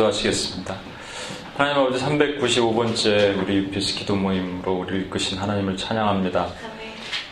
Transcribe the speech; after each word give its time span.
기도하시겠습니다. 0.00 0.76
하나님 1.56 1.82
아버지 1.82 2.02
395번째 2.04 3.42
우리 3.42 3.56
UPS 3.56 3.94
기도 3.98 4.16
모임으로 4.16 4.78
우리를 4.78 5.02
이끄신 5.02 5.38
하나님을 5.38 5.76
찬양합니다. 5.76 6.48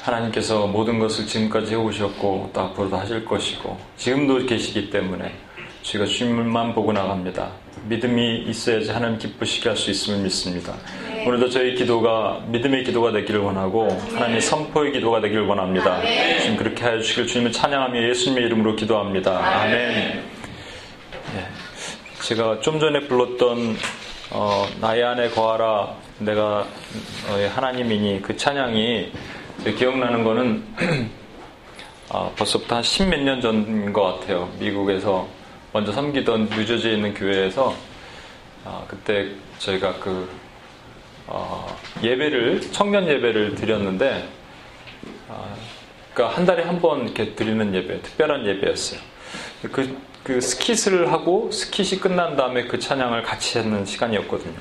하나님께서 0.03 0.67
모든 0.67 0.99
것을 0.99 1.27
지금까지 1.27 1.73
해오셨고 1.73 2.51
또 2.53 2.61
앞으로도 2.61 2.97
하실 2.97 3.25
것이고 3.25 3.79
지금도 3.97 4.47
계시기 4.47 4.91
때문에 4.91 5.35
저희가 5.83 6.07
주님만 6.07 6.75
보고 6.75 6.93
나갑니다. 6.93 7.51
믿음이 7.89 8.45
있어야지 8.49 8.91
하나님 8.91 9.19
기쁘시게 9.19 9.71
할 9.71 9.77
수 9.77 9.91
있음을 9.91 10.21
믿습니다. 10.25 10.75
네. 11.09 11.27
오늘도 11.27 11.49
저희 11.49 11.75
기도가 11.75 12.43
믿음의 12.49 12.85
기도가 12.85 13.13
되기를 13.13 13.41
원하고 13.41 13.87
네. 13.89 14.15
하나님의 14.15 14.41
선포의 14.43 14.93
기도가 14.93 15.21
되기를 15.21 15.47
원합니다. 15.47 16.01
네. 16.01 16.41
주님 16.41 16.57
그렇게 16.57 16.85
해 16.85 17.01
주시길 17.01 17.27
주님을 17.27 17.53
찬양하며 17.53 18.09
예수님의 18.11 18.45
이름으로 18.45 18.77
기도합니다. 18.77 19.39
아멘. 19.63 20.38
네. 22.29 22.35
제가 22.35 22.61
좀 22.61 22.79
전에 22.79 23.07
불렀던 23.09 23.77
어, 24.33 24.67
나의 24.81 25.03
안에 25.03 25.31
거하라 25.31 25.97
내가 26.19 26.67
너의 27.29 27.49
하나님이니 27.49 28.21
그 28.23 28.37
찬양이 28.37 29.11
기억나는 29.77 30.25
거는 30.25 30.65
아, 32.11 32.31
벌써부터 32.37 32.77
한 32.77 32.83
십 32.83 33.07
몇 33.09 33.23
년 33.23 33.41
전인 33.41 33.93
것 33.93 34.03
같아요. 34.21 34.51
미국에서 34.59 35.27
먼저 35.73 35.93
섬기던 35.93 36.51
뉴저지에 36.51 36.93
있는 36.95 37.15
교회에서 37.15 37.75
아, 38.65 38.85
그때 38.89 39.29
저희가 39.59 39.95
그 40.01 40.29
어, 41.27 41.75
예배를 42.03 42.61
청년 42.73 43.07
예배를 43.09 43.55
드렸는데 43.55 44.29
아, 45.29 45.55
그러니까 46.13 46.37
한 46.37 46.45
달에 46.47 46.63
한 46.65 46.81
번 46.81 47.05
이렇게 47.05 47.35
드리는 47.35 47.75
예배, 47.75 48.03
특별한 48.03 48.47
예배였어요. 48.47 49.01
그, 49.73 49.97
그 50.25 50.41
스킷을 50.41 51.13
하고 51.13 51.51
스킷이 51.51 52.01
끝난 52.01 52.37
다음에 52.37 52.65
그 52.65 52.79
찬양을 52.79 53.23
같이 53.23 53.59
하는 53.59 53.85
시간이었거든요. 53.85 54.57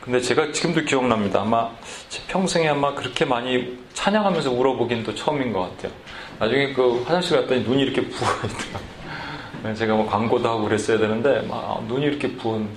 근데 0.00 0.20
제가 0.20 0.52
지금도 0.52 0.82
기억납니다. 0.82 1.40
아마 1.40 1.70
제 2.10 2.22
평생에 2.28 2.68
아마 2.68 2.94
그렇게 2.94 3.24
많이 3.24 3.78
찬양하면서 3.94 4.50
울어보긴 4.50 5.02
또 5.02 5.14
처음인 5.14 5.52
것 5.52 5.60
같아요. 5.62 5.92
나중에 6.38 6.74
그 6.74 7.02
화장실 7.04 7.40
갔더니 7.40 7.62
눈이 7.62 7.82
이렇게 7.84 8.02
부어있더라고요. 8.02 9.74
제가 9.76 9.94
뭐 9.94 10.06
광고도 10.06 10.46
하고 10.46 10.64
그랬어야 10.64 10.98
되는데 10.98 11.40
막 11.48 11.84
눈이 11.86 12.04
이렇게 12.04 12.30
부은 12.32 12.68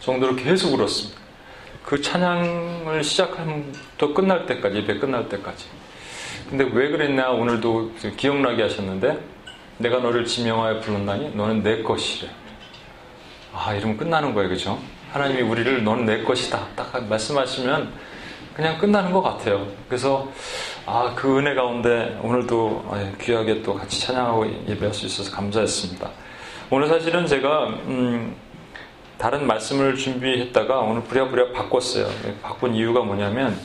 정도로 0.00 0.36
계속 0.36 0.74
울었습니다. 0.74 1.18
그 1.82 2.02
찬양을 2.02 3.02
시작하면또 3.02 4.12
끝날 4.12 4.44
때까지 4.44 4.76
예배 4.76 4.98
끝날 4.98 5.28
때까지. 5.28 5.64
근데 6.50 6.64
왜 6.72 6.90
그랬냐 6.90 7.30
오늘도 7.30 7.92
기억나게 8.16 8.62
하셨는데 8.64 9.18
내가 9.78 9.98
너를 9.98 10.24
지명하여 10.24 10.80
불렀나니 10.80 11.34
너는 11.34 11.62
내 11.62 11.82
것이래. 11.82 12.30
아 13.52 13.74
이러면 13.74 13.96
끝나는 13.96 14.34
거예요, 14.34 14.48
그죠? 14.48 14.78
하나님이 15.12 15.42
우리를 15.42 15.82
너는 15.84 16.04
내 16.04 16.22
것이다 16.22 16.66
딱 16.76 17.04
말씀하시면 17.08 17.92
그냥 18.54 18.78
끝나는 18.78 19.12
것 19.12 19.22
같아요. 19.22 19.66
그래서 19.88 20.30
아, 20.86 21.12
그 21.14 21.38
은혜 21.38 21.54
가운데 21.54 22.18
오늘도 22.22 23.16
귀하게 23.20 23.62
또 23.62 23.74
같이 23.74 24.00
찬양하고 24.00 24.46
예배할 24.68 24.94
수 24.94 25.04
있어서 25.06 25.30
감사했습니다. 25.30 26.10
오늘 26.70 26.88
사실은 26.88 27.26
제가 27.26 27.66
음, 27.66 28.34
다른 29.18 29.46
말씀을 29.46 29.96
준비했다가 29.96 30.78
오늘 30.78 31.02
부랴부랴 31.02 31.52
바꿨어요. 31.52 32.08
바꾼 32.42 32.74
이유가 32.74 33.00
뭐냐면 33.00 33.58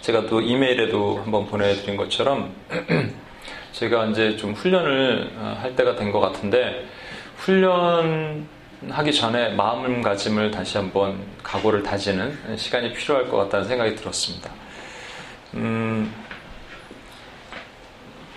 제가 0.00 0.26
또 0.26 0.40
이메일에도 0.40 1.20
한번 1.22 1.46
보내드린 1.46 1.96
것처럼 1.96 2.52
제가 3.72 4.06
이제 4.06 4.36
좀 4.36 4.52
훈련을 4.52 5.30
어, 5.36 5.58
할 5.60 5.74
때가 5.76 5.96
된 5.96 6.12
것 6.12 6.20
같은데 6.20 6.86
훈련하기 7.36 9.12
전에 9.14 9.50
마음가짐을 9.54 10.50
다시 10.50 10.76
한번 10.76 11.18
각오를 11.42 11.82
다지는 11.82 12.36
시간이 12.56 12.92
필요할 12.92 13.28
것 13.28 13.36
같다는 13.38 13.66
생각이 13.66 13.94
들었습니다. 13.94 14.50
음, 15.54 16.12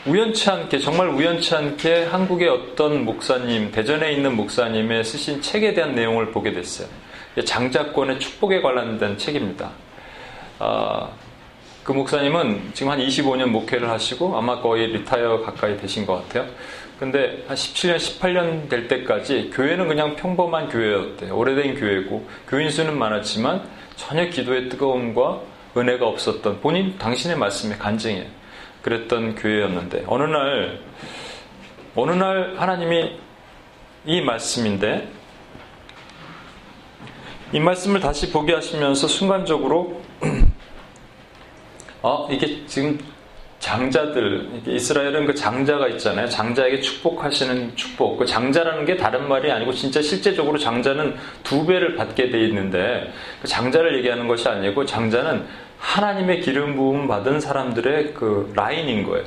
우연치 0.06 0.50
않게 0.50 0.80
정말 0.80 1.08
우연치 1.10 1.56
않게 1.56 2.06
한국의 2.06 2.50
어떤 2.50 3.06
목사님 3.06 3.72
대전에 3.72 4.12
있는 4.12 4.36
목사님의 4.36 5.04
쓰신 5.04 5.42
책에 5.42 5.74
대한 5.74 5.96
내용을 5.96 6.32
보게 6.32 6.52
됐어요. 6.52 6.88
장자권의 7.46 8.20
축복에 8.20 8.62
관련된 8.62 9.18
책입니다. 9.18 9.72
아, 10.60 11.10
그 11.84 11.92
목사님은 11.92 12.72
지금 12.74 12.92
한 12.94 13.00
25년 13.00 13.48
목회를 13.48 13.90
하시고 13.90 14.38
아마 14.38 14.62
거의 14.62 14.88
리타이어 14.88 15.42
가까이 15.42 15.76
되신 15.78 16.06
것 16.06 16.16
같아요. 16.16 16.50
근데 16.98 17.44
한 17.48 17.58
17년, 17.58 17.98
18년 17.98 18.70
될 18.70 18.88
때까지 18.88 19.52
교회는 19.54 19.90
그냥 19.90 20.16
평범한 20.16 20.70
교회였대요. 20.70 21.36
오래된 21.36 21.76
교회고 21.76 22.26
교인 22.48 22.70
수는 22.70 22.98
많았지만 22.98 23.68
전혀 23.98 24.30
기도의 24.30 24.70
뜨거움과 24.70 25.42
은혜가 25.76 26.08
없었던 26.08 26.62
본인 26.62 26.98
당신의 26.98 27.38
말씀에 27.38 27.76
간증이에요. 27.76 28.28
그랬던 28.82 29.36
교회였는데 29.36 30.06
어느 30.08 30.24
날 30.24 30.80
어느 31.96 32.12
날 32.12 32.56
하나님이 32.58 33.18
이 34.06 34.22
말씀인데 34.22 35.10
이 37.52 37.60
말씀을 37.60 38.00
다시 38.00 38.32
보게 38.32 38.54
하시면서 38.54 39.08
순간적으로 39.08 40.02
어 42.04 42.28
이게 42.30 42.66
지금 42.68 43.00
장자들 43.60 44.62
이스라엘은 44.68 45.26
그 45.26 45.34
장자가 45.34 45.88
있잖아요. 45.88 46.28
장자에게 46.28 46.82
축복하시는 46.82 47.78
축복. 47.78 48.18
그 48.18 48.26
장자라는 48.26 48.84
게 48.84 48.98
다른 48.98 49.30
말이 49.30 49.50
아니고 49.50 49.72
진짜 49.72 50.02
실제적으로 50.02 50.58
장자는 50.58 51.16
두 51.44 51.66
배를 51.66 51.96
받게 51.96 52.30
돼 52.30 52.46
있는데 52.48 53.10
그 53.42 53.48
장자를 53.48 53.98
얘기하는 54.00 54.28
것이 54.28 54.50
아니고 54.50 54.86
장자는 54.86 55.46
하나님의 55.80 56.42
기름 56.42 56.76
부음 56.76 57.08
받은 57.08 57.40
사람들의 57.40 58.14
그 58.14 58.52
라인인 58.54 59.06
거예요. 59.06 59.26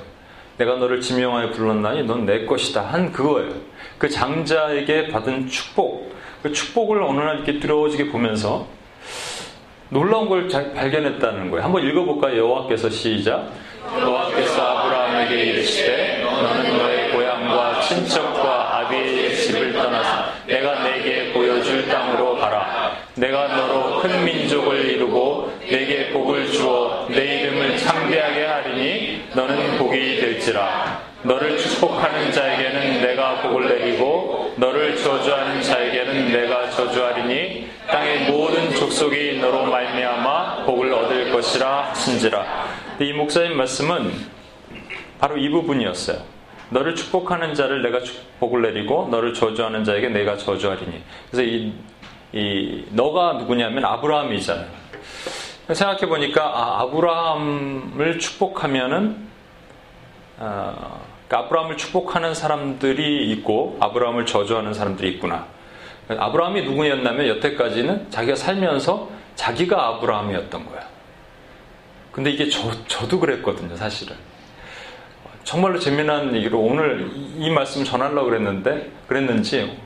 내가 0.58 0.76
너를 0.76 1.00
지명하여 1.00 1.52
불렀나니 1.52 2.02
넌 2.02 2.26
내 2.26 2.44
것이다 2.44 2.82
한 2.82 3.10
그거예요. 3.10 3.54
그 3.96 4.10
장자에게 4.10 5.08
받은 5.08 5.48
축복, 5.48 6.14
그 6.42 6.52
축복을 6.52 7.02
어느 7.02 7.20
날 7.20 7.36
이렇게 7.36 7.58
두려워지게 7.58 8.08
보면서 8.08 8.66
놀라운 9.88 10.28
걸 10.28 10.48
발견했다는 10.48 11.50
거예요. 11.50 11.64
한번 11.64 11.86
읽어볼까요? 11.86 12.38
여호와께서 12.38 12.90
시작. 12.90 13.50
여호와께서 14.00 14.60
아브라함에게 14.60 15.34
이르시되 15.44 16.22
너는 16.24 16.78
너의 16.78 17.10
고향과 17.12 17.80
친척과 17.82 18.78
아비의 18.78 19.36
집을 19.36 19.72
떠나서 19.72 20.24
내가 20.46 20.82
내게 20.82 21.32
보여줄 21.32 21.88
땅으로 21.88 22.36
가라. 22.36 22.96
내가 23.14 23.46
너로 23.56 24.00
큰 24.00 24.24
민족을 24.24 24.90
이루고 24.90 25.52
내게 25.60 26.10
복을 26.10 26.50
주어 26.50 27.06
내 27.08 27.42
이름을 27.42 27.76
창대하게 27.78 28.44
하리니 28.44 29.24
너는 29.34 29.78
복이 29.78 30.20
될지라. 30.20 31.00
너를 31.22 31.56
축복하는 31.58 32.30
자에게는 32.32 33.02
내가 33.02 33.40
복을 33.42 33.68
내리고 33.68 34.52
너를 34.56 34.96
저주하는 34.96 35.62
자에게는 35.62 36.32
내가 36.32 36.70
저주하리니 36.70 37.65
땅의 37.86 38.30
모든 38.30 38.74
족속이 38.74 39.38
너로 39.38 39.66
말미암아 39.66 40.64
복을 40.64 40.92
얻을 40.92 41.32
것이라 41.32 41.94
신지라. 41.94 42.44
이 43.00 43.12
목사님 43.12 43.56
말씀은 43.56 44.12
바로 45.18 45.36
이 45.36 45.48
부분이었어요. 45.48 46.18
너를 46.70 46.94
축복하는 46.94 47.54
자를 47.54 47.82
내가 47.82 48.00
복을 48.40 48.62
내리고 48.62 49.08
너를 49.10 49.34
저주하는 49.34 49.84
자에게 49.84 50.08
내가 50.08 50.36
저주하리니. 50.36 51.02
그래서 51.30 51.48
이, 51.48 51.72
이 52.32 52.84
너가 52.90 53.34
누구냐면 53.34 53.84
아브라함이잖아요. 53.84 54.66
생각해 55.72 56.06
보니까 56.06 56.42
아, 56.44 56.86
브라함을 56.90 58.18
축복하면은 58.18 59.26
어, 60.38 61.00
그러니까 61.26 61.46
아브라함을 61.46 61.76
축복하는 61.76 62.34
사람들이 62.34 63.30
있고 63.32 63.76
아브라함을 63.80 64.26
저주하는 64.26 64.74
사람들이 64.74 65.08
있구나. 65.10 65.55
아브라함이 66.08 66.62
누구였냐면 66.62 67.28
여태까지는 67.28 68.10
자기가 68.10 68.36
살면서 68.36 69.10
자기가 69.34 69.86
아브라함이었던 69.88 70.66
거야. 70.66 70.80
근데 72.12 72.30
이게 72.30 72.48
저, 72.48 72.70
저도 72.86 73.20
그랬거든요, 73.20 73.76
사실은. 73.76 74.16
정말로 75.44 75.78
재미난 75.78 76.34
얘기로 76.34 76.58
오늘 76.58 77.10
이 77.14 77.50
말씀 77.50 77.84
전하려고 77.84 78.30
그랬는데, 78.30 78.90
그랬는지, 79.06 79.76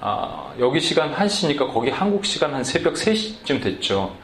아, 0.00 0.52
여기 0.60 0.80
시간 0.80 1.12
1시니까 1.12 1.72
거기 1.72 1.90
한국 1.90 2.24
시간 2.24 2.54
한 2.54 2.62
새벽 2.62 2.94
3시쯤 2.94 3.62
됐죠. 3.62 4.14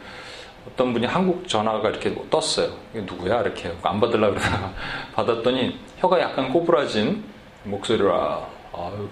어떤 0.67 0.93
분이 0.93 1.07
한국 1.07 1.47
전화가 1.49 1.91
이렇게 1.91 2.15
떴어요. 2.31 2.73
이게 2.93 3.03
누구야? 3.03 3.43
이렇게 3.43 3.73
안 3.83 4.01
받으려고 4.01 4.35
그러다가 4.35 4.73
받았더니 5.15 5.79
혀가 5.99 6.21
약간 6.21 6.53
꼬부라진 6.53 7.25
목소리로 7.65 8.15
아유, 8.73 9.09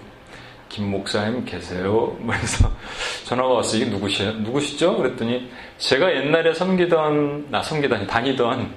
김 0.73 0.91
목사님 0.91 1.45
계세요? 1.45 2.17
그래서 2.27 2.71
전화가 3.27 3.49
왔어요. 3.51 3.83
이게 3.83 3.91
누구시요? 3.91 4.33
누구시죠? 4.33 4.97
그랬더니 4.97 5.51
제가 5.77 6.11
옛날에 6.17 6.55
섬기던, 6.55 7.49
나 7.51 7.63
섬기다니 7.63 8.07
다니던 8.07 8.73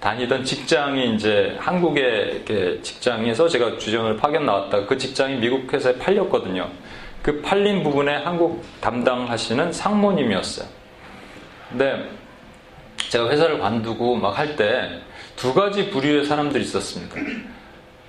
다니던 0.00 0.44
직장이 0.44 1.14
이제 1.14 1.54
한국의 1.58 2.44
직장에서 2.82 3.48
제가 3.48 3.76
주전을 3.78 4.16
파견 4.16 4.46
나왔다. 4.46 4.86
그 4.86 4.96
직장이 4.96 5.36
미국 5.36 5.70
회사에 5.72 5.96
팔렸거든요. 5.98 6.68
그 7.22 7.40
팔린 7.42 7.82
부분에 7.82 8.16
한국 8.16 8.64
담당하시는 8.80 9.70
상모님이었어요. 9.72 10.66
근데 11.70 12.08
제가 13.10 13.28
회사를 13.30 13.58
관두고 13.58 14.16
막 14.16 14.38
할 14.38 14.56
때 14.56 15.02
두 15.36 15.52
가지 15.52 15.90
부류의 15.90 16.26
사람들이 16.26 16.62
있었습니다. 16.64 17.16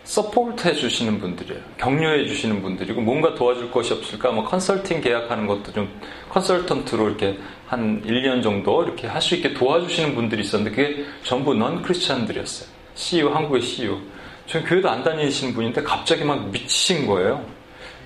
support 0.05 0.67
해주시는 0.67 1.19
분들이에요. 1.19 1.59
격려해 1.77 2.27
주시는 2.27 2.61
분들이고 2.61 3.01
뭔가 3.01 3.33
도와줄 3.33 3.71
것이 3.71 3.91
없을까? 3.91 4.31
뭐 4.31 4.45
컨설팅 4.45 5.01
계약하는 5.01 5.47
것도 5.47 5.73
좀 5.73 5.89
컨설턴트로 6.29 7.07
이렇게 7.07 7.37
한 7.67 8.01
1년 8.05 8.41
정도 8.43 8.83
이렇게 8.83 9.07
할 9.07 9.19
수 9.19 9.35
있게 9.35 9.53
도와주시는 9.55 10.13
분들이 10.13 10.43
있었는데 10.43 10.75
그게 10.75 11.05
전부 11.23 11.55
non-Christian들이었어요. 11.55 12.69
CEO 12.93 13.29
한국의 13.33 13.61
CEO. 13.63 13.99
저는 14.45 14.67
교회도 14.67 14.87
안 14.87 15.03
다니시는 15.03 15.55
분인데 15.55 15.81
갑자기 15.81 16.23
막 16.23 16.49
미치신 16.51 17.07
거예요. 17.07 17.43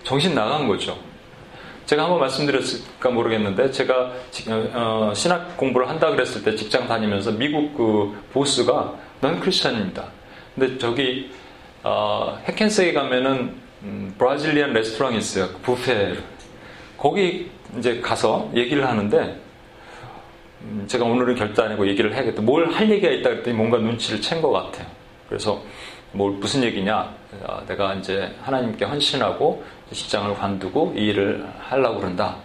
정신 0.04 0.34
나간 0.34 0.68
거죠. 0.70 0.98
제가 1.86 2.04
한번 2.04 2.20
말씀드렸을까 2.22 3.10
모르겠는데 3.10 3.72
제가 3.72 4.14
어, 4.74 5.12
신학 5.14 5.58
공부를 5.58 5.90
한다 5.90 6.10
그랬을 6.12 6.44
때 6.44 6.56
직장 6.56 6.88
다니면서 6.88 7.32
미국 7.34 7.76
그 7.76 8.18
보스가 8.32 8.94
넌 9.20 9.40
크리스찬입니다. 9.42 10.06
근데 10.56 10.78
저기 10.78 11.30
어, 11.84 12.40
해켄스에 12.48 12.94
가면은 12.94 13.56
음, 13.84 14.14
브라질리안 14.18 14.74
레스토랑이 14.74 15.18
있어요. 15.18 15.48
그 15.48 15.58
부페. 15.62 16.16
거기 16.98 17.50
이제 17.78 18.02
가서 18.02 18.50
얘기를 18.54 18.86
하는데 18.88 19.40
음, 20.62 20.84
제가 20.88 21.06
오늘은 21.06 21.36
결단하고 21.36 21.88
얘기를 21.88 22.14
해야겠다. 22.14 22.42
뭘 22.42 22.70
할 22.74 22.90
얘기가 22.90 23.10
있다 23.12 23.30
그랬더니 23.30 23.56
뭔가 23.56 23.78
눈치를 23.78 24.20
챈 24.20 24.42
것 24.42 24.52
같아요. 24.52 24.86
그래서 25.30 25.62
뭘 26.12 26.34
무슨 26.34 26.64
얘기냐? 26.64 27.14
어, 27.44 27.64
내가 27.68 27.94
이제 27.94 28.34
하나님께 28.44 28.84
헌신하고 28.84 29.64
직장을 29.94 30.36
관두고 30.36 30.94
이 30.98 31.06
일을 31.08 31.48
하려고 31.62 32.00
그런다. 32.00 32.36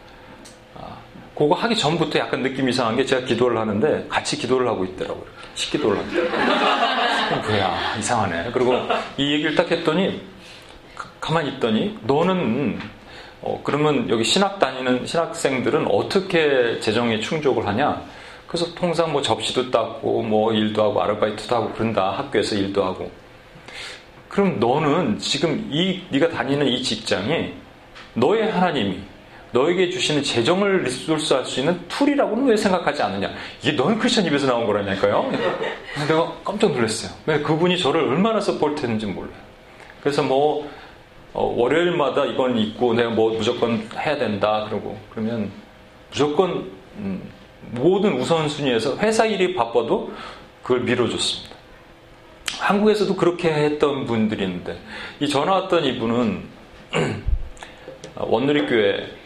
아, 0.78 0.96
그거 1.34 1.54
하기 1.56 1.75
전부터 1.76 2.19
약간 2.20 2.42
느낌 2.42 2.69
이상한 2.69 2.94
게 2.96 3.04
제가 3.04 3.26
기도를 3.26 3.58
하는데 3.58 4.06
같이 4.08 4.37
기도를 4.38 4.69
하고 4.69 4.84
있더라고요. 4.84 5.25
식기도를 5.54 5.98
합니다. 5.98 7.03
뭐야 7.31 7.97
이상하네. 7.99 8.50
그리고 8.53 8.75
이 9.17 9.32
얘기를 9.32 9.55
딱 9.55 9.71
했더니 9.71 10.23
가만히 11.21 11.50
있더니 11.50 11.99
너는 12.03 12.79
어, 13.41 13.61
그러면 13.62 14.09
여기 14.09 14.25
신학 14.25 14.59
다니는 14.59 15.06
신학생들은 15.06 15.87
어떻게 15.91 16.81
재정에 16.81 17.21
충족을 17.21 17.67
하냐? 17.67 18.03
그래서 18.47 18.75
통상 18.75 19.12
뭐 19.12 19.21
접시도 19.21 19.71
닦고 19.71 20.23
뭐 20.23 20.53
일도 20.53 20.82
하고 20.82 21.03
아르바이트도 21.03 21.56
하고 21.56 21.73
그런다 21.73 22.11
학교에서 22.12 22.55
일도 22.56 22.85
하고 22.85 23.11
그럼 24.29 24.59
너는 24.61 25.19
지금 25.19 25.69
이 25.71 26.03
네가 26.11 26.31
다니는 26.31 26.67
이 26.69 26.82
직장이 26.82 27.53
너의 28.15 28.50
하나님이 28.50 29.00
너에게 29.54 29.88
주시는 29.88 30.24
재정을 30.24 30.82
resource할 30.82 31.44
수 31.44 31.60
있는 31.60 31.80
tool이라고는 31.87 32.46
왜 32.46 32.56
생각하지 32.56 33.02
않느냐? 33.04 33.32
이게 33.62 33.72
non-Christian 33.72 34.26
입에서 34.26 34.48
나온 34.48 34.66
거라니까요. 34.66 35.30
내가 36.08 36.32
깜짝 36.44 36.72
놀랐어요. 36.72 37.12
왜 37.24 37.38
그분이 37.40 37.78
저를 37.78 38.02
얼마나 38.02 38.40
support했는지 38.40 39.06
몰라요. 39.06 39.32
그래서 40.00 40.22
뭐 40.22 40.68
어, 41.32 41.54
월요일마다 41.56 42.26
이건 42.26 42.58
있고 42.58 42.94
내가 42.94 43.10
뭐 43.10 43.32
무조건 43.32 43.88
해야 43.96 44.18
된다 44.18 44.66
그러고 44.68 44.98
그러면 45.10 45.50
무조건 46.10 46.70
음, 46.96 47.22
모든 47.70 48.20
우선순위에서 48.20 48.98
회사 48.98 49.24
일이 49.24 49.54
바빠도 49.54 50.12
그걸 50.62 50.80
밀어줬습니다. 50.80 51.54
한국에서도 52.58 53.14
그렇게 53.14 53.52
했던 53.52 54.04
분들이 54.04 54.44
있는데 54.44 54.78
이 55.20 55.28
전화 55.28 55.52
왔던 55.52 55.84
이분은 55.84 56.42
원누리교회 58.16 59.24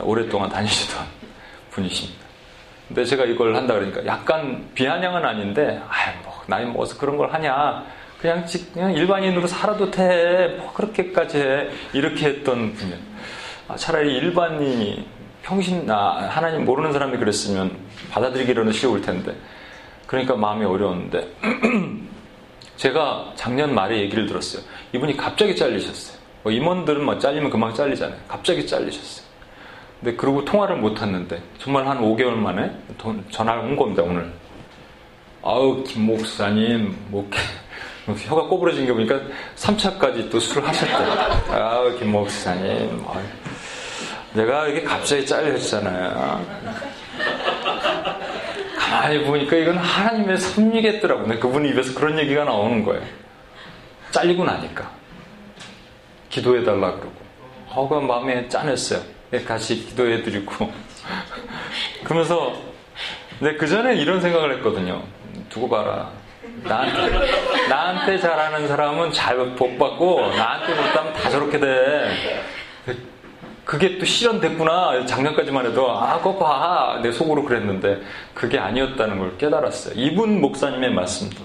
오랫동안 0.00 0.48
다니시던 0.48 1.04
분이십니다. 1.70 2.20
근데 2.88 3.04
제가 3.04 3.24
이걸 3.24 3.54
한다 3.54 3.74
그러니까 3.74 4.04
약간 4.06 4.68
비아냥은 4.74 5.24
아닌데 5.24 5.80
아뭐 5.88 6.42
나이 6.46 6.64
먹어서 6.66 6.98
그런 6.98 7.16
걸 7.16 7.32
하냐 7.32 7.84
그냥, 8.20 8.44
그냥 8.74 8.92
일반인으로 8.92 9.46
살아도 9.46 9.90
돼. 9.90 10.54
뭐 10.58 10.72
그렇게까지 10.74 11.38
해. 11.38 11.68
이렇게 11.94 12.26
했던 12.26 12.74
분이에요. 12.74 12.98
아, 13.68 13.76
차라리 13.76 14.14
일반인이 14.16 15.08
평신, 15.42 15.90
아, 15.90 16.28
하나님 16.28 16.66
모르는 16.66 16.92
사람이 16.92 17.16
그랬으면 17.16 17.74
받아들이기로는 18.10 18.72
쉬울 18.72 19.00
텐데. 19.00 19.34
그러니까 20.06 20.36
마음이 20.36 20.66
어려웠는데. 20.66 21.28
제가 22.76 23.32
작년 23.36 23.74
말에 23.74 24.00
얘기를 24.00 24.26
들었어요. 24.26 24.62
이분이 24.92 25.16
갑자기 25.16 25.56
잘리셨어요. 25.56 26.18
뭐 26.42 26.52
임원들은 26.52 27.04
뭐 27.04 27.18
잘리면 27.18 27.50
금방 27.50 27.74
잘리잖아요. 27.74 28.18
갑자기 28.28 28.66
잘리셨어요. 28.66 29.19
근데 30.00 30.16
그러고 30.16 30.44
통화를 30.44 30.76
못 30.76 31.00
했는데 31.00 31.42
정말 31.58 31.86
한 31.86 32.00
5개월 32.00 32.30
만에 32.32 32.70
전화를 33.30 33.62
온 33.62 33.76
겁니다, 33.76 34.02
오늘. 34.02 34.32
아우, 35.42 35.84
김 35.84 36.06
목사님, 36.06 36.96
뭐, 37.08 37.28
혀가 38.06 38.44
꼬부러진 38.44 38.86
게 38.86 38.92
보니까 38.92 39.20
3차까지 39.56 40.30
또 40.30 40.40
술을 40.40 40.66
하셨대. 40.66 41.52
아우, 41.52 41.96
김 41.98 42.12
목사님. 42.12 43.04
내가 44.32 44.68
이게 44.68 44.82
갑자기 44.82 45.26
잘렸잖아요. 45.26 46.46
가만히 48.78 49.24
보니까 49.24 49.56
이건 49.56 49.76
하나님의 49.76 50.38
섭리겠더라고. 50.38 51.28
그분 51.38 51.66
입에서 51.66 51.98
그런 51.98 52.18
얘기가 52.18 52.44
나오는 52.44 52.82
거예요. 52.84 53.02
잘리고 54.12 54.44
나니까. 54.44 54.90
기도해달라 56.30 56.92
그러고. 56.92 57.12
허가 57.74 58.00
마음에 58.00 58.48
짠했어요. 58.48 59.19
같이 59.38 59.76
기도해 59.86 60.22
드리고. 60.22 60.72
그러면서, 62.04 62.52
근데 63.38 63.56
그 63.56 63.66
전에 63.66 63.94
이런 63.94 64.20
생각을 64.20 64.56
했거든요. 64.56 65.02
두고 65.48 65.68
봐라. 65.68 66.10
나한테, 66.64 67.68
나한테 67.68 68.18
잘하는 68.18 68.68
사람은 68.68 69.12
잘 69.12 69.36
복 69.56 69.78
받고, 69.78 70.20
나한테 70.36 70.74
못하면 70.74 71.12
다 71.14 71.30
저렇게 71.30 71.58
돼. 71.58 72.10
그게 73.64 73.98
또 73.98 74.04
실현됐구나. 74.04 75.06
작년까지만 75.06 75.66
해도, 75.66 75.90
아, 75.90 76.18
그거 76.18 76.36
봐. 76.36 76.98
내 77.02 77.12
속으로 77.12 77.44
그랬는데, 77.44 78.00
그게 78.34 78.58
아니었다는 78.58 79.18
걸 79.18 79.38
깨달았어요. 79.38 79.94
이분 79.96 80.40
목사님의 80.40 80.92
말씀도. 80.92 81.44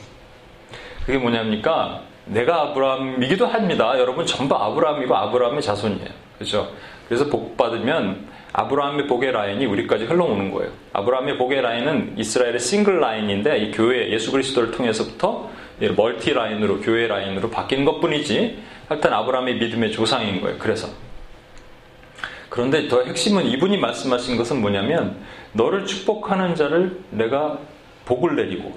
그게 1.06 1.20
뭐냐니까, 1.20 2.02
내가 2.26 2.62
아브라함이기도 2.64 3.46
합니다. 3.46 3.94
여러분 4.00 4.26
전부 4.26 4.56
아브라함이고 4.56 5.16
아브라함의 5.16 5.62
자손이에요. 5.62 6.10
그죠? 6.40 6.68
그래서 7.08 7.26
복 7.26 7.58
받으면 7.58 8.28
아브라함의 8.54 9.08
복의 9.08 9.32
라인이 9.32 9.66
우리까지 9.66 10.06
흘러오는 10.06 10.52
거예요. 10.52 10.72
아브라함의 10.94 11.38
복의 11.38 11.62
라인은 11.62 12.14
이스라엘의 12.18 12.60
싱글 12.60 13.00
라인인데 13.02 13.58
이 13.60 13.72
교회 13.72 14.10
예수 14.12 14.32
그리스도를 14.32 14.72
통해서부터 14.72 15.50
멀티 15.96 16.34
라인으로 16.34 16.80
교회 16.80 17.08
라인으로 17.08 17.50
바뀐 17.50 17.84
것뿐이지 17.84 18.58
하여튼 18.88 19.14
아브라함의 19.14 19.56
믿음의 19.56 19.92
조상인 19.92 20.40
거예요. 20.42 20.58
그래서 20.58 20.88
그런데 22.50 22.88
더 22.88 23.04
핵심은 23.04 23.46
이분이 23.46 23.78
말씀하신 23.78 24.38
것은 24.38 24.62
뭐냐면 24.62 25.18
너를 25.52 25.86
축복하는 25.86 26.56
자를 26.56 27.02
내가 27.10 27.60
복을 28.06 28.38
내리고 28.38 28.74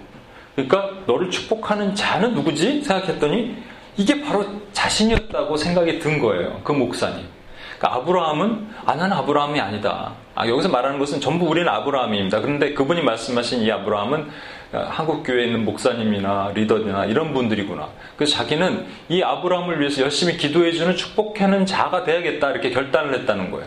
그러니까 0.56 0.90
너를 1.06 1.30
축복하는 1.30 1.94
자는 1.94 2.34
누구지 2.34 2.82
생각했더니 2.82 3.56
이게 3.96 4.20
바로 4.22 4.44
자신이었다고 4.72 5.56
생각이 5.56 6.00
든 6.00 6.18
거예요. 6.18 6.60
그 6.64 6.72
목사님. 6.72 7.37
그러니까 7.78 8.00
아브라함은 8.00 8.68
아 8.84 8.94
나는 8.94 9.16
아브라함이 9.16 9.60
아니다. 9.60 10.12
아, 10.34 10.46
여기서 10.46 10.68
말하는 10.68 10.98
것은 10.98 11.20
전부 11.20 11.46
우리는 11.46 11.68
아브라함입니다. 11.68 12.40
그런데 12.40 12.74
그분이 12.74 13.02
말씀하신 13.02 13.62
이 13.62 13.70
아브라함은 13.70 14.28
한국 14.72 15.22
교회에 15.22 15.46
있는 15.46 15.64
목사님이나 15.64 16.52
리더나 16.54 17.06
이런 17.06 17.32
분들이구나. 17.32 17.88
그래서 18.16 18.36
자기는 18.36 18.86
이 19.08 19.22
아브라함을 19.22 19.80
위해서 19.80 20.02
열심히 20.02 20.36
기도해주는 20.36 20.94
축복하는 20.96 21.64
자가 21.64 22.04
돼야겠다 22.04 22.50
이렇게 22.50 22.70
결단을 22.70 23.14
했다는 23.20 23.50
거예요. 23.50 23.66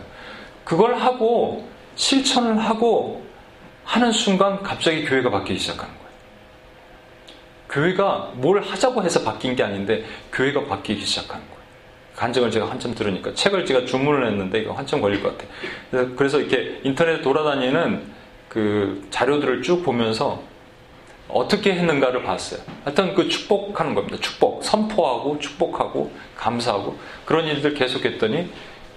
그걸 0.64 0.94
하고 0.94 1.66
실천을 1.96 2.58
하고 2.58 3.24
하는 3.84 4.12
순간 4.12 4.62
갑자기 4.62 5.04
교회가 5.04 5.30
바뀌기 5.30 5.58
시작하는 5.58 5.92
거예요. 5.92 6.02
교회가 7.68 8.32
뭘 8.34 8.62
하자고 8.62 9.02
해서 9.02 9.24
바뀐 9.24 9.56
게 9.56 9.62
아닌데 9.62 10.04
교회가 10.32 10.66
바뀌기 10.66 11.04
거예요. 11.40 11.51
간증을 12.22 12.52
제가 12.52 12.70
한참 12.70 12.94
들으니까 12.94 13.34
책을 13.34 13.66
제가 13.66 13.84
주문을 13.84 14.24
했는데 14.28 14.60
이거 14.60 14.72
한참 14.72 15.00
걸릴 15.00 15.20
것 15.20 15.36
같아요. 15.36 16.14
그래서 16.14 16.38
이렇게 16.38 16.80
인터넷 16.84 17.20
돌아다니는 17.20 18.00
그 18.48 19.04
자료들을 19.10 19.62
쭉 19.62 19.82
보면서 19.82 20.40
어떻게 21.28 21.72
했는가를 21.72 22.22
봤어요. 22.22 22.60
하여튼 22.84 23.16
그 23.16 23.28
축복하는 23.28 23.96
겁니다. 23.96 24.18
축복. 24.20 24.62
선포하고 24.62 25.40
축복하고 25.40 26.12
감사하고 26.36 26.96
그런 27.24 27.46
일들 27.46 27.74
계속 27.74 28.04
했더니 28.04 28.48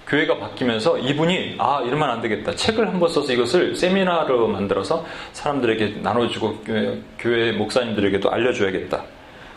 교회가 0.06 0.38
바뀌면서 0.38 0.98
이분이 0.98 1.56
아 1.58 1.82
이러면 1.84 2.08
안 2.08 2.20
되겠다. 2.20 2.54
책을 2.54 2.86
한번 2.86 3.08
써서 3.08 3.32
이것을 3.32 3.74
세미나로 3.74 4.46
만들어서 4.46 5.04
사람들에게 5.32 5.96
나눠주고 6.00 6.58
교회, 6.64 7.00
교회 7.18 7.50
목사님들에게도 7.50 8.30
알려줘야겠다. 8.30 9.02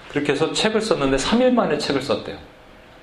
그렇게 0.09 0.31
해서 0.31 0.53
책을 0.53 0.81
썼는데 0.81 1.17
3일 1.17 1.51
만에 1.51 1.77
책을 1.77 2.01
썼대요. 2.01 2.49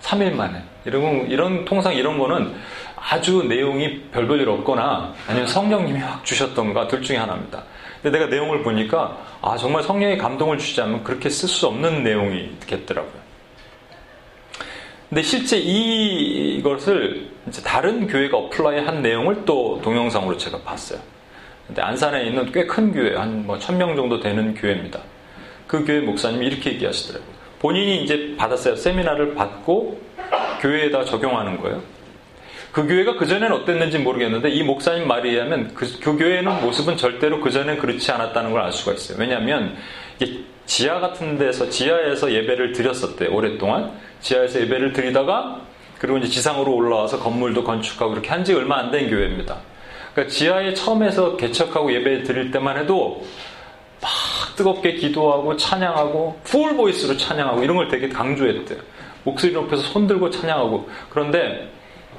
3일 0.03 0.35
만에. 0.35 0.63
이런, 0.85 1.29
이런, 1.31 1.65
통상 1.65 1.95
이런 1.95 2.19
거는 2.19 2.55
아주 2.97 3.45
내용이 3.49 4.03
별볼일 4.13 4.49
없거나 4.49 5.15
아니면 5.29 5.49
성령님이 5.49 6.01
확 6.01 6.25
주셨던가 6.25 6.89
둘 6.89 7.03
중에 7.03 7.17
하나입니다. 7.17 7.63
근데 8.03 8.19
내가 8.19 8.31
내용을 8.31 8.63
보니까 8.63 9.17
아 9.43 9.57
정말 9.57 9.83
성령의 9.83 10.19
감동을 10.19 10.59
주지 10.59 10.81
않으면 10.81 11.03
그렇게 11.03 11.29
쓸 11.29 11.49
수 11.49 11.67
없는 11.67 12.03
내용이 12.05 12.45
있겠더라고요. 12.63 13.27
근데 15.09 15.23
실제 15.23 15.57
이것을 15.59 17.29
이제 17.49 17.63
다른 17.63 18.07
교회가 18.07 18.37
apply 18.37 18.81
한 18.85 19.03
내용을 19.03 19.45
또 19.45 19.81
동영상으로 19.83 20.37
제가 20.37 20.59
봤어요. 20.63 20.99
근데 21.67 21.83
안산에 21.83 22.25
있는 22.27 22.51
꽤 22.53 22.67
큰 22.67 22.93
교회, 22.93 23.17
한 23.17 23.45
뭐 23.47 23.59
천 23.59 23.77
명 23.79 23.95
정도 23.97 24.21
되는 24.21 24.55
교회입니다. 24.55 25.01
그 25.67 25.85
교회 25.85 26.01
목사님이 26.01 26.47
이렇게 26.47 26.73
얘기하시더라고요. 26.75 27.36
본인이 27.59 28.03
이제 28.03 28.35
받았어요. 28.37 28.77
세미나를 28.77 29.35
받고 29.35 30.01
교회에다 30.61 31.05
적용하는 31.05 31.61
거예요. 31.61 31.83
그 32.73 32.87
교회가 32.87 33.17
그전에는 33.17 33.53
어땠는지 33.57 33.99
모르겠는데 33.99 34.51
이 34.51 34.63
목사님 34.63 35.09
말에 35.09 35.31
의하면 35.31 35.73
그, 35.75 35.87
그 36.01 36.19
교회는 36.19 36.61
모습은 36.61 36.97
절대로 36.99 37.41
그전엔 37.41 37.79
그렇지 37.79 38.11
않았다는 38.13 38.53
걸 38.53 38.61
알 38.63 38.73
수가 38.73 38.93
있어요. 38.93 39.17
왜냐하면 39.19 39.77
지하 40.67 41.01
같은 41.01 41.39
데서 41.39 41.71
지하에서 41.71 42.33
예배를 42.33 42.73
드렸었대 42.73 43.29
오랫동안 43.29 43.93
지하에서 44.21 44.61
예배를 44.63 44.93
드리다가 44.93 45.63
그리고 45.99 46.19
이제 46.19 46.29
지상으로 46.29 46.75
올라와서 46.75 47.19
건물도 47.21 47.65
건축하고 47.65 48.11
그렇게 48.11 48.29
한 48.29 48.45
지 48.45 48.53
얼마 48.53 48.77
안 48.79 48.91
된 48.91 49.09
교회입니다. 49.09 49.57
그러니까 50.13 50.35
지하에 50.35 50.75
처음에서 50.75 51.37
개척하고 51.37 51.93
예배 51.93 52.25
드릴 52.25 52.51
때만 52.51 52.77
해도 52.79 53.25
막 54.01 54.11
뜨겁게 54.57 54.95
기도하고 54.95 55.57
찬양하고 55.57 56.41
풀 56.45 56.77
보이스로 56.77 57.17
찬양하고 57.17 57.63
이런 57.63 57.77
걸 57.77 57.89
되게 57.89 58.09
강조했대요. 58.09 58.79
목소리 59.25 59.53
높여서 59.53 59.83
손 59.83 60.07
들고 60.07 60.31
찬양하고 60.31 60.89
그런데 61.11 61.71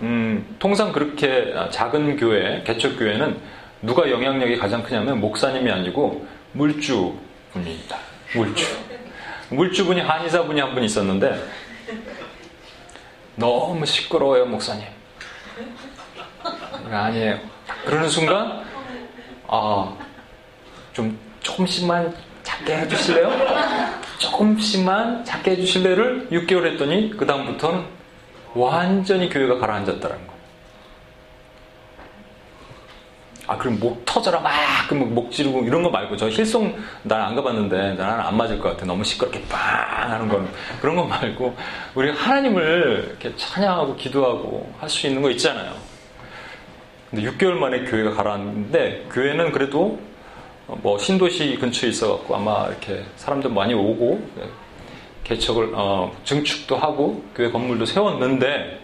음, 0.01 0.55
통상 0.59 0.91
그렇게 0.91 1.53
작은 1.71 2.17
교회 2.17 2.61
개척 2.63 2.97
교회는 2.97 3.39
누가 3.81 4.09
영향력이 4.09 4.57
가장 4.57 4.83
크냐면 4.83 5.19
목사님이 5.19 5.71
아니고 5.71 6.25
물주 6.53 7.15
분입니다. 7.53 7.97
물주. 8.35 8.65
물주분이 9.49 10.01
한의사분이 10.01 10.59
한 10.59 10.73
분 10.73 10.83
있었는데 10.83 11.41
너무 13.35 13.85
시끄러워요, 13.85 14.45
목사님. 14.45 14.83
아니에요. 16.91 17.39
그러는 17.85 18.09
순간, 18.09 18.63
아, 19.47 19.95
좀 20.93 21.17
조금씩만 21.47 22.13
작게 22.43 22.77
해주실래요? 22.77 23.31
조금씩만 24.19 25.23
작게 25.23 25.51
해주실래를 25.51 26.27
6개월 26.31 26.71
했더니 26.71 27.11
그 27.15 27.25
다음부터는 27.25 27.85
완전히 28.53 29.29
교회가 29.29 29.57
가라앉았다는 29.59 30.27
거. 30.27 30.37
아, 33.49 33.57
그럼 33.57 33.79
목 33.79 34.03
터져라, 34.03 34.41
막, 34.41 34.51
그럼 34.89 35.15
목 35.15 35.31
지르고 35.31 35.63
이런 35.63 35.81
거 35.81 35.89
말고, 35.89 36.17
저 36.17 36.27
힐송 36.27 36.77
난 37.03 37.21
안 37.21 37.33
가봤는데, 37.33 37.93
나는 37.93 38.19
안 38.19 38.35
맞을 38.35 38.59
것 38.59 38.71
같아. 38.71 38.85
너무 38.85 39.05
시끄럽게 39.05 39.41
빵 39.47 40.11
하는 40.11 40.27
건. 40.27 40.49
그런 40.81 40.97
거 40.97 41.05
말고, 41.05 41.55
우리 41.95 42.11
하나님을 42.11 43.05
이렇게 43.21 43.33
찬양하고 43.37 43.95
기도하고 43.95 44.69
할 44.81 44.89
수 44.89 45.07
있는 45.07 45.21
거 45.21 45.29
있잖아요. 45.31 45.71
근데 47.09 47.25
6개월 47.31 47.51
만에 47.53 47.85
교회가 47.85 48.15
가라앉는데, 48.15 49.05
교회는 49.13 49.53
그래도 49.53 49.97
뭐 50.67 50.97
신도시 50.97 51.57
근처에 51.59 51.89
있어갖고 51.89 52.35
아마 52.35 52.67
이렇게 52.67 53.03
사람들 53.15 53.49
많이 53.49 53.73
오고, 53.73 54.27
개척을, 55.23 55.71
어, 55.73 56.15
증축도 56.23 56.75
하고, 56.75 57.23
교회 57.35 57.49
건물도 57.49 57.85
세웠는데, 57.85 58.79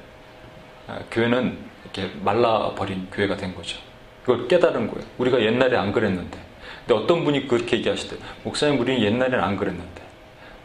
아, 0.88 1.00
교회는 1.12 1.58
이렇게 1.84 2.12
말라버린 2.22 3.08
교회가 3.12 3.38
된 3.38 3.54
거죠. 3.56 3.78
그걸 4.22 4.48
깨달은 4.48 4.92
거예요. 4.92 5.08
우리가 5.18 5.42
옛날에 5.42 5.78
안 5.78 5.92
그랬는데. 5.92 6.38
근데 6.86 7.02
어떤 7.02 7.24
분이 7.24 7.48
그렇게 7.48 7.78
얘기하시대. 7.78 8.18
목사님, 8.44 8.80
우리는 8.80 9.02
옛날에는 9.02 9.42
안 9.42 9.58
그랬는데. 9.58 10.02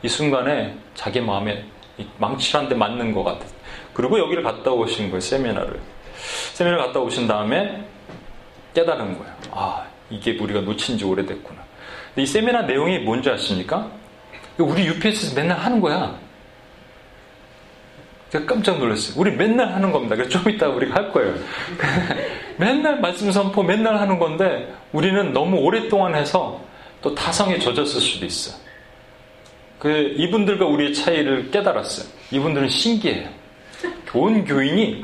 이 0.03 0.09
순간에 0.09 0.77
자기 0.95 1.21
마음에 1.21 1.65
망치한데 2.19 2.77
맞는 2.77 3.13
것 3.13 3.25
같아. 3.25 3.45
그리고 3.93 4.19
여기를 4.19 4.43
갔다 4.45 4.71
오신 4.71 5.11
거예요, 5.11 5.21
세미나를. 5.21 5.81
세미나를 6.55 6.87
갔다 6.87 7.01
오신 7.01 7.27
다음에 7.27 7.85
깨달은 8.75 9.19
거예요. 9.19 9.35
아, 9.51 9.87
이게 10.11 10.37
우리가 10.38 10.61
놓친 10.61 10.99
지 10.99 11.05
오래됐구나. 11.05 11.61
이 12.17 12.27
세미나 12.27 12.62
내용이 12.62 12.99
뭔지 13.00 13.31
아십니까? 13.31 13.91
우리 14.59 14.87
UPS에서 14.87 15.35
맨날 15.35 15.59
하는 15.59 15.81
거야. 15.81 16.19
제가 18.31 18.45
깜짝 18.45 18.79
놀랐어요. 18.79 19.15
우리 19.19 19.31
맨날 19.31 19.73
하는 19.73 19.91
겁니다. 19.91 20.17
그래서 20.17 20.31
좀 20.31 20.50
이따 20.50 20.69
우리가 20.69 20.95
할 20.95 21.12
거예요. 21.12 21.35
맨날 22.59 23.00
말씀 23.00 23.31
선포 23.33 23.62
맨날 23.62 23.99
하는 23.99 24.19
건데 24.19 24.75
우리는 24.93 25.33
너무 25.33 25.59
오랫동안 25.59 26.15
해서 26.15 26.62
또 27.00 27.15
타성에 27.15 27.59
젖었을 27.59 28.00
수도 28.00 28.27
있어. 28.27 28.59
그 29.79 30.15
이분들과 30.17 30.67
우리의 30.67 30.93
차이를 30.93 31.50
깨달았어요. 31.50 32.07
이분들은 32.33 32.69
신기해요. 32.69 33.29
온 34.12 34.45
교인이 34.45 35.03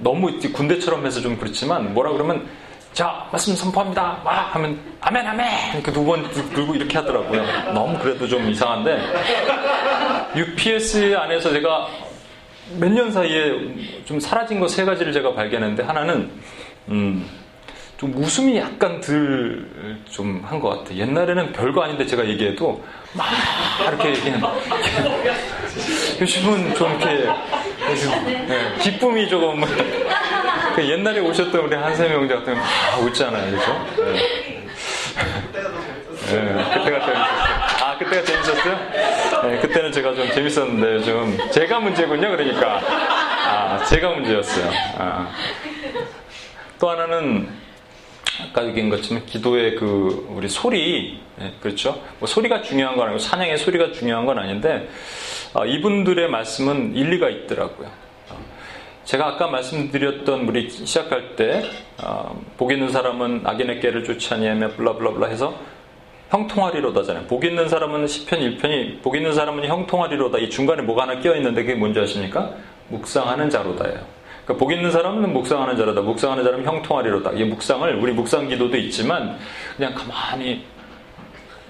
너무 0.00 0.38
군대처럼 0.38 1.06
해서 1.06 1.20
좀 1.20 1.36
그렇지만 1.36 1.94
뭐라 1.94 2.12
그러면 2.12 2.46
자 2.92 3.26
말씀 3.30 3.54
선포합니다. 3.54 4.20
와 4.24 4.32
하면 4.52 4.78
아멘 5.00 5.26
아멘 5.26 5.46
이렇게 5.74 5.92
두 5.92 6.04
번 6.04 6.28
들고 6.30 6.74
이렇게 6.74 6.98
하더라고요. 6.98 7.72
너무 7.72 7.98
그래도 7.98 8.26
좀 8.26 8.48
이상한데 8.50 8.98
UPS 10.36 11.16
안에서 11.16 11.52
제가 11.52 11.88
몇 12.80 12.90
년 12.92 13.10
사이에 13.12 13.52
좀 14.04 14.18
사라진 14.20 14.58
거 14.60 14.66
세 14.68 14.84
가지를 14.84 15.12
제가 15.12 15.32
발견했는데 15.34 15.82
하나는 15.84 16.30
음, 16.88 17.26
좀 17.96 18.12
웃음이 18.16 18.56
약간 18.58 19.00
들 19.00 19.66
좀 20.10 20.42
한 20.44 20.60
것 20.60 20.70
같아요. 20.70 20.98
옛날에는 20.98 21.52
별거 21.52 21.82
아닌데 21.82 22.04
제가 22.04 22.26
얘기해도 22.26 22.82
막 23.14 23.26
이렇게 23.88 24.08
얘기하는 24.10 24.40
요즘은 26.20 26.74
좀 26.74 26.90
이렇게 27.00 27.28
네, 28.48 28.74
기쁨이 28.80 29.28
조금 29.28 29.62
그 30.78 30.88
옛날에 30.88 31.18
오셨던 31.18 31.60
우리 31.60 31.74
한세 31.74 32.06
명자 32.06 32.36
같은 32.36 32.54
막 32.54 33.02
웃잖아요, 33.02 33.50
그죠? 33.50 33.86
네. 33.96 34.12
네, 36.30 36.54
그때가 36.72 37.00
재밌었어요. 37.04 37.16
아, 37.82 37.98
그때가 37.98 38.24
재밌었어요? 38.24 38.78
네, 39.42 39.58
그때는 39.58 39.90
제가 39.90 40.14
좀 40.14 40.30
재밌었는데 40.30 41.04
좀 41.04 41.36
제가 41.50 41.80
문제군요, 41.80 42.30
그러니까. 42.30 42.76
아, 42.78 43.84
제가 43.86 44.10
문제였어요. 44.10 44.70
아. 44.98 45.32
또 46.78 46.90
하나는 46.90 47.48
아까 48.40 48.64
얘기한 48.64 48.88
것처럼 48.88 49.26
기도의 49.26 49.74
그 49.74 50.28
우리 50.30 50.48
소리 50.48 51.18
네, 51.38 51.54
그렇죠 51.60 52.00
뭐 52.20 52.28
소리가 52.28 52.62
중요한 52.62 52.94
건 52.94 53.08
아니고 53.08 53.18
찬양의 53.18 53.58
소리가 53.58 53.90
중요한 53.90 54.26
건 54.26 54.38
아닌데 54.38 54.88
어, 55.54 55.66
이분들의 55.66 56.28
말씀은 56.28 56.94
일리가 56.94 57.30
있더라고요 57.30 57.88
어, 57.88 58.07
제가 59.08 59.26
아까 59.26 59.46
말씀드렸던 59.46 60.46
우리 60.46 60.68
시작할 60.68 61.34
때 61.34 61.64
어, 62.04 62.38
복 62.58 62.72
있는 62.72 62.90
사람은 62.90 63.40
악인의 63.42 63.80
깨를 63.80 64.04
쫓지 64.04 64.34
아니하며 64.34 64.72
블라블라블라 64.72 65.28
해서 65.28 65.54
형통하리로다잖아요. 66.28 67.24
복 67.24 67.46
있는 67.46 67.70
사람은 67.70 68.04
10편 68.04 68.60
1편이 68.60 69.00
복 69.00 69.16
있는 69.16 69.32
사람은 69.32 69.64
형통하리로다. 69.64 70.36
이 70.36 70.50
중간에 70.50 70.82
뭐가 70.82 71.04
하나 71.04 71.20
끼어 71.20 71.34
있는데 71.36 71.62
그게 71.62 71.74
뭔지 71.74 71.98
아십니까? 71.98 72.52
묵상하는 72.88 73.48
자로다예요. 73.48 73.98
그러니까 74.44 74.62
복 74.62 74.72
있는 74.72 74.90
사람은 74.90 75.32
묵상하는 75.32 75.78
자로다. 75.78 76.02
묵상하는 76.02 76.44
자라면 76.44 76.66
형통하리로다. 76.66 77.30
이 77.32 77.44
묵상을 77.44 77.94
우리 77.94 78.12
묵상 78.12 78.48
기도도 78.48 78.76
있지만 78.76 79.38
그냥 79.78 79.94
가만히 79.94 80.66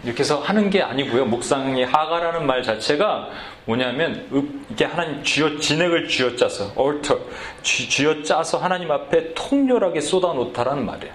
이렇게 0.04 0.20
해서 0.20 0.38
하는 0.40 0.70
게 0.70 0.82
아니고요. 0.82 1.24
묵상이 1.26 1.82
하가라는 1.84 2.46
말 2.46 2.62
자체가 2.62 3.28
뭐냐면 3.64 4.26
이게 4.70 4.84
하나님 4.84 5.22
쥐어 5.22 5.58
진액을 5.58 6.08
쥐어 6.08 6.36
짜서 6.36 6.72
얼터 6.76 7.18
쥐어 7.62 8.22
짜서 8.22 8.58
하나님 8.58 8.90
앞에 8.90 9.34
통렬하게 9.34 10.00
쏟아 10.00 10.32
놓다라는 10.32 10.86
말이에요. 10.86 11.12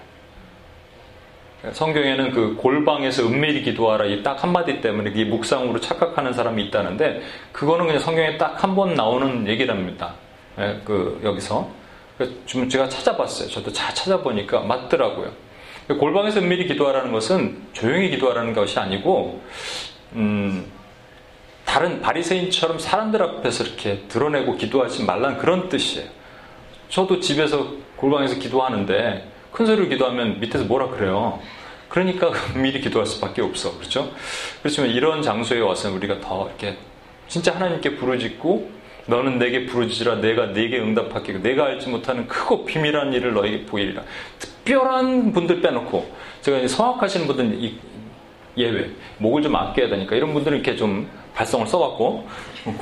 성경에는 1.72 2.32
그 2.32 2.56
골방에서 2.56 3.22
은밀히 3.26 3.62
기도하라 3.62 4.04
이 4.04 4.22
딱 4.22 4.42
한마디 4.42 4.82
때문에 4.82 5.12
이 5.14 5.24
묵상으로 5.24 5.80
착각하는 5.80 6.34
사람이 6.34 6.62
있다는데 6.64 7.22
그거는 7.52 7.86
그냥 7.86 8.00
성경에 8.00 8.36
딱 8.36 8.62
한 8.62 8.74
번 8.74 8.94
나오는 8.94 9.48
얘기랍니다. 9.48 10.14
예, 10.58 10.78
그 10.84 11.20
여기서 11.24 11.70
좀 12.44 12.68
제가 12.68 12.88
찾아봤어요. 12.88 13.48
저도 13.48 13.72
잘 13.72 13.94
찾아보니까 13.94 14.60
맞더라고요. 14.60 15.32
골방에서 15.88 16.40
은밀히 16.40 16.66
기도하라는 16.66 17.12
것은 17.12 17.62
조용히 17.72 18.10
기도하라는 18.10 18.54
것이 18.54 18.78
아니고 18.78 19.42
음, 20.14 20.66
다른 21.64 22.00
바리새인처럼 22.00 22.78
사람들 22.78 23.22
앞에서 23.22 23.64
이렇게 23.64 24.04
드러내고 24.08 24.56
기도하지 24.56 25.04
말라는 25.04 25.38
그런 25.38 25.68
뜻이에요. 25.68 26.08
저도 26.88 27.20
집에서 27.20 27.74
골방에서 27.96 28.36
기도하는데 28.36 29.30
큰 29.52 29.66
소리로 29.66 29.88
기도하면 29.88 30.40
밑에서 30.40 30.64
뭐라 30.64 30.88
그래요. 30.88 31.40
그러니까 31.88 32.32
미리 32.56 32.80
기도할 32.80 33.06
수밖에 33.06 33.42
없어. 33.42 33.76
그렇죠? 33.76 34.10
그렇지만 34.62 34.90
이런 34.90 35.22
장소에 35.22 35.60
와서 35.60 35.92
우리가 35.92 36.20
더 36.20 36.48
이렇게 36.48 36.76
진짜 37.28 37.54
하나님께 37.54 37.96
부르짖고 37.96 38.83
너는 39.06 39.38
내게 39.38 39.66
부르짖으라 39.66 40.16
내가 40.16 40.46
내게 40.46 40.78
응답하겠고 40.78 41.42
내가 41.42 41.66
알지 41.66 41.88
못하는 41.88 42.26
크고 42.26 42.64
비밀한 42.64 43.12
일을 43.12 43.34
너에게 43.34 43.66
보이리라. 43.66 44.02
특별한 44.38 45.32
분들 45.32 45.60
빼놓고 45.60 46.10
제가 46.40 46.66
성악하시는 46.66 47.26
분들 47.26 47.72
예외 48.56 48.90
목을 49.18 49.42
좀 49.42 49.54
아껴야 49.56 49.88
되니까 49.88 50.16
이런 50.16 50.32
분들은 50.32 50.58
이렇게 50.58 50.76
좀 50.76 51.08
발성을 51.34 51.66
써갖고 51.66 52.26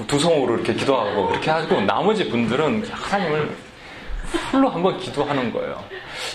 두 0.07 0.19
성으로 0.19 0.55
이렇게 0.55 0.75
기도하고 0.75 1.31
이렇게 1.31 1.51
하고 1.51 1.81
나머지 1.81 2.29
분들은 2.29 2.85
하나님을 2.91 3.51
풀로 4.51 4.69
한번 4.69 4.99
기도하는 4.99 5.53
거예요. 5.53 5.83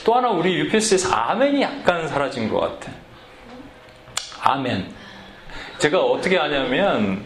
또 0.03 0.15
하나 0.15 0.29
우리 0.29 0.55
UPS에서 0.55 1.13
아멘이 1.13 1.61
약간 1.61 2.07
사라진 2.07 2.49
것 2.49 2.59
같아. 2.59 2.91
아멘. 4.41 4.91
제가 5.77 6.01
어떻게 6.01 6.37
하냐면 6.37 7.25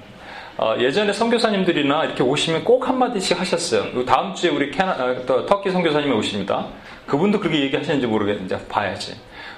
어, 0.61 0.75
예전에 0.77 1.11
선교사님들이나 1.11 2.05
이렇게 2.05 2.21
오시면 2.21 2.63
꼭 2.63 2.87
한마디씩 2.87 3.39
하셨어요. 3.39 4.05
다음 4.05 4.35
주에 4.35 4.51
우리 4.51 4.69
캐나, 4.69 4.91
어, 4.91 5.45
터키 5.47 5.71
선교사님이 5.71 6.13
오십니다. 6.13 6.67
그분도 7.07 7.39
그렇게 7.39 7.61
얘기하시는지 7.61 8.05
모르겠는데 8.05 8.67
봐야지. 8.67 9.15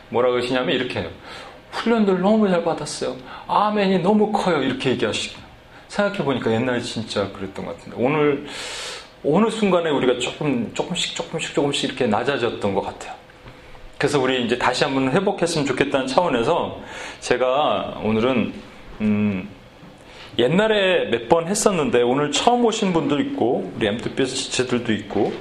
뭐라 0.08 0.32
그러시냐면 0.32 0.74
이렇게 0.74 1.02
해요. 1.02 1.10
훈련들 1.72 2.22
너무 2.22 2.50
잘 2.50 2.64
받았어요. 2.64 3.18
아멘이 3.50 4.00
너무 4.00 4.32
커요. 4.32 4.64
이렇게 4.64 4.92
얘기하시고. 4.92 5.42
생각해보니까 5.90 6.54
옛날에 6.54 6.80
진짜 6.80 7.30
그랬던 7.34 7.66
것 7.66 7.78
같은데. 7.78 7.98
오늘, 8.00 8.46
어느 9.26 9.50
순간에 9.50 9.90
우리가 9.90 10.20
조금, 10.20 10.72
조금씩, 10.74 11.18
조금씩, 11.18 11.54
조금씩 11.54 11.84
이렇게 11.90 12.08
낮아졌던 12.08 12.74
것 12.74 12.82
같아요. 12.82 13.14
그래서 13.98 14.22
우리 14.22 14.46
이제 14.46 14.58
다시 14.58 14.86
한번 14.86 15.12
회복했으면 15.12 15.68
좋겠다는 15.68 16.08
차원에서 16.08 16.80
제가 17.20 18.00
오늘은, 18.06 18.54
음, 19.02 19.50
옛날에 20.38 21.06
몇 21.12 21.30
번 21.30 21.48
했었는데 21.48 22.02
오늘 22.02 22.32
처음 22.32 22.66
오신 22.66 22.94
분도 22.94 23.20
있고 23.20 23.72
우리 23.76 23.88
엠투비에서 23.88 24.36
지체들도 24.36 24.92
있고 24.94 25.32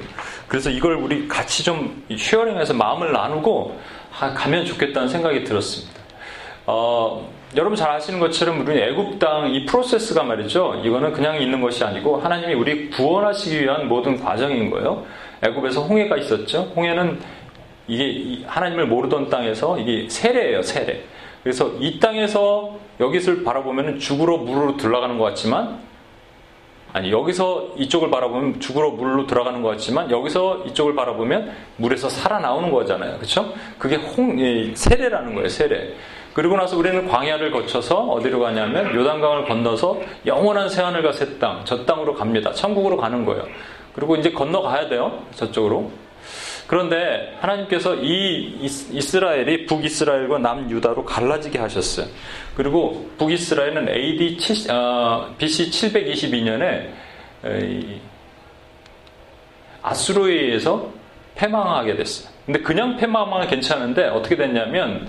그래서 0.49 0.71
이걸 0.71 0.95
우리 0.95 1.27
같이 1.29 1.65
좀 1.65 2.05
쉐어링해서 2.15 2.75
마음을 2.75 3.13
나누고 3.13 3.79
가면 4.13 4.67
좋겠다는 4.67 5.09
생각이 5.09 5.45
들었습니다. 5.45 6.01
어, 6.67 7.29
여러분 7.57 7.77
잘 7.77 7.91
아시는 7.91 8.21
것처럼 8.21 8.61
우리 8.61 8.79
애굽 8.79 9.19
땅이 9.19 9.67
프로세스가 9.67 10.23
말이죠. 10.23 10.83
이거는 10.85 11.13
그냥 11.13 11.41
있는 11.43 11.61
것이 11.61 11.83
아니고 11.85 12.19
하나님이 12.19 12.55
우리 12.55 12.91
구원하시기 12.91 13.63
위한 13.63 13.89
모든 13.89 14.19
과정인 14.23 14.71
거예요. 14.71 15.05
애굽에서 15.43 15.83
홍해가 15.83 16.17
있었죠. 16.19 16.73
홍해는 16.77 17.19
이게 17.89 18.45
하나님을 18.47 18.87
모르던 18.87 19.29
땅에서 19.29 19.79
이게 19.79 20.09
세례예요, 20.09 20.63
세례. 20.63 21.03
그래서 21.43 21.73
이 21.81 21.99
땅에서 21.99 22.79
여기를 23.01 23.45
바라보면 23.45 23.99
죽으러 23.99 24.39
물으로 24.39 24.77
들어가는 24.77 25.19
것 25.19 25.25
같지만 25.25 25.81
아니 26.93 27.11
여기서 27.11 27.71
이쪽을 27.77 28.11
바라보면 28.11 28.61
죽으러 28.61 28.91
물로 28.91 29.27
들어가는 29.27 29.63
것 29.63 29.71
같지만 29.71 30.11
여기서 30.11 30.65
이쪽을 30.67 30.95
바라보면 30.95 31.51
물에서 31.77 32.09
살아나오는 32.11 32.71
거잖아요. 32.71 33.17
그렇죠? 33.17 33.53
그게 33.79 33.97
홍 33.97 34.37
세례라는 34.75 35.35
거예요. 35.35 35.49
세례. 35.49 35.95
그리고 36.35 36.57
나서 36.57 36.77
우리는 36.77 37.09
광야를 37.09 37.51
거쳐서 37.51 37.97
어디로 37.97 38.41
가냐면 38.41 38.95
요단강을 38.95 39.47
건너서 39.47 40.01
영원한 40.27 40.69
새하늘과 40.69 41.13
새 41.13 41.39
땅, 41.39 41.63
저 41.65 41.85
땅으로 41.85 42.15
갑니다. 42.15 42.53
천국으로 42.53 42.97
가는 42.97 43.25
거예요. 43.25 43.47
그리고 43.95 44.17
이제 44.17 44.31
건너가야 44.31 44.89
돼요. 44.89 45.23
저쪽으로. 45.35 45.91
그런데 46.67 47.37
하나님께서 47.41 47.97
이 47.97 48.57
이스라엘이 48.63 49.67
북이스라엘과 49.67 50.39
남유다로 50.39 51.05
갈라지게 51.05 51.59
하셨어요. 51.59 52.07
그리고 52.57 53.11
북이스라엘은 53.19 53.89
AD 53.89 54.37
7, 54.37 54.71
어, 54.71 55.35
BC 55.39 55.71
722년에 55.71 56.91
아수르에 59.83 60.33
의해서 60.33 60.91
패망하게 61.35 61.97
됐어요. 61.97 62.31
근데 62.45 62.61
그냥 62.61 62.97
패망하면 62.97 63.49
괜찮은데 63.49 64.09
어떻게 64.09 64.37
됐냐면 64.37 65.09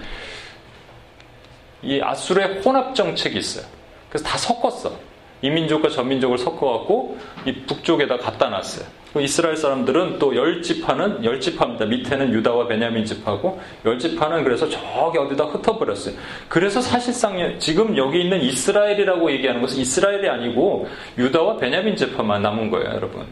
이 1.82 1.99
아수르의 2.01 2.62
혼합 2.62 2.95
정책이 2.95 3.38
있어요. 3.38 3.65
그래서 4.10 4.25
다 4.25 4.38
섞었어. 4.38 4.97
이 5.43 5.49
민족과 5.49 5.89
저 5.89 6.03
민족을 6.03 6.38
섞어갖고 6.38 7.17
이 7.45 7.53
북쪽에다 7.67 8.17
갖다 8.17 8.49
놨어요. 8.49 8.86
이스라엘 9.19 9.56
사람들은 9.58 10.17
또 10.17 10.34
열 10.34 10.62
지파는 10.63 11.23
열 11.23 11.39
지파입니다. 11.39 11.86
밑에는 11.86 12.34
유다와 12.34 12.65
베냐민 12.65 13.06
지파고 13.06 13.62
열 13.86 13.99
지파는 13.99 14.43
그래서 14.43 14.67
저기 14.67 15.19
어디다 15.19 15.43
흩어버렸어요. 15.43 16.15
그래서 16.47 16.82
사실상 16.82 17.60
지금 17.60 17.95
여기 17.97 18.21
있는 18.21 18.41
이스라엘이라고 18.41 19.29
얘기하는 19.34 19.62
것은 19.62 19.79
이스라엘이 19.79 20.27
아니고 20.29 20.88
유다와 21.19 21.58
베냐민 21.58 21.95
지파만 21.95 22.41
남은 22.41 22.71
거예요, 22.71 22.88
여러분. 22.95 23.25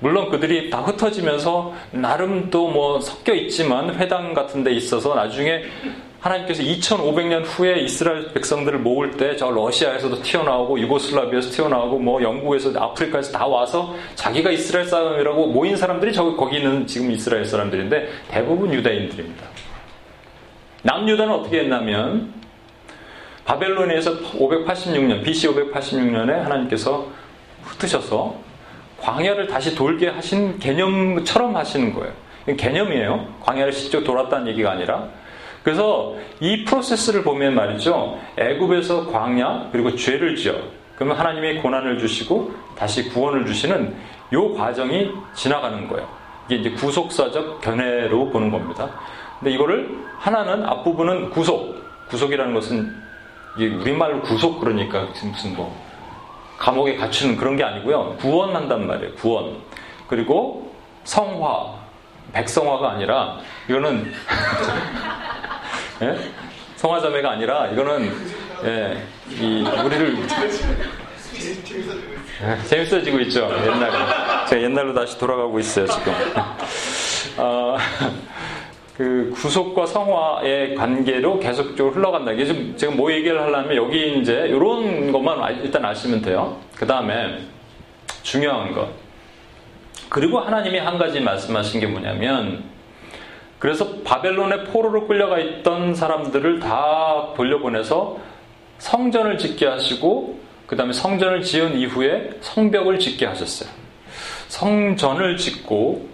물론 0.00 0.30
그들이 0.30 0.70
다 0.70 0.80
흩어지면서 0.80 1.74
나름 1.92 2.50
또 2.50 2.68
뭐 2.68 3.00
섞여 3.00 3.34
있지만 3.34 3.94
회당 3.96 4.34
같은 4.34 4.64
데 4.64 4.72
있어서 4.72 5.14
나중에 5.14 5.62
하나님께서 6.20 6.62
2500년 6.62 7.44
후에 7.44 7.78
이스라엘 7.80 8.32
백성들을 8.32 8.80
모을 8.80 9.12
때 9.12 9.36
저 9.36 9.50
러시아에서도 9.50 10.20
튀어나오고 10.22 10.80
유고슬라비아에서 10.80 11.50
튀어나오고 11.50 11.98
뭐 12.00 12.22
영국에서 12.22 12.72
아프리카에서 12.76 13.32
다 13.32 13.46
와서 13.46 13.94
자기가 14.16 14.50
이스라엘 14.50 14.86
사람이라고 14.86 15.46
모인 15.48 15.76
사람들이 15.76 16.12
저 16.12 16.34
거기 16.34 16.56
있는 16.56 16.86
지금 16.86 17.12
이스라엘 17.12 17.44
사람들인데 17.44 18.08
대부분 18.28 18.72
유다인들입니다. 18.74 19.46
남유다는 20.82 21.32
어떻게 21.32 21.60
했냐면 21.60 22.32
바벨론에서 23.44 24.18
586년 24.18 25.22
BC 25.22 25.48
586년에 25.48 26.32
하나님께서 26.32 27.06
흩으셔서 27.64 28.36
광야를 29.00 29.46
다시 29.46 29.74
돌게 29.74 30.08
하신 30.08 30.58
개념처럼 30.58 31.54
하시는 31.56 31.94
거예요. 31.94 32.12
개념이에요. 32.56 33.34
광야를 33.40 33.72
실제 33.72 34.02
돌았다는 34.02 34.48
얘기가 34.48 34.72
아니라 34.72 35.08
그래서 35.68 36.14
이 36.40 36.64
프로세스를 36.64 37.22
보면 37.22 37.54
말이죠. 37.54 38.18
애굽에서 38.38 39.08
광야 39.12 39.68
그리고 39.70 39.94
죄를 39.94 40.34
지어 40.34 40.54
그러면 40.94 41.18
하나님의 41.18 41.60
고난을 41.60 41.98
주시고 41.98 42.54
다시 42.74 43.10
구원을 43.10 43.44
주시는 43.44 43.94
요 44.32 44.54
과정이 44.54 45.10
지나가는 45.34 45.86
거예요. 45.86 46.08
이게 46.46 46.56
이제 46.56 46.70
구속사적 46.70 47.60
견해로 47.60 48.30
보는 48.30 48.50
겁니다. 48.50 48.88
근데 49.38 49.50
이거를 49.50 50.06
하나는 50.16 50.64
앞부분은 50.64 51.28
구속. 51.28 51.76
구속이라는 52.08 52.54
것은 52.54 52.90
이게 53.58 53.74
우리말로 53.74 54.22
구속 54.22 54.60
그러니까 54.60 55.02
무슨 55.22 55.54
뭐 55.54 55.78
감옥에 56.56 56.96
갇히는 56.96 57.36
그런 57.36 57.56
게 57.56 57.64
아니고요. 57.64 58.16
구원한단 58.20 58.86
말이에요. 58.86 59.14
구원. 59.16 59.58
그리고 60.06 60.72
성화. 61.04 61.76
백성화가 62.32 62.90
아니라 62.90 63.36
이거는 63.68 64.10
예? 66.02 66.16
성화자매가 66.76 67.30
아니라 67.30 67.66
이거는 67.68 68.12
예, 68.64 69.02
이 69.30 69.64
우리를 69.84 70.16
예, 72.42 72.66
재밌어지고 72.66 73.20
있죠 73.20 73.50
옛날에 73.64 74.46
제가 74.48 74.62
옛날로 74.62 74.94
다시 74.94 75.18
돌아가고 75.18 75.58
있어요 75.58 75.86
지금 75.86 76.12
어, 77.38 77.76
그 78.98 79.30
구속과 79.32 79.86
성화의 79.86 80.74
관계로 80.74 81.38
계속적으로 81.38 81.94
흘러간다. 81.94 82.32
이게 82.32 82.44
지금 82.44 82.76
제가 82.76 82.92
뭐 82.92 83.12
얘기를 83.12 83.40
하려면 83.40 83.76
여기 83.76 84.18
이제 84.18 84.46
이런 84.48 85.12
것만 85.12 85.62
일단 85.62 85.84
아시면 85.84 86.20
돼요. 86.20 86.58
그 86.74 86.84
다음에 86.84 87.38
중요한 88.24 88.74
것. 88.74 88.88
그리고 90.08 90.40
하나님이 90.40 90.80
한 90.80 90.98
가지 90.98 91.20
말씀하신 91.20 91.80
게 91.80 91.86
뭐냐면 91.86 92.64
그래서 93.58 94.02
바벨론의 94.04 94.64
포로로 94.66 95.06
끌려가 95.06 95.38
있던 95.38 95.94
사람들을 95.94 96.60
다 96.60 97.32
돌려보내서 97.36 98.18
성전을 98.78 99.38
짓게 99.38 99.66
하시고 99.66 100.38
그 100.66 100.76
다음에 100.76 100.92
성전을 100.92 101.42
지은 101.42 101.78
이후에 101.78 102.30
성벽을 102.40 102.98
짓게 102.98 103.26
하셨어요. 103.26 103.68
성전을 104.48 105.36
짓고 105.36 106.08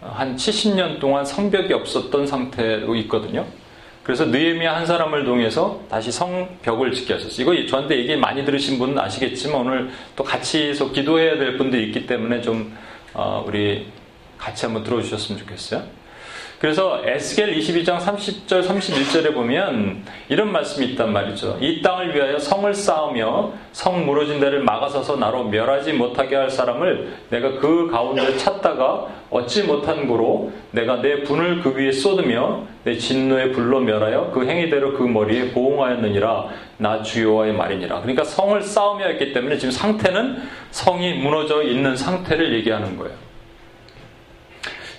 한 0.00 0.36
70년 0.36 0.98
동안 0.98 1.24
성벽이 1.24 1.72
없었던 1.72 2.26
상태로 2.26 2.94
있거든요. 2.96 3.46
그래서 4.02 4.24
느에미야 4.24 4.74
한 4.74 4.86
사람을 4.86 5.24
통해서 5.24 5.82
다시 5.90 6.10
성벽을 6.10 6.92
짓게 6.92 7.12
하셨어요. 7.12 7.52
이거 7.52 7.66
저한테 7.66 7.98
얘기 7.98 8.16
많이 8.16 8.44
들으신 8.44 8.78
분은 8.78 8.98
아시겠지만 8.98 9.60
오늘 9.60 9.90
또 10.16 10.24
같이 10.24 10.72
기도해야 10.72 11.36
될 11.36 11.58
분들이 11.58 11.84
있기 11.88 12.06
때문에 12.06 12.40
좀 12.40 12.74
어, 13.12 13.44
우리 13.46 13.86
같이 14.38 14.64
한번 14.64 14.82
들어주셨으면 14.82 15.40
좋겠어요. 15.40 15.97
그래서 16.60 17.00
에스겔 17.04 17.56
22장 17.56 17.98
30절 17.98 18.66
31절에 18.66 19.32
보면 19.32 20.02
이런 20.28 20.50
말씀이 20.50 20.86
있단 20.88 21.12
말이죠. 21.12 21.58
이 21.60 21.80
땅을 21.82 22.16
위하여 22.16 22.36
성을 22.36 22.72
쌓으며 22.74 23.52
성 23.70 24.04
무너진 24.04 24.40
데를 24.40 24.64
막아서서 24.64 25.16
나로 25.16 25.44
멸하지 25.44 25.92
못하게 25.92 26.34
할 26.34 26.50
사람을 26.50 27.12
내가 27.30 27.60
그 27.60 27.88
가운데 27.88 28.36
찾다가 28.36 29.06
얻지 29.30 29.64
못한 29.64 30.08
고로 30.08 30.50
내가 30.72 31.00
내 31.00 31.22
분을 31.22 31.62
그 31.62 31.76
위에 31.76 31.92
쏟으며 31.92 32.64
내 32.82 32.96
진노의 32.96 33.52
불로 33.52 33.78
멸하여 33.78 34.32
그 34.32 34.44
행위대로 34.44 34.94
그 34.94 35.04
머리에 35.04 35.50
보응하였느니라 35.52 36.48
나 36.78 37.02
주여와의 37.02 37.52
말이니라. 37.52 38.00
그러니까 38.00 38.24
성을 38.24 38.60
쌓으며 38.60 39.06
했기 39.06 39.32
때문에 39.32 39.58
지금 39.58 39.70
상태는 39.70 40.42
성이 40.72 41.14
무너져 41.14 41.62
있는 41.62 41.94
상태를 41.94 42.52
얘기하는 42.54 42.96
거예요. 42.96 43.27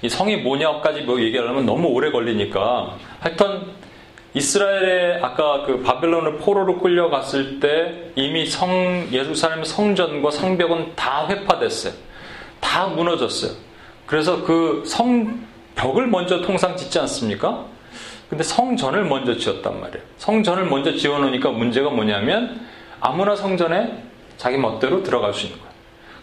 이 0.02 0.10
성이 0.10 0.38
뭐냐까지 0.38 1.02
뭐 1.02 1.20
얘기하려면 1.20 1.66
너무 1.66 1.88
오래 1.90 2.12
걸리니까 2.12 2.98
하여튼 3.20 3.62
이스라엘에 4.34 5.20
아까 5.22 5.64
그 5.66 5.82
바벨론을 5.82 6.38
포로로 6.38 6.80
끌려갔을 6.80 7.60
때 7.60 8.12
이미 8.16 8.46
성 8.46 9.08
예루살렘 9.12 9.64
성전과 9.64 10.32
성벽은 10.32 10.96
다 10.96 11.28
회파됐어요. 11.28 11.94
다 12.60 12.88
무너졌어요. 12.88 13.52
그래서 14.06 14.44
그 14.44 14.84
성벽을 14.86 16.08
먼저 16.08 16.42
통상 16.42 16.78
짓지 16.78 17.00
않습니까? 17.00 17.66
근데 18.30 18.44
성전을 18.44 19.06
먼저 19.06 19.36
지었단 19.36 19.82
말이에요. 19.82 20.04
성전을 20.18 20.66
먼저 20.66 20.96
지어놓으니까 20.96 21.50
문제가 21.50 21.90
뭐냐면 21.90 22.68
아무나 23.00 23.36
성전에 23.36 24.04
자기 24.38 24.58
멋대로 24.58 25.02
들어갈 25.02 25.34
수 25.34 25.48
있는 25.48 25.58
거예요. 25.60 25.74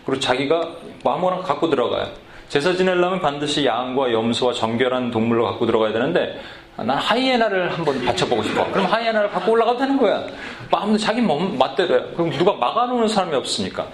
그리고 0.04 0.20
자기가 0.20 0.76
아무나 1.04 1.38
갖고 1.38 1.68
들어가요. 1.68 2.12
제사 2.48 2.72
지내려면 2.72 3.20
반드시 3.20 3.64
양과 3.66 4.12
염소와 4.12 4.52
정결한 4.52 5.10
동물로 5.10 5.44
갖고 5.44 5.66
들어가야 5.66 5.92
되는데 5.92 6.40
난 6.76 6.90
하이에나를 6.90 7.72
한번 7.72 8.04
받쳐보고 8.04 8.42
싶어. 8.42 8.70
그럼 8.70 8.86
하이에나를 8.86 9.30
갖고 9.30 9.52
올라가도 9.52 9.78
되는 9.78 9.96
거야. 9.96 10.26
마음대로 10.70 10.98
자기 10.98 11.22
몸 11.22 11.56
맞대로야. 11.58 12.12
그럼 12.14 12.30
누가 12.30 12.52
막아놓는 12.52 13.08
사람이 13.08 13.34
없으니까. 13.34 13.88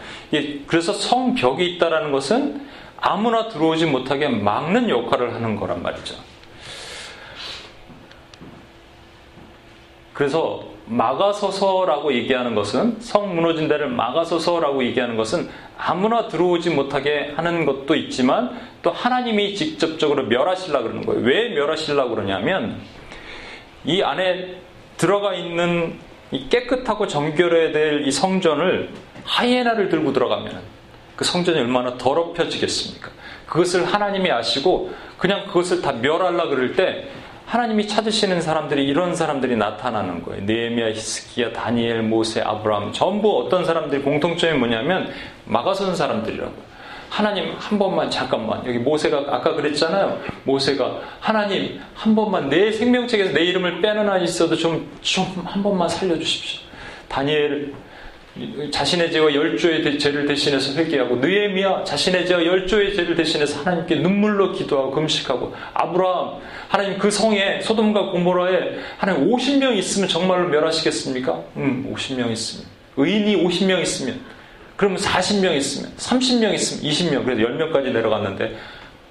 그래서 0.67 0.93
성벽이 0.93 1.77
있다라는 1.77 2.11
것은 2.13 2.67
아무나 3.01 3.49
들어오지 3.49 3.87
못하게 3.87 4.29
막는 4.29 4.89
역할을 4.89 5.33
하는 5.35 5.57
거란 5.57 5.83
말이죠. 5.83 6.17
그래서 10.13 10.72
막아서서라고 10.87 12.13
얘기하는 12.13 12.55
것은 12.55 13.01
성 13.01 13.35
무너진 13.35 13.69
데를 13.69 13.89
막아서서라고 13.89 14.85
얘기하는 14.85 15.17
것은 15.17 15.49
아무나 15.79 16.29
들어오지 16.29 16.71
못하게 16.71 17.33
하는 17.37 17.65
것도 17.65 17.95
있지만 17.95 18.59
또 18.83 18.91
하나님이 18.91 19.55
직접적으로 19.55 20.25
멸하시려 20.25 20.83
그러는 20.83 21.07
거예요. 21.07 21.23
왜 21.23 21.49
멸하시려 21.51 22.09
그러냐면 22.09 22.81
이 23.85 24.03
안에 24.03 24.57
들어가 24.97 25.35
있는 25.35 25.99
이 26.31 26.49
깨끗하고 26.49 27.07
정결해야 27.07 27.73
될 27.73 28.05
이 28.07 28.11
성전을 28.11 28.91
하이에나를 29.25 29.89
들고 29.89 30.13
들어가면 30.13 30.61
그 31.17 31.25
성전이 31.25 31.59
얼마나 31.61 31.97
더럽혀지겠습니까? 31.99 33.11
그것을 33.47 33.85
하나님이 33.85 34.31
아시고 34.31 34.93
그냥 35.19 35.47
그것을 35.47 35.83
다 35.83 35.93
멸하려 35.93 36.49
그럴 36.49 36.75
때 36.75 37.09
하나님이 37.53 37.87
찾으시는 37.87 38.41
사람들이 38.41 38.87
이런 38.87 39.15
사람들이 39.15 39.57
나타나는 39.57 40.23
거예요. 40.23 40.43
네헤미야, 40.47 40.89
히스기야, 40.93 41.53
다니엘, 41.53 42.01
모세, 42.01 42.41
아브라함 42.41 42.95
전부 42.95 43.45
어떤 43.45 43.63
사람들이 43.67 44.01
공통점이 44.01 44.57
뭐냐면 44.59 45.11
막아선 45.45 45.95
사람들이라고. 45.95 46.51
하나님 47.11 47.55
한 47.59 47.79
번만 47.79 48.09
잠깐만 48.11 48.65
여기 48.67 48.79
모세가 48.79 49.27
아까 49.29 49.53
그랬잖아요. 49.55 50.19
모세가 50.45 51.01
하나님 51.21 51.79
한 51.95 52.15
번만 52.15 52.49
내 52.49 52.73
생명책에서 52.73 53.35
내 53.35 53.45
이름을 53.45 53.83
빼는 53.83 54.09
한 54.09 54.23
있어도 54.23 54.57
좀 54.57 54.89
좀 55.03 55.27
한 55.45 55.63
번만 55.63 55.91
살려주십시오. 55.91 56.63
다니엘 57.09 57.75
자신의 58.71 59.13
죄와 59.13 59.35
열조의 59.35 59.99
죄를 59.99 60.27
대신해서 60.27 60.73
회개하고 60.73 61.17
느에미야 61.17 61.85
자신의 61.85 62.27
죄와 62.27 62.45
열조의 62.45 62.95
죄를 62.95 63.15
대신해서 63.15 63.61
하나님께 63.61 63.97
눈물로 63.97 64.53
기도하고 64.53 64.91
금식하고 64.93 65.55
아브라함 65.75 66.41
하나님 66.69 66.99
그 66.99 67.11
성에 67.11 67.61
소돔과 67.61 68.07
고모라에 68.07 68.79
하나님 68.97 69.31
50명 69.31 69.77
있으면 69.77 70.09
정말로 70.09 70.49
멸하시겠습니까? 70.49 71.43
음, 71.57 71.93
50명 71.95 72.31
있으면 72.33 72.67
의인이 72.97 73.45
50명 73.45 73.83
있으면 73.83 74.21
그러면 74.77 74.99
40명 74.99 75.55
있으면 75.55 75.93
30명 75.97 76.55
있으면 76.55 76.91
20명 76.91 77.25
그래서 77.27 77.43
10명까지 77.43 77.93
내려갔는데 77.93 78.57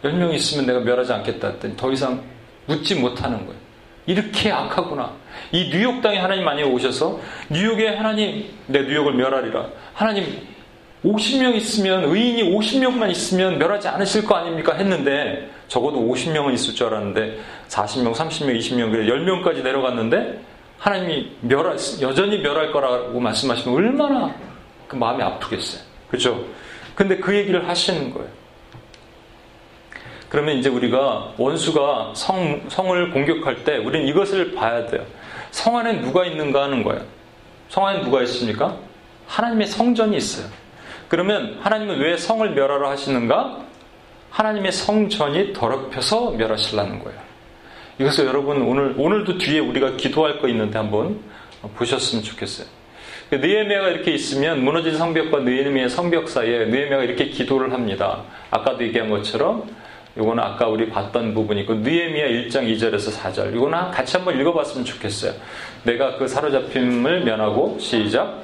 10명 0.04 0.34
있으면 0.34 0.66
내가 0.66 0.80
멸하지 0.80 1.14
않겠다 1.14 1.50
했더니 1.50 1.78
더 1.78 1.92
이상 1.92 2.24
묻지 2.66 2.96
못하는 2.96 3.46
거예요. 3.46 3.60
이렇게 4.08 4.52
악하구나. 4.52 5.14
이 5.52 5.70
뉴욕 5.70 6.02
땅에 6.02 6.18
하나님 6.18 6.46
많이 6.46 6.64
오셔서 6.64 7.20
뉴욕에 7.50 7.96
하나님 7.96 8.46
내 8.68 8.82
뉴욕을 8.82 9.14
멸하리라. 9.14 9.68
하나님 9.94 10.48
50명 11.04 11.56
있으면 11.56 12.06
의인이 12.06 12.56
50명만 12.56 13.10
있으면 13.12 13.58
멸하지 13.58 13.88
않으실 13.88 14.26
거 14.26 14.36
아닙니까 14.36 14.76
했는데 14.76 15.50
적어도 15.68 16.00
50명은 16.00 16.54
있을 16.54 16.76
줄 16.76 16.88
알았는데 16.88 17.40
40명, 17.68 18.14
30명, 18.14 18.58
20명 18.58 18.92
그래 18.92 19.06
10명까지 19.08 19.64
내려갔는데 19.64 20.40
하나님이 20.78 21.32
멸할 21.42 21.78
여전히 22.02 22.40
멸할 22.40 22.72
거라고 22.72 23.20
말씀하시면 23.20 23.76
얼마나 23.76 24.34
그 24.88 24.96
마음이 24.96 25.22
아프겠어요. 25.24 25.82
그렇죠? 26.08 26.46
근데 26.96 27.18
그 27.18 27.36
얘기를 27.36 27.68
하시는 27.68 28.14
거예요. 28.14 28.30
그러면 30.30 30.58
이제 30.58 30.70
우리가 30.70 31.34
원수가 31.38 32.14
성, 32.16 32.62
성을 32.70 33.12
공격할 33.12 33.64
때 33.64 33.78
우리는 33.78 34.08
이것을 34.08 34.54
봐야 34.54 34.86
돼요. 34.86 35.06
성 35.52 35.78
안에 35.78 36.02
누가 36.02 36.26
있는가 36.26 36.64
하는 36.64 36.84
거예요. 36.84 37.04
성 37.70 37.86
안에 37.86 38.02
누가 38.02 38.22
있습니까? 38.24 38.78
하나님의 39.28 39.68
성전이 39.68 40.18
있어요. 40.18 40.48
그러면 41.08 41.60
하나님은 41.62 42.00
왜 42.00 42.18
성을 42.18 42.50
멸하러 42.50 42.90
하시는가? 42.90 43.60
하나님의 44.30 44.72
성전이 44.72 45.54
더럽혀서 45.54 46.32
멸하시려는 46.32 47.04
거예요. 47.04 47.20
이것을 48.00 48.26
여러분 48.26 48.62
오늘 48.62 48.96
오늘도 48.98 49.38
뒤에 49.38 49.60
우리가 49.60 49.92
기도할 49.98 50.40
거 50.40 50.48
있는데 50.48 50.78
한번 50.78 51.20
보셨으면 51.76 52.24
좋겠어요. 52.24 52.68
느에미아가 53.32 53.90
이렇게 53.90 54.12
있으면 54.12 54.64
무너진 54.64 54.98
성벽과 54.98 55.40
느에미아의 55.40 55.90
성벽 55.90 56.28
사이에 56.28 56.66
느에미아가 56.66 57.04
이렇게 57.04 57.26
기도를 57.26 57.72
합니다. 57.72 58.24
아까도 58.50 58.84
얘기한 58.84 59.10
것처럼 59.10 59.70
이거는 60.18 60.44
아까 60.44 60.68
우리 60.68 60.90
봤던 60.90 61.34
부분이고 61.34 61.76
느에미아 61.76 62.28
1장 62.28 62.68
2절에서 62.68 63.18
4절 63.18 63.56
이거는 63.56 63.92
같이 63.92 64.18
한번 64.18 64.40
읽어봤으면 64.40 64.84
좋겠어요. 64.86 65.34
내가 65.84 66.18
그 66.18 66.28
사로잡힘을 66.28 67.22
면하고 67.22 67.78
시작. 67.80 68.42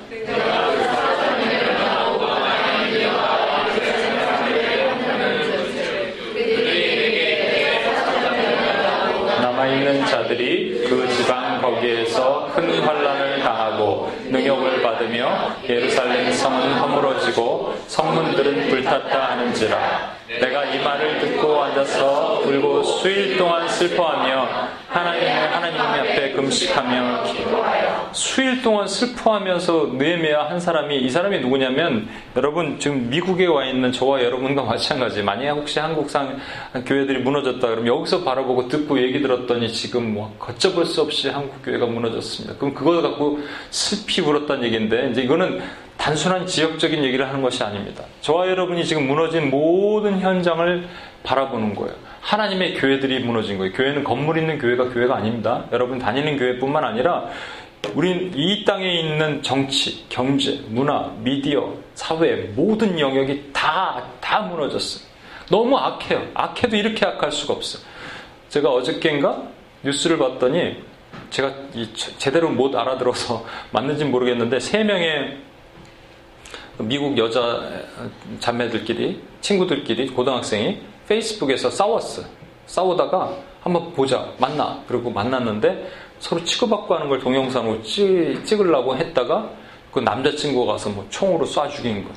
남아있는 9.41 10.06
자들이 10.06 10.88
그 10.88 11.08
지방 11.10 11.62
거기에서 11.62 12.49
큰 12.56 12.80
환란을 12.80 13.39
당하고 13.39 14.12
능욕을 14.30 14.82
받으며 14.82 15.56
예루살렘 15.67 16.32
성은 16.32 16.73
허물어지고 16.73 17.75
성문들은 17.88 18.69
불탔다 18.69 19.32
하는지라 19.32 20.17
내가 20.39 20.65
이 20.65 20.84
말을 20.84 21.19
앉아서 21.77 22.41
울고 22.45 22.83
수일 22.83 23.37
동안 23.37 23.67
슬퍼하며 23.67 24.47
하나님의 24.87 25.29
하나님 25.29 25.79
앞에 25.79 26.31
금식하며 26.31 27.23
수일 28.13 28.61
동안 28.61 28.87
슬퍼하면서 28.87 29.91
느헤미야 29.93 30.49
한 30.49 30.59
사람이 30.59 30.97
이 30.97 31.09
사람이 31.09 31.39
누구냐면 31.41 32.07
여러분 32.35 32.79
지금 32.79 33.09
미국에 33.09 33.45
와 33.45 33.65
있는 33.65 33.91
저와 33.91 34.23
여러분과 34.23 34.63
마찬가지 34.63 35.21
만약에 35.21 35.49
혹시 35.49 35.79
한국상 35.79 36.39
교회들이 36.85 37.19
무너졌다 37.19 37.59
그러면 37.59 37.87
여기서 37.87 38.23
바라보고 38.23 38.67
듣고 38.69 38.99
얘기 39.01 39.21
들었더니 39.21 39.71
지금 39.71 40.13
뭐 40.13 40.33
걷잡을 40.39 40.85
수 40.85 41.01
없이 41.01 41.29
한국 41.29 41.63
교회가 41.63 41.85
무너졌습니다. 41.85 42.55
그럼 42.57 42.73
그거 42.73 43.01
갖고 43.01 43.39
슬피 43.69 44.21
울었다는 44.21 44.63
얘기인데 44.63 45.09
이제 45.11 45.21
이거는 45.21 45.61
단순한 46.07 46.47
지역적인 46.47 47.03
얘기를 47.03 47.27
하는 47.27 47.41
것이 47.41 47.61
아닙니다. 47.61 48.05
저와 48.21 48.47
여러분이 48.47 48.85
지금 48.85 49.07
무너진 49.07 49.49
모든 49.49 50.21
현장을 50.21 50.87
바라보는 51.23 51.75
거예요. 51.75 51.93
하나님의 52.21 52.75
교회들이 52.75 53.19
무너진 53.19 53.57
거예요. 53.57 53.73
교회는 53.73 54.05
건물 54.05 54.37
있는 54.37 54.57
교회가 54.57 54.87
교회가 54.87 55.17
아닙니다. 55.17 55.65
여러분 55.73 55.99
다니는 55.99 56.37
교회뿐만 56.37 56.85
아니라 56.85 57.25
우린 57.93 58.31
이 58.33 58.63
땅에 58.63 59.01
있는 59.01 59.43
정치, 59.43 60.05
경제, 60.07 60.61
문화, 60.69 61.11
미디어, 61.19 61.73
사회 61.93 62.35
모든 62.55 62.97
영역이 62.97 63.49
다, 63.51 64.01
다 64.21 64.39
무너졌어요. 64.43 65.05
너무 65.51 65.77
악해요. 65.77 66.25
악해도 66.33 66.77
이렇게 66.77 67.05
악할 67.05 67.33
수가 67.33 67.53
없어요. 67.53 67.83
제가 68.47 68.69
어저께인가 68.69 69.43
뉴스를 69.83 70.17
봤더니 70.17 70.77
제가 71.31 71.53
제대로 72.17 72.49
못 72.49 72.73
알아들어서 72.73 73.45
맞는지 73.71 74.05
모르겠는데 74.05 74.61
세 74.61 74.85
명의 74.85 75.45
미국 76.79 77.17
여자 77.17 77.61
자매들끼리 78.39 79.21
친구들끼리 79.41 80.07
고등학생이 80.07 80.79
페이스북에서 81.07 81.69
싸웠어. 81.69 82.23
싸우다가 82.67 83.33
한번 83.61 83.93
보자 83.93 84.27
만나 84.37 84.81
그리고 84.87 85.09
만났는데 85.09 85.89
서로 86.19 86.43
치고받고 86.43 86.95
하는 86.95 87.09
걸 87.09 87.19
동영상으로 87.19 87.81
찍, 87.81 88.43
찍으려고 88.45 88.95
했다가 88.95 89.49
그 89.91 89.99
남자친구가 89.99 90.73
가서 90.73 90.89
뭐 90.89 91.05
총으로 91.09 91.45
쏴 91.45 91.69
죽인 91.71 92.03
거야. 92.03 92.13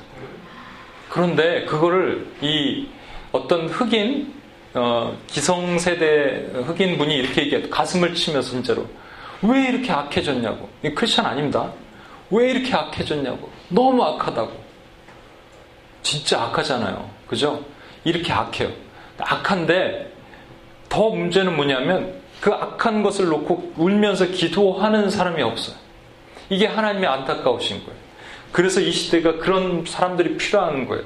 그런데 1.09 1.65
그거를 1.65 2.27
이 2.41 2.87
어떤 3.31 3.67
흑인 3.67 4.33
어, 4.73 5.17
기성세대 5.27 6.51
흑인 6.65 6.97
분이 6.97 7.15
이렇게 7.15 7.41
얘기해 7.41 7.69
가슴을 7.69 8.13
치면서 8.13 8.51
진짜로 8.51 8.85
왜 9.41 9.67
이렇게 9.67 9.91
악해졌냐고 9.91 10.69
이 10.83 10.89
크리스천 10.89 11.25
아닙니다. 11.25 11.71
왜 12.31 12.51
이렇게 12.51 12.73
악해졌냐고 12.73 13.49
너무 13.69 14.03
악하다고 14.03 14.51
진짜 16.01 16.41
악하잖아요. 16.41 17.09
그죠? 17.27 17.63
이렇게 18.03 18.33
악해요. 18.33 18.71
악한데 19.19 20.11
더 20.89 21.09
문제는 21.09 21.55
뭐냐면 21.55 22.21
그 22.41 22.51
악한 22.51 23.03
것을 23.03 23.27
놓고 23.27 23.73
울면서 23.77 24.27
기도하는 24.27 25.09
사람이 25.09 25.41
없어요. 25.43 25.75
이게 26.49 26.65
하나님의 26.65 27.07
안타까우신 27.07 27.85
거예요. 27.85 27.99
그래서 28.51 28.81
이 28.81 28.91
시대가 28.91 29.37
그런 29.37 29.85
사람들이 29.85 30.37
필요한 30.37 30.87
거예요. 30.87 31.03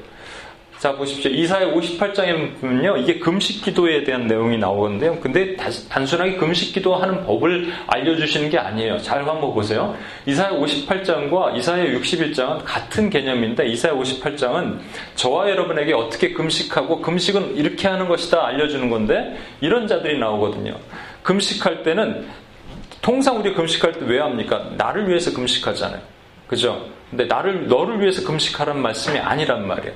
자, 0.80 0.94
보십시오. 0.96 1.32
이사의 1.32 1.74
58장에 1.74 2.60
보면요. 2.60 2.98
이게 2.98 3.18
금식 3.18 3.64
기도에 3.64 4.04
대한 4.04 4.28
내용이 4.28 4.58
나오는데요. 4.58 5.18
근데 5.22 5.56
단순하게 5.56 6.36
금식 6.36 6.74
기도하는 6.74 7.26
법을 7.26 7.72
알려주시는 7.88 8.50
게 8.50 8.60
아니에요. 8.60 8.98
잘 9.00 9.20
한번 9.28 9.54
보세요. 9.54 9.96
이사의 10.26 10.60
58장과 10.60 11.56
이사의 11.58 11.98
61장은 11.98 12.62
같은 12.66 13.10
개념인데 13.10 13.68
이사의 13.68 13.96
58장은 13.96 14.80
저와 15.16 15.50
여러분에게 15.50 15.94
어떻게 15.94 16.34
금식하고 16.34 17.02
금식은 17.02 17.56
이렇게 17.56 17.88
하는 17.88 18.08
것이다 18.08 18.46
알려주는 18.46 18.90
건데 18.90 19.38
이런 19.62 19.88
자들이 19.88 20.20
나오거든요. 20.20 20.76
금식할 21.24 21.84
때는 21.84 22.28
통상 23.02 23.38
우리 23.40 23.54
금식할 23.54 23.94
때 23.94 24.06
왜 24.06 24.20
합니까? 24.20 24.72
나를 24.78 25.08
위해서 25.08 25.34
금식하잖아요. 25.34 26.02
그죠? 26.48 26.86
근데 27.10 27.26
나를 27.26 27.68
너를 27.68 28.02
위해서 28.02 28.28
금식하란 28.28 28.80
말씀이 28.82 29.18
아니란 29.18 29.66
말이에요. 29.66 29.94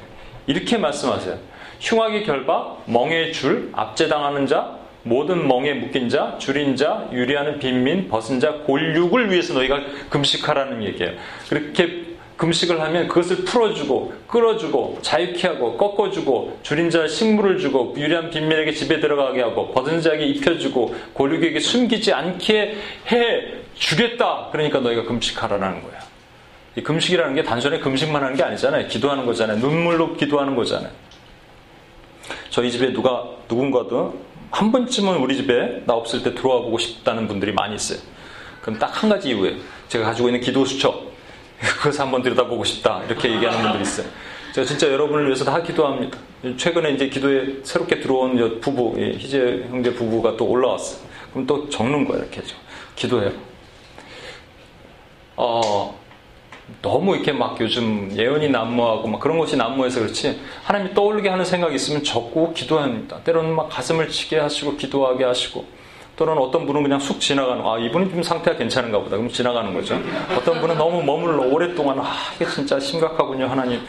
이렇게 0.49 0.77
말씀하세요. 0.77 1.37
흉악의 1.79 2.23
결박, 2.23 2.81
멍의 2.87 3.33
줄, 3.33 3.69
압제당하는 3.71 4.47
자, 4.47 4.79
모든 5.03 5.47
멍에 5.47 5.75
묶인 5.75 6.09
자, 6.09 6.37
줄인 6.39 6.75
자, 6.75 7.07
유리하는 7.13 7.59
빈민, 7.59 8.09
벗은 8.09 8.39
자, 8.39 8.53
골육을 8.65 9.31
위해서 9.31 9.53
너희가 9.53 9.79
금식하라는 10.09 10.83
얘기예요. 10.83 11.13
그렇게 11.47 12.09
금식을 12.37 12.81
하면 12.81 13.07
그것을 13.07 13.45
풀어주고, 13.45 14.13
끌어주고, 14.27 14.99
자유케 15.03 15.47
하고, 15.49 15.77
꺾어주고, 15.77 16.59
줄인 16.63 16.89
자 16.89 17.07
식물을 17.07 17.59
주고, 17.59 17.93
유리한 17.95 18.31
빈민에게 18.31 18.71
집에 18.71 18.99
들어가게 18.99 19.41
하고, 19.41 19.71
벗은 19.71 20.01
자에게 20.01 20.25
입혀주고, 20.25 20.95
골육에게 21.13 21.59
숨기지 21.59 22.11
않게 22.11 22.75
해 23.11 23.43
주겠다. 23.75 24.47
그러니까 24.51 24.79
너희가 24.79 25.03
금식하라는 25.03 25.83
거야. 25.83 26.08
이 26.75 26.81
금식이라는 26.81 27.35
게 27.35 27.43
단순히 27.43 27.79
금식만 27.79 28.23
하는 28.23 28.35
게 28.35 28.43
아니잖아요. 28.43 28.87
기도하는 28.87 29.25
거잖아요. 29.25 29.57
눈물로 29.57 30.15
기도하는 30.15 30.55
거잖아요. 30.55 30.91
저희 32.49 32.71
집에 32.71 32.93
누가 32.93 33.23
누군가도 33.49 34.19
한 34.51 34.71
번쯤은 34.71 35.17
우리 35.17 35.35
집에 35.35 35.83
나 35.85 35.93
없을 35.93 36.23
때 36.23 36.33
들어와 36.33 36.61
보고 36.61 36.77
싶다는 36.77 37.27
분들이 37.27 37.51
많이 37.53 37.75
있어요. 37.75 37.99
그럼 38.61 38.77
딱 38.79 38.89
한 39.03 39.09
가지 39.09 39.29
이유에 39.29 39.57
제가 39.87 40.05
가지고 40.05 40.27
있는 40.29 40.41
기도 40.41 40.65
수첩 40.65 41.09
그것을 41.59 42.01
한번 42.01 42.21
들여다보고 42.21 42.63
싶다 42.63 43.03
이렇게 43.05 43.31
얘기하는 43.33 43.61
분들이 43.61 43.83
있어요. 43.83 44.07
제가 44.53 44.65
진짜 44.65 44.87
여러분을 44.91 45.25
위해서 45.25 45.45
다 45.45 45.61
기도합니다. 45.61 46.17
최근에 46.57 46.91
이제 46.91 47.09
기도에 47.09 47.57
새롭게 47.63 47.99
들어온 47.99 48.59
부부 48.61 48.95
희재 48.97 49.65
형제 49.69 49.93
부부가 49.93 50.35
또 50.37 50.45
올라왔어요. 50.45 50.99
그럼 51.31 51.45
또 51.45 51.69
적는 51.69 52.05
거예요 52.05 52.23
이렇게 52.23 52.41
죠 52.43 52.55
기도해요. 52.95 53.31
어, 55.35 55.98
너무 56.81 57.15
이렇게 57.15 57.31
막 57.31 57.59
요즘 57.59 58.11
예언이 58.15 58.49
난무하고 58.49 59.07
막 59.07 59.19
그런 59.19 59.37
것이 59.37 59.57
난무해서 59.57 59.99
그렇지 60.01 60.39
하나님이 60.63 60.93
떠올리게 60.93 61.29
하는 61.29 61.43
생각이 61.43 61.75
있으면 61.75 62.03
적고 62.03 62.53
기도합니다. 62.53 63.19
때로는 63.23 63.55
막 63.55 63.69
가슴을 63.69 64.09
치게 64.09 64.39
하시고 64.39 64.77
기도하게 64.77 65.25
하시고 65.25 65.65
또는 66.15 66.37
어떤 66.37 66.65
분은 66.65 66.83
그냥 66.83 66.99
쑥 66.99 67.19
지나가는 67.19 67.65
아 67.65 67.77
이분이 67.77 68.09
좀 68.11 68.21
상태가 68.21 68.57
괜찮은가 68.57 68.99
보다 68.99 69.15
그럼 69.15 69.29
지나가는 69.29 69.73
거죠. 69.73 69.97
어떤 70.37 70.59
분은 70.59 70.77
너무 70.77 71.01
머물러 71.01 71.43
오랫동안 71.43 71.99
아 71.99 72.13
이게 72.35 72.45
진짜 72.45 72.79
심각하군요 72.79 73.47
하나님 73.47 73.81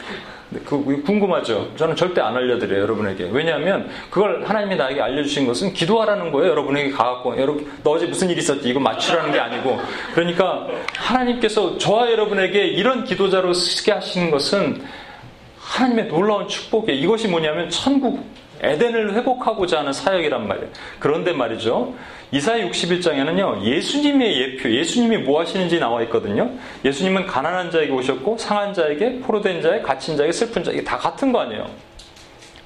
그 0.65 1.03
궁금하죠. 1.05 1.71
저는 1.77 1.95
절대 1.95 2.21
안 2.21 2.37
알려드려요 2.37 2.83
여러분에게. 2.83 3.29
왜냐하면 3.33 3.89
그걸 4.11 4.45
하나님이 4.45 4.77
나에게 4.77 5.01
알려주신 5.01 5.47
것은 5.47 5.73
기도하라는 5.73 6.33
거예요. 6.33 6.51
여러분에게 6.51 6.91
가갖고 6.91 7.39
여러분 7.41 7.71
너 7.85 7.93
어제 7.93 8.07
무슨 8.07 8.29
일 8.31 8.39
있었지? 8.39 8.69
이거 8.69 8.81
맞추라는 8.81 9.33
게 9.33 9.39
아니고. 9.39 9.79
그러니까 10.15 10.67
하나님께서 10.97 11.79
저와 11.79 12.11
여러분에게 12.11 12.67
이런 12.67 13.05
기도자로 13.05 13.53
쓰게 13.53 13.93
하시는 13.93 14.31
것은 14.31 14.83
하나님의 15.59 16.09
놀라운 16.09 16.49
축복이에요. 16.49 17.01
이것이 17.01 17.29
뭐냐면 17.29 17.71
천국 17.71 18.25
에덴을 18.63 19.15
회복하고자 19.15 19.81
하는 19.81 19.93
사역이란 19.93 20.47
말이에요. 20.47 20.69
그런데 20.99 21.33
말이죠. 21.33 21.95
이사야 22.33 22.69
61장에는요, 22.69 23.65
예수님의 23.65 24.41
예표, 24.41 24.71
예수님이 24.71 25.19
뭐 25.19 25.41
하시는지 25.41 25.81
나와 25.81 26.03
있거든요. 26.03 26.51
예수님은 26.85 27.27
가난한 27.27 27.71
자에게 27.71 27.93
오셨고, 27.93 28.39
상한 28.39 28.73
자에게, 28.73 29.21
포로된 29.21 29.63
자에, 29.63 29.81
갇힌 29.81 30.17
자에게, 30.17 30.31
슬픈 30.31 30.63
자에게 30.63 30.85
다 30.85 30.97
같은 30.97 31.33
거 31.33 31.41
아니에요. 31.41 31.67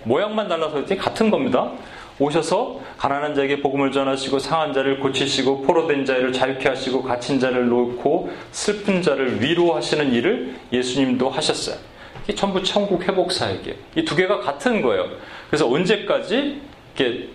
모양만 0.04 0.48
달라서 0.48 0.74
그렇지 0.74 0.96
같은 0.96 1.30
겁니다. 1.30 1.70
오셔서 2.18 2.80
가난한 2.96 3.34
자에게 3.34 3.60
복음을 3.60 3.90
전하시고 3.90 4.38
상한 4.38 4.72
자를 4.72 5.00
고치시고 5.00 5.62
포로된 5.62 6.04
자를 6.04 6.32
자유케 6.32 6.68
하시고 6.68 7.02
갇힌 7.02 7.40
자를 7.40 7.68
놓고 7.68 8.30
슬픈 8.52 9.02
자를 9.02 9.42
위로하시는 9.42 10.12
일을 10.12 10.54
예수님도 10.72 11.28
하셨어요. 11.28 11.76
이게 12.24 12.34
전부 12.34 12.62
천국 12.62 13.02
회복 13.02 13.32
사역이에요. 13.32 13.76
이두 13.96 14.16
개가 14.16 14.40
같은 14.40 14.82
거예요. 14.82 15.08
그래서 15.48 15.70
언제까지 15.70 16.60
이렇게 16.96 17.28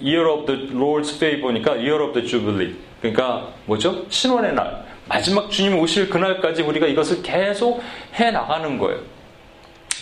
Year 0.00 0.28
of 0.28 0.46
the 0.46 0.70
Lord's 0.72 1.14
Favor니까 1.16 1.72
Year 1.72 2.02
of 2.02 2.12
the 2.12 2.26
Jubilee. 2.26 2.74
그러니까 3.00 3.48
뭐죠? 3.66 4.04
신원의 4.08 4.54
날. 4.54 4.84
마지막 5.08 5.50
주님 5.50 5.78
오실 5.78 6.08
그날까지 6.08 6.62
우리가 6.62 6.86
이것을 6.86 7.22
계속 7.22 7.82
해 8.14 8.30
나가는 8.30 8.78
거예요. 8.78 9.00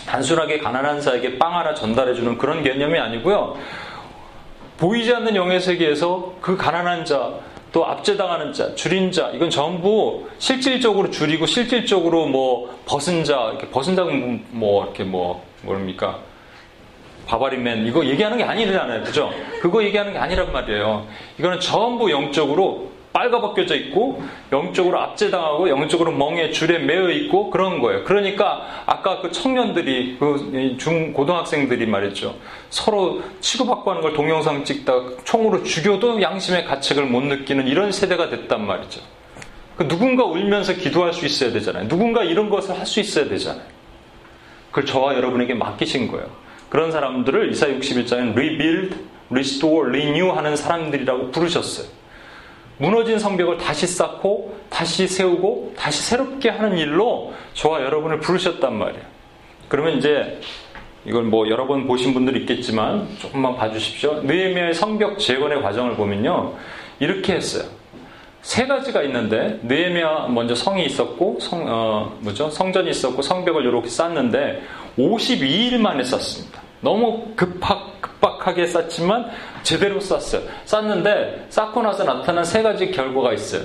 단순하게 0.07 0.59
가난한 0.59 1.01
자에게 1.01 1.39
빵 1.39 1.57
하나 1.57 1.75
전달해 1.75 2.15
주는 2.15 2.39
그런 2.39 2.63
개념이 2.63 2.99
아니고요. 2.99 3.57
보이지 4.79 5.15
않는 5.15 5.37
영의 5.37 5.61
세계에서 5.61 6.37
그 6.41 6.57
가난한 6.57 7.05
자, 7.05 7.35
또 7.73 7.87
압제당하는 7.87 8.53
자, 8.53 8.75
줄인 8.75 9.13
자, 9.13 9.31
이건 9.33 9.51
전부 9.51 10.29
실질적으로 10.39 11.11
줄이고 11.11 11.47
실질적으로 11.47 12.27
뭐 12.27 12.79
벗은 12.87 13.25
자, 13.25 13.51
이렇게 13.51 13.69
벗은 13.69 13.95
자는 13.95 14.45
뭐 14.51 14.85
이렇게 14.85 15.05
뭐 15.05 15.45
뭡니까? 15.63 16.19
바바리맨 17.27 17.87
이거 17.87 18.05
얘기하는 18.05 18.39
게 18.39 18.45
아니잖아요. 18.45 19.05
그죠? 19.05 19.31
그거 19.61 19.85
얘기하는 19.85 20.13
게 20.13 20.19
아니란 20.19 20.53
말이에요. 20.53 21.07
이거는 21.39 21.61
전부 21.61 22.11
영적으로 22.11 22.91
빨가벗겨져 23.13 23.75
있고 23.75 24.23
영적으로 24.53 25.01
압제당하고 25.01 25.69
영적으로 25.69 26.13
멍에 26.13 26.51
줄에 26.51 26.79
매여 26.79 27.11
있고 27.11 27.51
그런 27.51 27.81
거예요. 27.81 28.05
그러니까 28.05 28.85
아까 28.87 29.21
그 29.21 29.31
청년들이 29.33 30.17
그 30.19 30.77
중 30.79 31.13
고등학생들이 31.13 31.87
말했죠. 31.87 32.37
서로 32.71 33.23
치고받고 33.41 33.91
하는 33.91 34.03
걸 34.03 34.13
동영상 34.13 34.65
찍다 34.65 34.93
총으로 35.25 35.63
죽여도 35.65 36.23
양심의 36.23 36.65
가책을 36.67 37.05
못 37.07 37.23
느끼는 37.23 37.67
이런 37.67 37.91
세대가 37.93 38.29
됐단 38.31 38.65
말이죠. 38.67 39.01
그 39.77 39.89
누군가 39.89 40.25
울면서 40.25 40.75
기도할 40.75 41.13
수 41.13 41.27
있어야 41.27 41.51
되잖아요. 41.53 41.89
누군가 41.89 42.23
이런 42.23 42.49
것을 42.51 42.79
할 42.79 42.87
수 42.87 43.01
있어야 43.01 43.29
되잖아요. 43.29 43.65
그걸 44.71 44.85
저와 44.87 45.15
여러분에게 45.17 45.55
맡기신 45.55 46.09
거예요. 46.13 46.27
그런 46.69 46.93
사람들을 46.93 47.51
이사 47.51 47.67
61장에는 47.67 48.33
rebuild, 48.37 48.97
restore, 49.31 49.89
renew 49.89 50.31
하는 50.37 50.55
사람들이라고 50.55 51.31
부르셨어요. 51.33 51.89
무너진 52.81 53.19
성벽을 53.19 53.59
다시 53.59 53.87
쌓고 53.87 54.57
다시 54.71 55.07
세우고 55.07 55.75
다시 55.77 56.03
새롭게 56.03 56.49
하는 56.49 56.79
일로 56.79 57.35
저와 57.53 57.83
여러분을 57.83 58.21
부르셨단 58.21 58.75
말이에요. 58.75 59.05
그러면 59.69 59.99
이제 59.99 60.41
이걸 61.05 61.25
뭐 61.25 61.49
여러 61.51 61.67
번 61.67 61.87
보신 61.87 62.15
분들 62.15 62.39
있겠지만 62.39 63.07
조금만 63.19 63.55
봐주십시오. 63.57 64.23
느헤미야의 64.23 64.75
성벽 64.75 65.19
재건의 65.19 65.61
과정을 65.61 65.95
보면요 65.95 66.55
이렇게 67.01 67.35
했어요. 67.35 67.69
세 68.41 68.67
가지가 68.67 69.03
있는데 69.03 69.61
느헤미야 69.63 70.29
먼저 70.29 70.55
성이 70.55 70.87
있었고 70.87 71.39
성 71.39 71.67
어, 71.69 72.17
뭐죠 72.21 72.49
성전이 72.49 72.89
있었고 72.89 73.21
성벽을 73.21 73.63
이렇게 73.67 73.89
쌓는데 73.89 74.63
52일 74.97 75.79
만에 75.79 76.03
쌓습니다. 76.03 76.63
너무 76.81 77.33
급박, 77.37 78.01
급박하게 78.01 78.67
쌓지만 78.67 79.31
제대로 79.63 80.01
쌓았어요. 80.01 80.43
쌓는데 80.65 81.47
쌓고 81.49 81.83
나서 81.83 82.05
나타난 82.05 82.45
세 82.45 82.63
가지 82.63 82.91
결과가 82.91 83.33
있어요. 83.33 83.63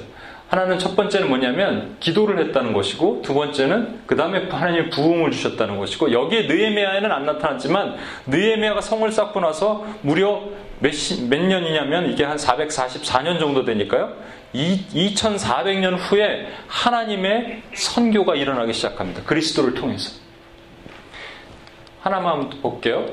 하나는 0.48 0.78
첫 0.78 0.96
번째는 0.96 1.28
뭐냐면 1.28 1.98
기도를 2.00 2.40
했다는 2.40 2.74
것이고 2.74 3.22
두 3.24 3.34
번째는 3.34 4.02
그 4.06 4.16
다음에 4.16 4.48
하나님이 4.48 4.90
부흥을 4.92 5.32
주셨다는 5.32 5.78
것이고 5.78 6.12
여기에 6.12 6.44
느에미아에는 6.44 7.12
안 7.12 7.26
나타났지만 7.26 7.96
느에미아가 8.28 8.82
성을 8.82 9.12
쌓고 9.12 9.40
나서 9.40 9.86
무려 10.02 10.44
몇, 10.80 10.92
시, 10.92 11.28
몇 11.28 11.42
년이냐면 11.42 12.12
이게 12.12 12.24
한 12.24 12.38
444년 12.38 13.40
정도 13.40 13.66
되니까요. 13.66 14.14
2400년 14.54 15.98
후에 15.98 16.48
하나님의 16.68 17.64
선교가 17.74 18.36
일어나기 18.36 18.72
시작합니다. 18.74 19.24
그리스도를 19.24 19.74
통해서. 19.74 20.25
하나만 22.10 22.52
볼게요. 22.62 23.04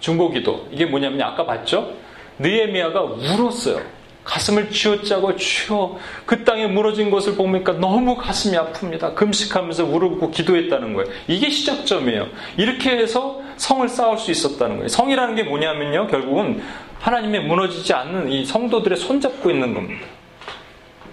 중보기도. 0.00 0.68
이게 0.70 0.84
뭐냐면 0.84 1.22
아까 1.22 1.46
봤죠? 1.46 1.94
느에미아가 2.38 3.00
울었어요. 3.02 3.80
가슴을 4.22 4.70
쥐어짜고 4.70 5.36
쥐어 5.36 5.98
그 6.26 6.44
땅에 6.44 6.66
무너진 6.66 7.10
것을 7.10 7.36
보니까 7.36 7.72
너무 7.72 8.16
가슴이 8.16 8.54
아픕니다. 8.56 9.14
금식하면서 9.14 9.84
울고 9.84 10.30
기도했다는 10.30 10.92
거예요. 10.92 11.10
이게 11.26 11.48
시작점이에요. 11.48 12.26
이렇게 12.58 12.90
해서 12.90 13.40
성을 13.56 13.86
쌓을 13.88 14.18
수 14.18 14.30
있었다는 14.30 14.76
거예요. 14.76 14.88
성이라는 14.88 15.36
게 15.36 15.42
뭐냐면요. 15.44 16.08
결국은 16.08 16.62
하나님의 17.00 17.44
무너지지 17.44 17.94
않는 17.94 18.30
이 18.30 18.44
성도들의 18.44 18.98
손잡고 18.98 19.50
있는 19.50 19.72
겁니다. 19.72 20.06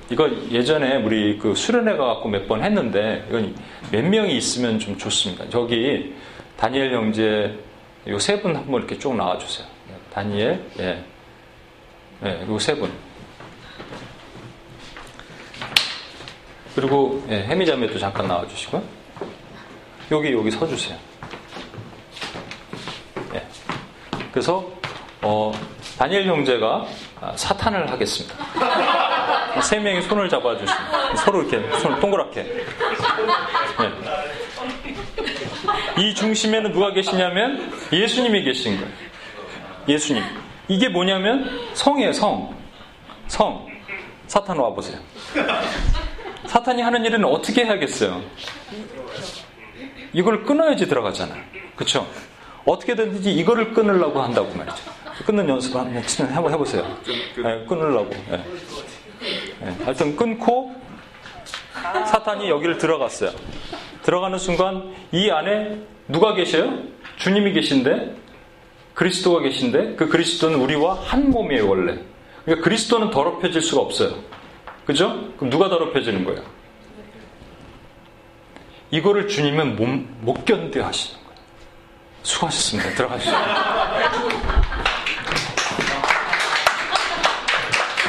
이거 0.10 0.30
예전에 0.52 0.98
우리 0.98 1.38
그 1.38 1.56
수련회 1.56 1.96
가갖고 1.96 2.28
몇 2.28 2.46
번 2.48 2.62
했는데 2.62 3.26
이건 3.30 3.56
몇 3.90 4.04
명이 4.04 4.36
있으면 4.36 4.80
좀 4.80 4.98
좋습니다. 4.98 5.46
저기 5.50 6.14
다니엘 6.62 6.94
형제 6.94 7.58
요세 8.08 8.40
분 8.40 8.56
한번 8.56 8.82
이렇게 8.82 8.96
쭉 9.00 9.16
나와주세요. 9.16 9.66
다니엘, 10.14 10.64
예. 10.78 11.04
예, 12.24 12.46
요세 12.48 12.76
분. 12.76 12.94
그리고 16.76 17.26
예, 17.30 17.46
해미자매도 17.46 17.98
잠깐 17.98 18.28
나와주시고 18.28 18.84
여기 20.12 20.34
여기 20.34 20.52
서주세요. 20.52 21.00
예. 23.34 23.48
그래서 24.32 24.72
어, 25.24 25.52
다니엘 25.98 26.28
형제가 26.28 26.86
사탄을 27.38 27.90
하겠습니다. 27.90 28.36
세 29.64 29.80
명이 29.80 30.04
손을 30.04 30.30
잡아주시고 30.30 31.16
서로 31.26 31.42
이렇게 31.42 31.80
손을 31.80 32.00
동그랗게. 32.00 32.42
예. 32.42 34.11
이 36.02 36.16
중심에는 36.16 36.72
누가 36.72 36.92
계시냐면 36.92 37.72
예수님이 37.94 38.42
계신 38.44 38.76
거예요. 38.76 38.92
예수님. 39.88 40.24
이게 40.68 40.90
뭐냐면 40.90 41.48
성이에요, 41.76 42.12
성. 42.12 42.56
성. 43.28 43.68
사탄 44.26 44.58
와보세요. 44.58 45.00
사탄이 46.48 46.82
하는 46.82 47.06
일은 47.06 47.24
어떻게 47.24 47.66
해야겠어요? 47.66 48.20
이걸 50.14 50.44
끊어야지 50.44 50.88
들어가잖아요. 50.88 51.40
그쵸? 51.76 52.08
어떻게든지 52.66 53.32
이거를 53.34 53.72
끊으려고 53.72 54.22
한다고 54.22 54.52
말이죠. 54.56 54.78
끊는 55.26 55.48
연습 55.50 55.76
한번 55.76 56.52
해보세요. 56.52 56.98
네, 57.06 57.66
끊으려고. 57.68 58.10
네. 58.10 58.44
네. 59.60 59.76
하여튼 59.84 60.16
끊고 60.16 60.74
사탄이 61.74 62.50
여기를 62.50 62.80
들어갔어요. 62.80 63.32
들어가는 64.04 64.38
순간 64.38 64.94
이 65.12 65.30
안에 65.30 65.80
누가 66.08 66.34
계셔요? 66.34 66.80
주님이 67.18 67.54
계신데 67.54 68.16
그리스도가 68.94 69.42
계신데 69.42 69.96
그 69.96 70.08
그리스도는 70.10 70.60
우리와 70.60 70.96
한 70.96 71.30
몸이에요 71.30 71.68
원래. 71.70 71.98
그러니까 72.46 72.64
그리스도는 72.64 73.12
더럽혀질 73.12 73.62
수가 73.62 73.82
없어요. 73.82 74.16
그죠? 74.86 75.32
그럼 75.38 75.50
누가 75.50 75.70
더럽혀지는 75.70 76.26
거예요? 76.26 76.42
이거를 78.90 79.28
주님은 79.28 79.76
못, 79.76 79.88
못 80.22 80.46
견뎌 80.46 80.84
하시는 80.84 81.20
거예요. 81.24 81.40
수고하셨습니다. 82.24 82.90
들어가시죠. 82.96 83.32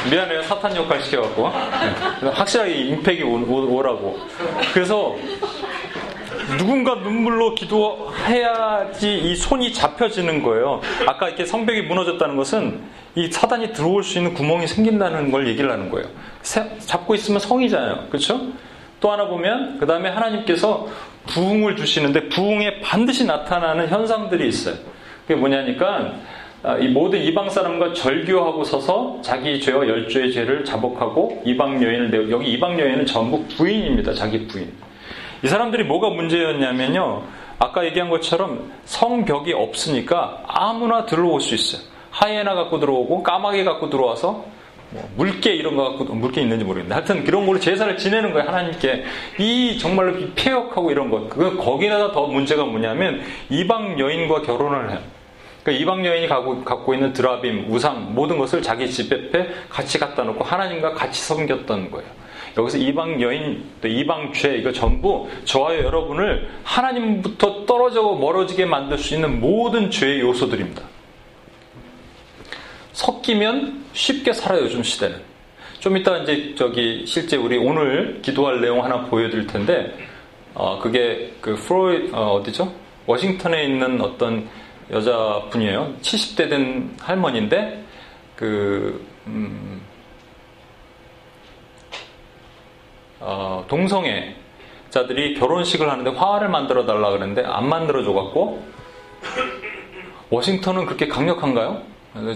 미안해요. 0.09 0.43
사탄 0.43 0.75
역할 0.75 1.01
시켜갖고. 1.01 1.49
네. 2.21 2.29
확실하게 2.29 2.71
임팩이 2.73 3.23
오, 3.23 3.81
라고 3.81 4.19
그래서 4.73 5.15
누군가 6.57 6.95
눈물로 6.95 7.55
기도해야지 7.55 9.17
이 9.17 9.35
손이 9.35 9.73
잡혀지는 9.73 10.43
거예요. 10.43 10.81
아까 11.07 11.27
이렇게 11.27 11.45
성벽이 11.45 11.83
무너졌다는 11.83 12.35
것은 12.35 12.81
이 13.15 13.31
사단이 13.31 13.73
들어올 13.73 14.03
수 14.03 14.17
있는 14.17 14.33
구멍이 14.33 14.67
생긴다는 14.67 15.31
걸 15.31 15.47
얘기를 15.47 15.71
하는 15.71 15.89
거예요. 15.89 16.07
잡고 16.79 17.15
있으면 17.15 17.39
성이잖아요. 17.39 18.07
그렇죠? 18.09 18.41
또 18.99 19.11
하나 19.11 19.27
보면 19.27 19.79
그 19.79 19.85
다음에 19.85 20.09
하나님께서 20.09 20.87
부흥을 21.27 21.75
주시는데 21.75 22.29
부흥에 22.29 22.81
반드시 22.81 23.25
나타나는 23.25 23.87
현상들이 23.87 24.47
있어요. 24.47 24.75
그게 25.25 25.39
뭐냐니까 25.39 25.85
아, 25.85 26.13
이 26.79 26.87
모든 26.87 27.21
이방 27.21 27.49
사람과 27.49 27.93
절교하고 27.93 28.63
서서 28.63 29.19
자기 29.21 29.59
죄와 29.59 29.85
열조의 29.87 30.31
죄를 30.31 30.63
자복하고 30.63 31.41
이방 31.45 31.83
여인을 31.83 32.09
내고 32.09 32.31
여기 32.31 32.51
이방 32.53 32.79
여인은 32.79 33.05
전부 33.05 33.43
부인입니다. 33.57 34.13
자기 34.13 34.47
부인. 34.47 34.71
이 35.43 35.47
사람들이 35.47 35.83
뭐가 35.83 36.09
문제였냐면요. 36.11 37.23
아까 37.59 37.85
얘기한 37.85 38.09
것처럼 38.09 38.71
성벽이 38.85 39.51
없으니까 39.53 40.43
아무나 40.47 41.05
들어올 41.05 41.41
수 41.41 41.53
있어요. 41.53 41.81
하이에나 42.11 42.55
갖고 42.55 42.79
들어오고 42.79 43.23
까마귀 43.23 43.63
갖고 43.65 43.89
들어와서 43.89 44.45
뭐 44.91 45.09
물개 45.17 45.51
이런 45.51 45.75
거 45.75 45.89
갖고 45.89 46.13
물개 46.13 46.39
있는지 46.41 46.63
모르겠는데 46.63 46.93
하여튼 46.93 47.23
그런 47.25 47.45
걸로 47.45 47.59
제사를 47.59 47.97
지내는 47.97 48.31
거예요 48.31 48.47
하나님께 48.47 49.03
이 49.39 49.77
정말로 49.79 50.13
폐역하고 50.35 50.91
이런 50.91 51.09
것 51.09 51.27
그 51.29 51.57
거기다가 51.57 52.11
더 52.11 52.27
문제가 52.27 52.63
뭐냐면 52.63 53.21
이방 53.49 53.99
여인과 53.99 54.43
결혼을 54.43 54.91
해요. 54.91 54.99
그러니까 55.63 55.81
이방 55.81 56.05
여인이 56.05 56.27
갖고, 56.27 56.93
있는 56.93 57.13
드라빔, 57.13 57.67
우상 57.69 58.13
모든 58.13 58.37
것을 58.37 58.61
자기 58.61 58.89
집 58.89 59.11
옆에 59.11 59.49
같이 59.69 59.97
갖다 59.97 60.23
놓고 60.23 60.43
하나님과 60.43 60.93
같이 60.93 61.21
섬겼던 61.23 61.89
거예요. 61.89 62.09
여기서 62.57 62.77
이방 62.77 63.21
여인, 63.21 63.63
또 63.81 63.87
이방 63.87 64.33
죄, 64.33 64.57
이거 64.57 64.71
전부 64.71 65.27
저와 65.45 65.75
여러분을 65.77 66.49
하나님부터 66.63 67.65
떨어져 67.65 68.03
멀어지게 68.03 68.65
만들 68.65 68.97
수 68.97 69.15
있는 69.15 69.39
모든 69.39 69.89
죄의 69.89 70.19
요소들입니다. 70.19 70.83
섞이면 72.91 73.85
쉽게 73.93 74.33
살아요, 74.33 74.63
요즘 74.63 74.83
시대는. 74.83 75.17
좀 75.79 75.97
이따 75.97 76.17
이제 76.17 76.53
저기 76.55 77.05
실제 77.07 77.37
우리 77.37 77.57
오늘 77.57 78.19
기도할 78.21 78.61
내용 78.61 78.83
하나 78.83 79.05
보여드릴 79.05 79.47
텐데, 79.47 79.97
어, 80.53 80.77
그게 80.79 81.31
그 81.41 81.55
프로이, 81.55 82.09
어, 82.11 82.35
어디죠? 82.35 82.71
워싱턴에 83.05 83.63
있는 83.65 83.99
어떤 83.99 84.47
여자분이에요. 84.93 85.95
70대 86.01 86.49
된 86.49 86.95
할머니인데, 86.99 87.83
그, 88.35 89.05
음, 89.27 89.81
어, 93.19 93.63
동성애 93.67 94.35
자들이 94.89 95.33
결혼식을 95.35 95.89
하는데 95.89 96.11
화를 96.11 96.49
만들어 96.49 96.85
달라 96.85 97.09
그러는데 97.09 97.43
안 97.43 97.67
만들어 97.67 98.03
줘 98.03 98.13
갖고 98.13 98.63
워싱턴은 100.29 100.85
그렇게 100.85 101.07
강력한가요? 101.07 101.81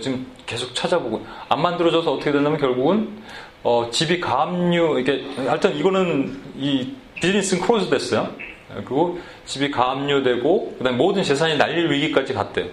지금 0.01 0.25
계속 0.45 0.73
찾아보고 0.73 1.23
안 1.49 1.61
만들어줘서 1.61 2.13
어떻게 2.13 2.31
됐냐면 2.31 2.57
결국은 2.57 3.21
어, 3.63 3.89
집이 3.91 4.19
가압류 4.21 4.99
이게 4.99 5.25
하여튼 5.35 5.75
이거는 5.75 6.41
이 6.55 6.95
비즈니스는 7.15 7.61
크로즈 7.61 7.89
됐어요. 7.89 8.29
그리고 8.73 9.19
집이 9.47 9.71
가압류되고 9.71 10.75
그다음에 10.77 10.97
모든 10.97 11.23
재산이 11.23 11.57
날릴 11.57 11.89
위기까지 11.89 12.33
갔대요. 12.33 12.67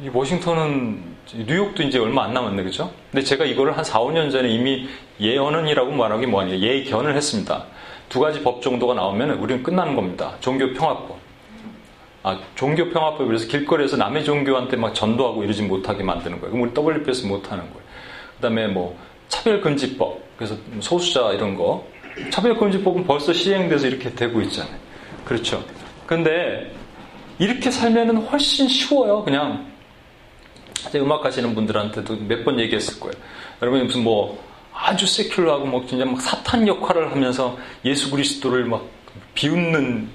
이 0.00 0.10
워싱턴은 0.12 1.14
뉴욕도 1.46 1.82
이제 1.82 1.98
얼마 1.98 2.24
안 2.24 2.34
남았네 2.34 2.62
그죠? 2.62 2.92
근데 3.10 3.24
제가 3.24 3.44
이거를 3.44 3.76
한 3.76 3.82
4, 3.82 4.00
5년 4.00 4.30
전에 4.30 4.48
이미 4.48 4.86
예언은이라고 5.20 5.92
말하기 5.92 6.26
뭐하니까 6.26 6.60
예견을 6.60 7.16
했습니다. 7.16 7.64
두 8.08 8.20
가지 8.20 8.42
법 8.42 8.60
정도가 8.60 8.94
나오면 8.94 9.30
우리는 9.38 9.62
끝나는 9.62 9.96
겁니다. 9.96 10.34
종교 10.40 10.72
평화법. 10.72 11.18
아, 12.22 12.38
종교 12.54 12.90
평화법이라서 12.90 13.48
길거리에서 13.48 13.96
남의 13.96 14.24
종교한테 14.24 14.76
막 14.76 14.94
전도하고 14.94 15.44
이러지 15.44 15.62
못하게 15.62 16.02
만드는 16.02 16.40
거예요. 16.40 16.52
그럼 16.54 16.68
우리 16.68 16.98
WPS 17.00 17.26
못하는 17.26 17.64
거예요. 17.64 17.84
그 18.36 18.42
다음에 18.42 18.66
뭐, 18.66 18.98
차별금지법. 19.28 20.20
그래서 20.36 20.56
소수자 20.80 21.32
이런 21.32 21.54
거. 21.56 21.86
차별금지법은 22.30 23.06
벌써 23.06 23.32
시행돼서 23.32 23.86
이렇게 23.88 24.14
되고 24.14 24.40
있잖아요. 24.42 24.83
그렇죠. 25.24 25.64
근데 26.06 26.72
이렇게 27.38 27.70
살면은 27.70 28.16
훨씬 28.26 28.68
쉬워요. 28.68 29.22
그냥 29.24 29.66
음악 30.96 31.24
하시는 31.24 31.54
분들한테도 31.54 32.16
몇 32.28 32.44
번 32.44 32.60
얘기했을 32.60 33.00
거예요. 33.00 33.14
여러분 33.62 33.84
무슨 33.84 34.04
뭐 34.04 34.42
아주 34.72 35.06
세큘러하고 35.06 35.64
뭐 35.66 35.84
진짜 35.86 36.04
막 36.04 36.20
사탄 36.20 36.68
역할을 36.68 37.10
하면서 37.10 37.56
예수 37.84 38.10
그리스도를 38.10 38.64
막 38.66 38.84
비웃는 39.34 40.08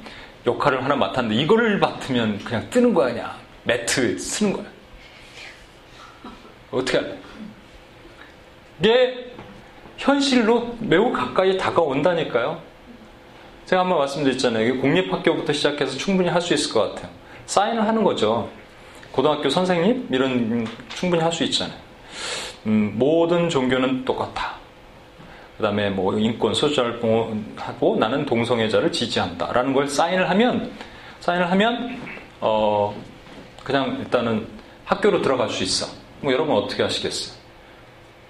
역할을 0.46 0.84
하나 0.84 0.96
맡았는데 0.96 1.42
이거를 1.42 1.80
맡으면 1.80 2.40
그냥 2.40 2.70
뜨는 2.70 2.94
거야 2.94 3.14
그냥 3.14 3.32
매트 3.64 4.18
쓰는 4.20 4.54
거야. 4.54 4.66
어떻게 6.72 6.98
할래? 7.00 7.18
이게 8.80 9.32
현실로 9.98 10.78
매우 10.80 11.12
가까이 11.12 11.58
다가온다니까요. 11.58 12.62
제가 13.70 13.84
한번 13.84 14.00
말씀드렸잖아요. 14.00 14.82
공립학교부터 14.82 15.54
시작해서 15.54 15.96
충분히 15.96 16.28
할 16.28 16.42
수 16.42 16.56
있을 16.56 16.74
것 16.74 16.96
같아요. 16.96 17.12
사인을 17.46 17.88
하는 17.88 18.04
거죠. 18.04 18.50
고등학교 19.12 19.48
선생님 19.48 20.08
이런 20.12 20.68
충분히 20.96 21.22
할 21.22 21.32
수 21.32 21.44
있잖아요. 21.44 21.78
음, 22.66 22.94
모든 22.96 23.48
종교는 23.48 24.06
똑같다. 24.06 24.56
그 25.56 25.62
다음에 25.62 25.92
뭐 25.92 26.18
인권, 26.18 26.56
소셜 26.56 27.00
보호하고 27.00 27.96
나는 28.00 28.26
동성애자를 28.26 28.92
지지한다. 28.92 29.54
라는 29.54 29.72
걸 29.72 29.88
사인을 29.88 30.28
하면, 30.32 30.72
사인을 31.20 31.52
하면, 31.52 32.02
어, 32.42 33.00
그냥 33.64 33.98
일단은 34.00 34.48
학교로 34.86 35.22
들어갈 35.22 35.48
수 35.48 35.62
있어. 35.62 35.86
뭐 36.22 36.34
여러분 36.34 36.56
어떻게 36.56 36.82
하시겠어요? 36.82 37.38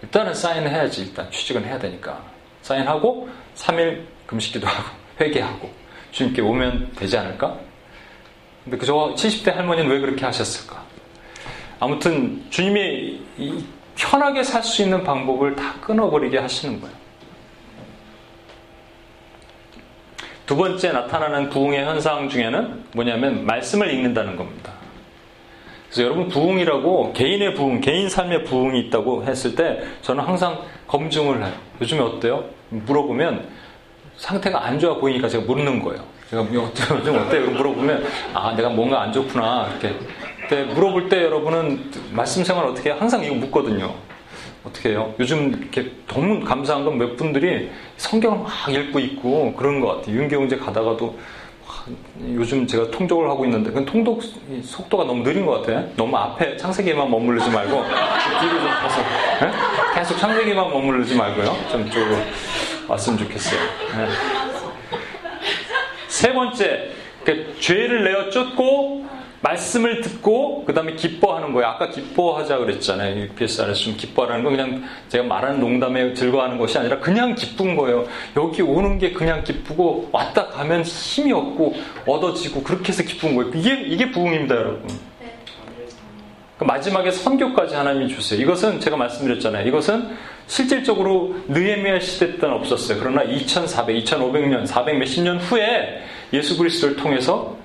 일단은 0.02 0.34
사인을 0.34 0.70
해야지. 0.70 1.04
일단 1.04 1.32
취직은 1.32 1.64
해야 1.64 1.80
되니까. 1.80 2.22
사인하고 2.62 3.30
3일 3.56 4.04
금식기도 4.28 4.68
하고 4.68 4.99
회개하고 5.20 5.70
주님께 6.11 6.41
오면 6.41 6.91
되지 6.95 7.17
않을까? 7.17 7.57
근데 8.63 8.78
그 8.78 8.86
저 8.86 9.13
70대 9.15 9.53
할머니는 9.53 9.89
왜 9.89 9.99
그렇게 9.99 10.26
하셨을까? 10.26 10.84
아무튼 11.80 12.43
주님이 12.49 13.20
편하게 13.95 14.43
살 14.43 14.63
수 14.63 14.82
있는 14.82 15.03
방법을 15.03 15.55
다 15.55 15.76
끊어버리게 15.82 16.38
하시는 16.38 16.80
거예요. 16.80 16.95
두 20.45 20.55
번째 20.55 20.91
나타나는 20.91 21.49
부흥의 21.49 21.86
현상 21.86 22.28
중에는 22.28 22.86
뭐냐면 22.95 23.45
말씀을 23.45 23.93
읽는다는 23.93 24.36
겁니다. 24.36 24.74
그래서 25.89 26.03
여러분 26.03 26.28
부흥이라고 26.28 27.13
개인의 27.13 27.53
부흥, 27.55 27.82
개인 27.82 28.09
삶의 28.09 28.45
부흥이 28.45 28.80
있다고 28.82 29.26
했을 29.26 29.55
때 29.55 29.84
저는 30.01 30.24
항상 30.24 30.59
검증을 30.88 31.43
해요. 31.45 31.53
요즘에 31.82 32.01
어때요? 32.01 32.45
물어보면 32.70 33.47
상태가 34.24 34.65
안 34.65 34.78
좋아 34.78 34.95
보이니까 34.95 35.28
제가 35.30 35.45
묻는 35.45 35.82
거예요. 35.82 36.03
제가 36.30 36.43
뭐 36.43 36.72
요즘 36.91 37.15
어때요? 37.17 37.49
물어보면 37.51 38.05
아 38.34 38.53
내가 38.55 38.70
뭔가 38.70 39.01
안 39.01 39.11
좋구나 39.13 39.67
이렇게. 39.72 39.95
근데 40.47 40.74
물어볼 40.74 41.09
때 41.09 41.24
여러분은 41.24 41.91
말씀 42.11 42.43
생활 42.43 42.65
어떻게 42.65 42.91
해? 42.91 42.95
항상 42.97 43.24
이거 43.24 43.34
묻거든요. 43.36 43.93
어떻게 44.65 44.89
해요? 44.89 45.13
요즘 45.20 45.53
이렇게 45.57 45.91
너무 46.07 46.43
감사한 46.43 46.84
건 46.84 46.97
몇 46.97 47.15
분들이 47.15 47.70
성경을 47.97 48.39
막 48.39 48.51
읽고 48.70 48.99
있고 48.99 49.53
그런 49.53 49.80
것 49.80 49.88
같아요. 49.97 50.15
윤경제 50.17 50.57
가다가도 50.57 51.17
요즘 52.36 52.67
제가 52.67 52.91
통독을 52.91 53.30
하고 53.30 53.45
있는데 53.45 53.72
그 53.72 53.86
통독 53.86 54.22
속도가 54.63 55.05
너무 55.05 55.24
느린 55.24 55.45
것 55.45 55.61
같아. 55.61 55.82
너무 55.95 56.15
앞에 56.17 56.57
창세기만 56.57 57.09
머무르지 57.09 57.49
말고 57.49 57.72
뒤로 58.41 58.59
좀 58.59 58.67
가서 58.67 59.01
네? 59.41 59.51
계속 59.95 60.17
창세기만 60.17 60.70
머무르지 60.70 61.15
말고요. 61.15 61.55
좀 61.72 61.88
이쪽으로 61.88 62.17
왔으면 62.90 63.20
좋겠어요. 63.20 63.60
네. 63.60 64.08
세 66.08 66.34
번째, 66.34 66.90
그 67.24 67.56
죄를 67.60 68.04
내어 68.04 68.30
쫓고 68.30 69.08
말씀을 69.42 70.02
듣고 70.02 70.66
그 70.66 70.74
다음에 70.74 70.96
기뻐하는 70.96 71.54
거예요. 71.54 71.68
아까 71.70 71.90
기뻐하자 71.90 72.58
그랬잖아요. 72.58 73.22
UPS 73.22 73.62
안에서 73.62 73.80
좀 73.80 73.96
기뻐하라는 73.96 74.44
건 74.44 74.58
그냥 74.58 74.84
제가 75.08 75.24
말하는 75.24 75.60
농담에 75.62 76.14
즐거워하는 76.14 76.58
것이 76.58 76.78
아니라 76.78 77.00
그냥 77.00 77.36
기쁜 77.36 77.78
거예요. 77.78 78.06
여기 78.36 78.62
오는 78.62 78.98
게 78.98 79.14
그냥 79.14 79.44
기쁘고 79.44 80.10
왔다 80.12 80.48
가면 80.48 80.84
힘이 80.84 81.32
없고 81.32 81.74
얻어지고 82.06 82.64
그렇게 82.64 82.90
해서 82.90 83.04
기쁜 83.04 83.36
거예요. 83.36 83.52
이게 83.56 83.82
이게 83.86 84.12
부흥입니다, 84.12 84.56
여러분. 84.56 85.09
그 86.60 86.66
마지막에 86.66 87.10
선교까지 87.10 87.74
하나님이 87.74 88.10
주세요. 88.10 88.39
이것은 88.41 88.82
제가 88.82 88.97
말씀드렸잖아요. 88.97 89.66
이것은 89.66 90.10
실질적으로 90.47 91.34
느헤미야 91.47 92.01
시대 92.01 92.38
때는 92.38 92.53
없었어요. 92.55 92.99
그러나 92.99 93.24
2400, 93.24 94.03
2500년, 94.03 94.66
400 94.66 94.97
몇십 94.97 95.24
년 95.24 95.38
후에 95.38 96.03
예수 96.34 96.57
그리스도를 96.57 96.97
통해서 96.97 97.55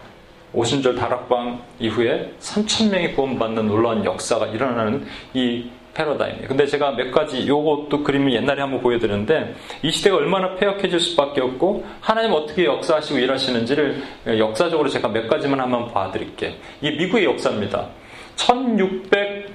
오순절 0.52 0.94
다락방 0.94 1.60
이후에 1.80 2.30
3천명이 2.38 3.16
구원받는 3.16 3.66
놀라운 3.66 4.04
역사가 4.04 4.46
일어나는 4.46 5.04
이 5.34 5.68
패러다임이에요. 5.94 6.46
근데 6.46 6.64
제가 6.64 6.92
몇 6.92 7.10
가지 7.10 7.48
요것도 7.48 8.04
그림을 8.04 8.32
옛날에 8.32 8.60
한번 8.60 8.80
보여드렸는데 8.80 9.54
이 9.82 9.90
시대가 9.90 10.16
얼마나 10.16 10.54
폐역해질 10.54 11.00
수밖에 11.00 11.40
없고 11.40 11.84
하나님 12.00 12.32
어떻게 12.32 12.64
역사하시고 12.64 13.18
일하시는지를 13.18 14.02
역사적으로 14.38 14.88
제가 14.88 15.08
몇 15.08 15.28
가지만 15.28 15.58
한번 15.58 15.92
봐드릴게요. 15.92 16.52
이게 16.80 16.96
미국의 16.96 17.24
역사입니다. 17.24 17.88
1600 18.36 19.52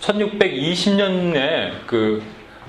1620년에 0.00 1.86
그 1.86 2.22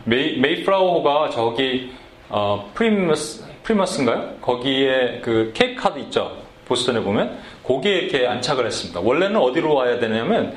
메이, 0.05 0.39
메이플라워가 0.39 1.29
저기 1.29 1.93
어, 2.29 2.71
플리머스 2.73 3.45
플리머스인가요? 3.63 4.37
거기에 4.41 5.21
그 5.21 5.51
케이프 5.53 5.81
코드 5.81 5.99
있죠. 5.99 6.37
보스턴에 6.65 7.01
보면 7.01 7.37
거기에 7.63 7.99
이렇게 7.99 8.27
안착을 8.27 8.65
했습니다. 8.65 8.99
원래는 8.99 9.35
어디로 9.35 9.73
와야 9.73 9.99
되냐면 9.99 10.55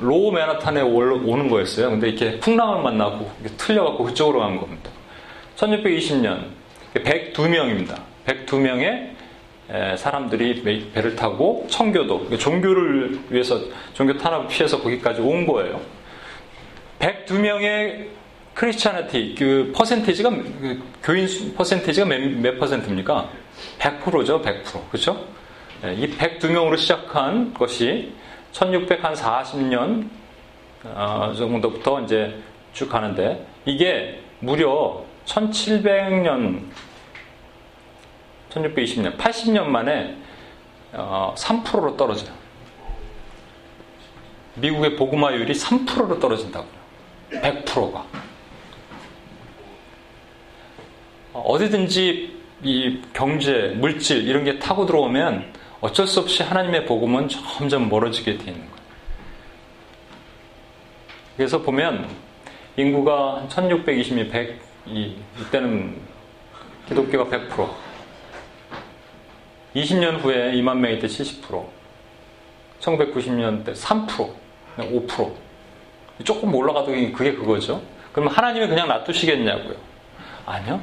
lower 0.00 0.32
맨하탄에 0.32 0.80
오는 0.80 1.48
거였어요. 1.48 1.90
근데 1.90 2.08
이렇게 2.08 2.38
풍랑을 2.40 2.82
만나고 2.82 3.30
틀려갖고 3.56 4.04
그쪽으로 4.04 4.40
간 4.40 4.58
겁니다. 4.58 4.90
1620년 5.56 6.46
102명입니다. 6.94 8.00
102명의 8.26 9.13
사람들이 9.96 10.90
배를 10.92 11.16
타고 11.16 11.66
청교도, 11.70 12.36
종교를 12.36 13.18
위해서 13.30 13.58
종교 13.94 14.16
탄압을 14.16 14.48
피해서 14.48 14.80
거기까지 14.80 15.20
온 15.20 15.46
거예요. 15.46 15.80
102명의 16.98 18.08
크리스찬티그 18.54 19.34
그 19.38 19.72
퍼센테이지가 19.74 20.30
그 20.30 20.82
교인 21.02 21.54
퍼센테이지가 21.54 22.06
몇, 22.06 22.20
몇 22.20 22.58
퍼센트입니까? 22.58 23.28
100%죠, 23.78 24.40
100%. 24.40 24.90
그렇죠? 24.90 25.26
이 25.82 26.06
102명으로 26.16 26.78
시작한 26.78 27.52
것이 27.52 28.12
1640년 28.52 30.08
어, 30.84 31.32
정도부터 31.36 32.02
이제 32.02 32.36
쭉 32.72 32.88
가는데 32.88 33.46
이게 33.64 34.20
무려 34.40 35.04
1700년 35.24 36.60
1620년 38.54 39.16
80년 39.16 39.64
만에 39.66 40.16
어, 40.92 41.34
3%로 41.36 41.96
떨어져요. 41.96 42.32
미국의 44.54 44.96
보그마율이 44.96 45.52
3%로 45.52 46.20
떨어진다고요. 46.20 46.84
100%가. 47.32 48.06
어디든지 51.32 52.42
이 52.62 53.02
경제, 53.12 53.74
물질 53.76 54.26
이런 54.28 54.44
게 54.44 54.58
타고 54.58 54.86
들어오면 54.86 55.52
어쩔 55.80 56.06
수 56.06 56.20
없이 56.20 56.42
하나님의 56.42 56.86
복음은 56.86 57.28
점점 57.28 57.88
멀어지게 57.88 58.38
되는 58.38 58.54
거예요. 58.54 58.74
그래서 61.36 61.60
보면 61.60 62.08
인구가 62.76 63.46
1620이 63.50 64.30
100, 64.30 64.60
이, 64.86 65.16
이때는 65.40 66.00
기독교가 66.88 67.24
100%, 67.36 67.83
20년 69.74 70.20
후에 70.20 70.52
2만 70.52 70.76
명이 70.78 70.98
때 71.00 71.06
70%, 71.06 71.64
1990년 72.80 73.64
때 73.64 73.72
3%, 73.72 74.30
5%. 74.78 75.32
조금 76.24 76.54
올라가도 76.54 76.92
그게 77.12 77.34
그거죠. 77.34 77.82
그러면 78.12 78.32
하나님이 78.32 78.68
그냥 78.68 78.86
놔두시겠냐고요. 78.86 79.74
아니요. 80.46 80.80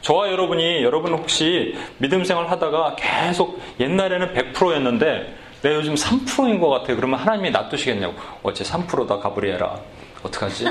저와 0.00 0.30
여러분이 0.30 0.82
여러분 0.82 1.12
혹시 1.12 1.76
믿음 1.98 2.24
생활 2.24 2.50
하다가 2.50 2.96
계속 2.96 3.62
옛날에는 3.78 4.34
100%였는데 4.34 5.34
내가 5.62 5.76
요즘 5.76 5.94
3%인 5.94 6.60
것 6.60 6.68
같아. 6.68 6.94
그러면 6.94 7.18
하나님이 7.20 7.50
놔두시겠냐고. 7.50 8.14
어째 8.42 8.64
3%다 8.64 9.18
가브리에라. 9.18 9.78
어떡하지? 10.24 10.64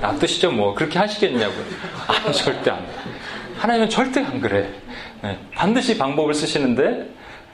놔두시죠 0.00 0.52
뭐. 0.52 0.74
그렇게 0.74 0.98
하시겠냐고요. 0.98 1.64
아, 2.06 2.32
절대 2.32 2.70
안 2.70 2.86
돼. 2.86 2.92
하나님은 3.62 3.90
절대 3.90 4.18
안 4.20 4.40
그래. 4.40 4.68
네, 5.22 5.38
반드시 5.54 5.96
방법을 5.96 6.34
쓰시는데 6.34 7.08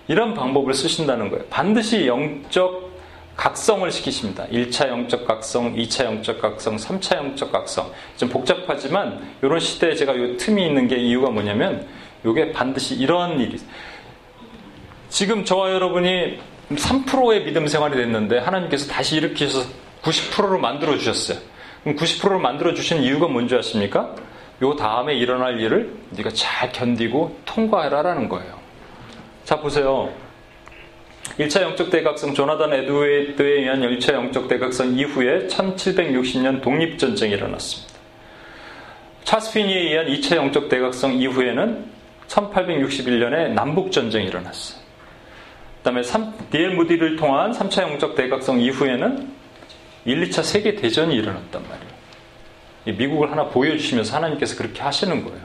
이런 0.09 0.33
방법을 0.33 0.73
쓰신다는 0.73 1.29
거예요. 1.29 1.45
반드시 1.51 2.07
영적 2.07 2.89
각성을 3.37 3.91
시키십니다. 3.93 4.47
1차 4.47 4.89
영적 4.89 5.27
각성, 5.27 5.75
2차 5.75 6.07
영적 6.07 6.41
각성, 6.41 6.77
3차 6.77 7.17
영적 7.17 7.53
각성. 7.53 7.93
좀 8.17 8.31
복잡하지만 8.31 9.21
이런 9.43 9.61
시대에 9.61 9.95
제가 9.95 10.15
이 10.15 10.39
틈이 10.39 10.67
있는 10.67 10.89
게 10.89 10.97
이유가 10.97 11.29
뭐냐면 11.29 11.87
이게 12.25 12.53
반드시 12.53 12.95
이러한 12.95 13.39
일이 13.39 13.59
지금 15.11 15.45
저와 15.45 15.73
여러분이 15.73 16.39
3%의 16.71 17.45
믿음 17.45 17.67
생활이 17.67 17.97
됐는데 17.97 18.39
하나님께서 18.39 18.91
다시 18.91 19.19
일으키셔서 19.19 19.69
90%로 20.01 20.59
만들어 20.59 20.97
주셨어요. 20.97 21.39
그럼 21.83 21.97
90%로 21.97 22.39
만들어 22.39 22.73
주신 22.73 23.03
이유가 23.03 23.29
뭔지 23.29 23.55
아십니까? 23.55 24.15
요 24.63 24.75
다음에 24.75 25.15
일어날 25.15 25.61
일을 25.61 25.93
네가 26.11 26.31
잘 26.31 26.73
견디고 26.73 27.41
통과해라라는 27.45 28.29
거예요. 28.29 28.59
자 29.45 29.61
보세요. 29.61 30.13
1차 31.39 31.63
영적 31.63 31.91
대각성 31.91 32.35
조나단 32.35 32.73
에드웨이드에 32.73 33.61
의한 33.61 33.81
1차 33.81 34.15
영적 34.15 34.49
대각성 34.49 34.99
이후에 34.99 35.47
1760년 35.47 36.63
독립 36.63 36.99
전쟁이 36.99 37.35
일어났습니다. 37.35 37.95
차스 39.25 39.53
피니에 39.53 39.79
의한 39.79 40.07
2차 40.07 40.37
영적 40.37 40.69
대각성 40.69 41.13
이후에는 41.13 41.85
1861년에 42.29 43.51
남북 43.51 43.93
전쟁이 43.93 44.27
일어났어요. 44.27 44.81
그다음에 45.79 46.03
디엘 46.51 46.75
무디를 46.75 47.17
통한 47.17 47.53
3차 47.53 47.83
영적 47.83 48.17
대각성 48.17 48.61
이후에는 48.61 49.29
1, 50.05 50.29
2차 50.29 50.43
세계 50.43 50.75
대전이 50.75 51.15
일어났단 51.15 51.63
말이에요. 51.63 51.98
미국을 52.93 53.31
하나 53.31 53.47
보여주시면서 53.47 54.17
하나님께서 54.17 54.57
그렇게 54.57 54.83
하시는 54.83 55.25
거예요. 55.25 55.41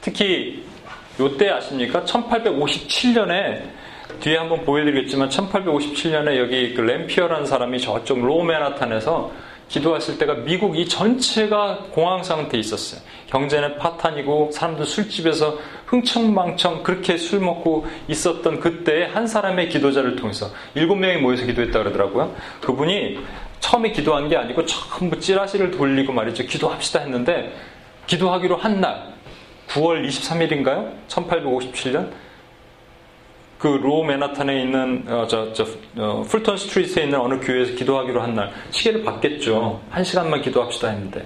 특히 0.00 0.64
요때 1.20 1.50
아십니까? 1.50 2.04
1857년에 2.04 3.62
뒤에 4.20 4.36
한번 4.36 4.64
보여드리겠지만 4.64 5.28
1857년에 5.28 6.38
여기 6.38 6.74
그 6.74 6.80
램피어라는 6.80 7.46
사람이 7.46 7.80
저쪽 7.80 8.24
로메나탄에서 8.24 9.32
기도했을 9.68 10.18
때가 10.18 10.34
미국 10.34 10.76
이 10.76 10.86
전체가 10.86 11.86
공황 11.92 12.22
상태에 12.22 12.60
있었어요. 12.60 13.00
경제는 13.28 13.78
파탄이고 13.78 14.50
사람들 14.52 14.84
술집에서 14.84 15.58
흥청망청 15.86 16.82
그렇게 16.82 17.16
술 17.16 17.40
먹고 17.40 17.86
있었던 18.08 18.60
그때 18.60 19.04
한 19.04 19.26
사람의 19.26 19.70
기도자를 19.70 20.16
통해서 20.16 20.50
일곱 20.74 20.96
명이 20.96 21.22
모여서 21.22 21.46
기도했다 21.46 21.78
그러더라고요. 21.78 22.34
그분이 22.60 23.18
처음에 23.62 23.92
기도한 23.92 24.28
게 24.28 24.36
아니고 24.36 24.66
전부 24.66 25.18
찌라시를 25.18 25.70
돌리고 25.70 26.12
말이죠. 26.12 26.44
기도합시다 26.44 27.00
했는데 27.00 27.54
기도하기로 28.06 28.56
한 28.56 28.80
날 28.80 29.12
9월 29.68 30.06
23일인가요? 30.06 30.92
1857년 31.08 32.10
그 33.58 33.68
lower 33.68 34.04
맨하탄에 34.04 34.60
있는 34.60 35.04
어, 35.08 35.26
저, 35.28 35.52
저 35.52 35.64
어, 35.96 36.22
풀턴 36.28 36.56
스트리트에 36.56 37.04
있는 37.04 37.20
어느 37.20 37.38
교회에서 37.40 37.74
기도하기로 37.74 38.20
한 38.20 38.34
날 38.34 38.52
시계를 38.70 39.04
봤겠죠. 39.04 39.80
한 39.88 40.02
시간만 40.02 40.42
기도합시다 40.42 40.88
했는데 40.88 41.24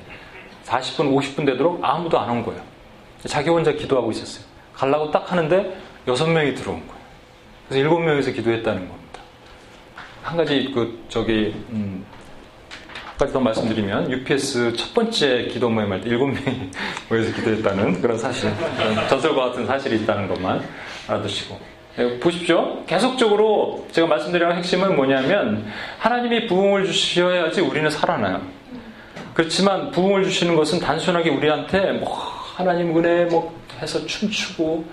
40분, 0.67 1.17
50분 1.17 1.47
되도록 1.47 1.81
아무도 1.83 2.19
안 2.21 2.29
온 2.31 2.45
거예요. 2.45 2.61
자기 3.25 3.49
혼자 3.49 3.73
기도하고 3.73 4.11
있었어요. 4.11 4.45
갈라고 4.75 5.11
딱 5.11 5.33
하는데 5.33 5.77
여섯 6.07 6.27
명이 6.29 6.55
들어온 6.55 6.79
거예요. 6.87 7.01
그래서 7.69 7.81
일곱 7.83 8.01
명에서 8.01 8.31
기도했다는 8.31 8.87
겁니다. 8.87 9.21
한 10.23 10.37
가지 10.37 10.71
그 10.75 11.03
저기 11.09 11.55
음, 11.71 12.05
한 13.17 13.19
가지 13.19 13.33
더 13.33 13.41
말씀드리면 13.41 14.11
UPS 14.11 14.75
첫 14.77 14.93
번째 14.93 15.47
기도 15.51 15.71
모임 15.71 15.91
할 15.91 16.03
때 16.03 16.11
일곱 16.11 16.27
명이 16.27 16.71
모여서 17.09 17.33
기도했다는 17.35 18.03
그런 18.03 18.19
사실, 18.19 18.51
그런 18.77 19.09
전설과 19.09 19.47
같은 19.47 19.67
사실이 19.67 20.03
있다는 20.03 20.29
것만 20.29 20.63
알아두시고. 21.09 21.59
네, 21.97 22.21
보십시오. 22.21 22.85
계속적으로 22.85 23.87
제가 23.91 24.07
말씀드리는 24.07 24.55
핵심은 24.57 24.97
뭐냐면 24.97 25.65
하나님이 25.99 26.47
부흥을 26.47 26.85
주셔야지 26.85 27.63
우리는 27.63 27.89
살아나요. 27.89 28.43
그렇지만 29.33 29.91
부흥을 29.93 30.25
주시는 30.25 30.55
것은 30.55 30.81
단순하게 30.81 31.31
우리한테 31.31 31.93
뭐 31.93 32.15
하나님 32.57 32.95
은혜 32.99 33.25
뭐 33.25 33.59
해서 33.81 34.05
춤추고 34.05 34.85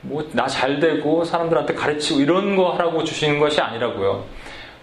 뭐 0.00 0.24
나 0.32 0.48
잘 0.48 0.80
되고 0.80 1.22
사람들한테 1.24 1.74
가르치고 1.74 2.18
이런 2.20 2.56
거 2.56 2.72
하라고 2.72 3.04
주시는 3.04 3.38
것이 3.38 3.60
아니라고요. 3.60 4.24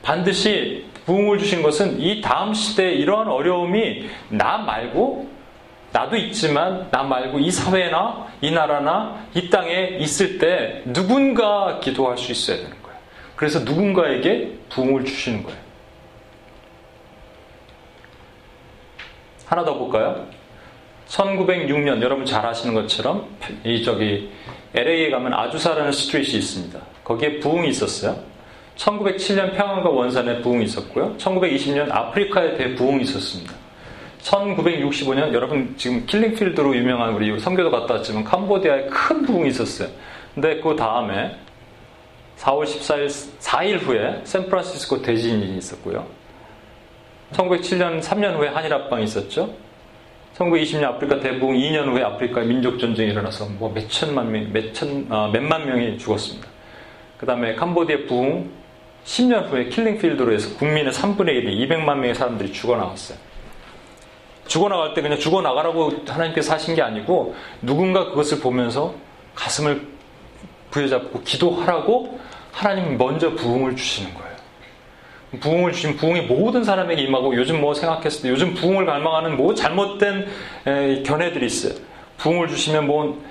반드시 0.02 0.86
부흥을 1.10 1.40
주신 1.40 1.64
것은 1.64 2.00
이 2.00 2.22
다음 2.22 2.54
시대에 2.54 2.92
이러한 2.92 3.28
어려움이 3.28 4.08
나 4.30 4.60
말고 4.60 5.28
나도 5.92 6.16
있지만 6.18 6.88
나 6.92 7.02
말고 7.02 7.40
이 7.40 7.50
사회나 7.50 8.28
이 8.42 8.52
나라나 8.52 9.26
이 9.34 9.50
땅에 9.50 9.98
있을 10.00 10.38
때 10.38 10.84
누군가 10.86 11.80
기도할 11.80 12.16
수 12.16 12.32
있어야 12.32 12.58
되는 12.58 12.70
거예요. 12.84 13.00
그래서 13.36 13.60
누군가에게 13.62 14.60
부흥을 14.70 15.04
주시는 15.06 15.42
거예요. 15.42 15.60
하나 19.48 19.66
더 19.66 19.74
볼까요? 19.80 20.28
1906년 21.08 22.04
여러분 22.04 22.24
잘 22.24 22.46
아시는 22.46 22.76
것처럼 22.76 23.36
이 23.64 23.84
저기 23.84 24.30
LA에 24.76 25.10
가면 25.10 25.34
아주사라는 25.34 25.92
스트리트이 25.92 26.38
있습니다. 26.38 26.80
거기에 27.04 27.40
부흥이 27.40 27.68
있었어요. 27.70 28.30
1907년 28.80 29.56
평안과 29.56 29.90
원산에 29.90 30.42
부흥이 30.42 30.66
있었고요. 30.66 31.16
1920년 31.18 31.92
아프리카에 31.92 32.56
대부흥이 32.56 33.04
있었습니다. 33.04 33.54
1965년 34.22 35.34
여러분 35.34 35.74
지금 35.78 36.06
킬링필드로 36.06 36.76
유명한 36.76 37.14
우리 37.14 37.38
선교도 37.38 37.72
갔다 37.72 37.96
왔지만 37.96 38.24
캄보디아에 38.24 38.86
큰 38.88 39.26
부흥이 39.26 39.50
있었어요. 39.50 39.90
근데 40.34 40.62
그 40.62 40.76
다음에 40.76 41.36
4월 42.38 42.64
14일 42.64 43.08
4일 43.40 43.80
후에 43.82 44.22
샌프란시스코 44.24 45.02
대지진이 45.02 45.58
있었고요. 45.58 46.06
1907년 47.34 48.02
3년 48.02 48.38
후에 48.38 48.48
한일 48.48 48.74
합방이 48.74 49.04
있었죠. 49.04 49.54
1920년 50.38 50.84
아프리카 50.86 51.20
대부흥 51.20 51.56
2년 51.56 51.92
후에 51.92 52.02
아프리카 52.02 52.42
민족 52.42 52.80
전쟁이 52.80 53.12
일어나서 53.12 53.46
뭐 53.58 53.72
몇천만 53.74 54.32
명, 54.32 54.54
몇천 54.54 55.08
아, 55.10 55.30
몇만 55.34 55.68
명이 55.68 55.98
죽었습니다. 55.98 56.48
그 57.18 57.26
다음에 57.26 57.56
캄보디아 57.56 57.98
부흥 58.08 58.59
10년 59.06 59.50
후에 59.50 59.70
킬링필드로 59.70 60.34
해서 60.34 60.56
국민의 60.58 60.92
3분의 60.94 61.44
1이 61.44 61.68
200만 61.68 61.96
명의 61.96 62.16
사람들이 62.16 62.54
죽어나갔어요. 62.54 63.18
죽어나갈 64.48 64.94
때 64.94 65.02
그냥 65.02 65.20
죽어나가라고 65.20 66.04
하나님께서 66.08 66.54
하신 66.54 66.76
게 66.76 66.82
아니고 66.82 67.36
누군가 67.62 68.06
그것을 68.06 68.40
보면서 68.40 68.96
가슴을 69.36 69.88
부여잡고 70.72 71.22
기도하라고 71.22 72.20
하나님 72.52 72.98
먼저 72.98 73.36
부흥을 73.36 73.76
주시는 73.76 74.14
거예요. 74.14 74.30
부흥을 75.40 75.72
주신 75.72 75.96
부흥이 75.96 76.22
모든 76.22 76.64
사람에게 76.64 77.04
임하고 77.04 77.36
요즘 77.36 77.62
뭐 77.62 77.76
생각했을 77.76 78.24
때 78.24 78.30
요즘 78.30 78.56
부흥을 78.56 78.86
갈망하는 78.88 79.38
뭐 79.38 79.54
잘못된 79.54 80.28
견해들이 81.06 81.46
있어요. 81.46 81.74
부흥을 82.18 82.48
주시면 82.48 82.88
뭐 82.88 83.22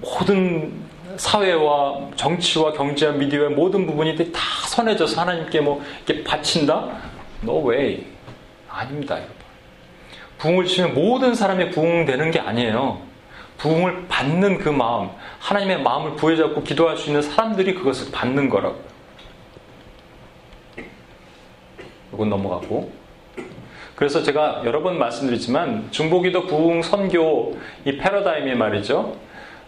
모든 0.00 0.72
사회와 1.16 2.10
정치와 2.16 2.72
경제와 2.72 3.12
미디어의 3.12 3.50
모든 3.50 3.86
부분이 3.86 4.16
다 4.32 4.40
선해져서 4.68 5.20
하나님께 5.20 5.60
뭐 5.60 5.82
이렇게 6.06 6.24
바친다? 6.24 6.88
No 7.42 7.68
way. 7.68 8.04
아닙니다. 8.68 9.18
부흥을 10.38 10.66
주시면 10.66 10.94
모든 10.94 11.34
사람이 11.34 11.70
부흥되는 11.70 12.30
게 12.30 12.40
아니에요. 12.40 13.00
부흥을 13.58 14.08
받는 14.08 14.58
그 14.58 14.68
마음, 14.70 15.10
하나님의 15.38 15.82
마음을 15.82 16.16
부여잡고 16.16 16.64
기도할 16.64 16.96
수 16.96 17.10
있는 17.10 17.22
사람들이 17.22 17.74
그것을 17.74 18.10
받는 18.10 18.48
거라고요. 18.48 18.92
이건 22.12 22.28
넘어가고. 22.28 22.90
그래서 23.94 24.22
제가 24.22 24.62
여러 24.64 24.82
번 24.82 24.98
말씀드리지만 24.98 25.88
중보기도 25.92 26.46
부흥 26.46 26.82
선교 26.82 27.56
이 27.84 27.96
패러다임이 27.98 28.54
말이죠. 28.56 29.16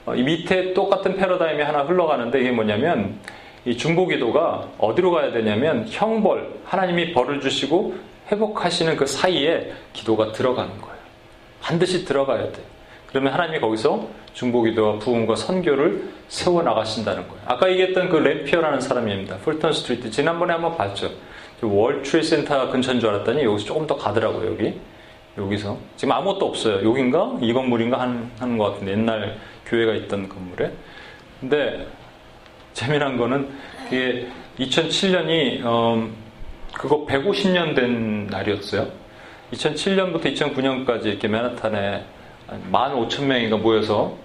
어, 0.07 0.15
이 0.15 0.23
밑에 0.23 0.75
똑같은 0.75 1.17
패러다임이 1.17 1.63
하나 1.63 1.83
흘러가는데 1.83 2.41
이게 2.41 2.51
뭐냐면 2.51 3.19
이 3.65 3.77
중보기도가 3.77 4.69
어디로 4.79 5.11
가야 5.11 5.33
되냐면 5.33 5.87
형벌 5.89 6.61
하나님이 6.65 7.13
벌을 7.13 7.41
주시고 7.41 7.95
회복하시는 8.31 8.97
그 8.97 9.07
사이에 9.07 9.73
기도가 9.93 10.33
들어가는 10.33 10.81
거예요. 10.81 10.95
반드시 11.63 12.05
들어가야 12.05 12.53
돼. 12.53 12.63
그러면 13.09 13.33
하나님이 13.33 13.61
거기서 13.61 14.09
중보기도와 14.35 14.99
부흥과 14.99 15.37
선교를 15.37 16.09
세워 16.29 16.63
나가신다는 16.63 17.29
거예요. 17.29 17.41
아까 17.47 17.71
얘기했던 17.71 18.09
그 18.09 18.17
램피어라는 18.17 18.81
사람입니다. 18.81 19.37
풀턴 19.39 19.73
스트리트 19.73 20.11
지난번에 20.11 20.53
한번 20.53 20.77
봤죠. 20.77 21.11
월트리 21.63 22.23
센터 22.23 22.69
근처인 22.71 23.01
줄 23.01 23.09
알았더니 23.09 23.45
여기서 23.45 23.65
조금 23.65 23.87
더 23.87 23.97
가더라고요. 23.97 24.51
여기 24.51 24.79
여기서 25.39 25.79
지금 25.97 26.13
아무것도 26.13 26.47
없어요. 26.47 26.89
여긴가 26.89 27.39
이 27.41 27.53
건물인가 27.53 28.01
하는 28.01 28.59
것 28.59 28.73
같은데 28.73 28.93
옛날 28.93 29.37
교회가 29.67 29.95
있던 29.95 30.29
건물에. 30.29 30.73
근데 31.41 31.87
재미난 32.73 33.17
거는 33.17 33.49
그게 33.85 34.29
2007년이 34.59 35.62
그거 36.73 37.07
150년 37.07 37.75
된 37.75 38.27
날이었어요. 38.27 38.89
2007년부터 39.53 40.35
2009년까지 40.35 41.07
이렇게 41.07 41.29
맨하탄에 41.29 42.05
15,000명인가 42.71 43.61
모여서 43.61 44.17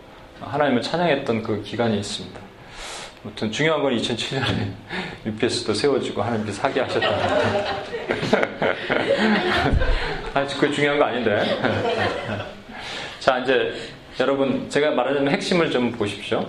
하나님을 0.41 0.81
찬양했던 0.81 1.43
그 1.43 1.61
기간이 1.61 1.97
있습니다. 1.97 2.39
아무튼 3.23 3.51
중요한 3.51 3.83
건 3.83 3.95
2007년에 3.97 4.71
UPS도 5.25 5.73
세워지고 5.75 6.21
하나님께서 6.21 6.61
사게 6.61 6.79
하셨다. 6.81 7.09
아, 10.33 10.45
그게 10.45 10.71
중요한 10.71 10.97
거 10.97 11.05
아닌데. 11.05 11.43
자, 13.19 13.39
이제 13.39 13.73
여러분, 14.19 14.69
제가 14.69 14.91
말하자면 14.91 15.31
핵심을 15.31 15.71
좀 15.71 15.93
보십시오. 15.93 16.45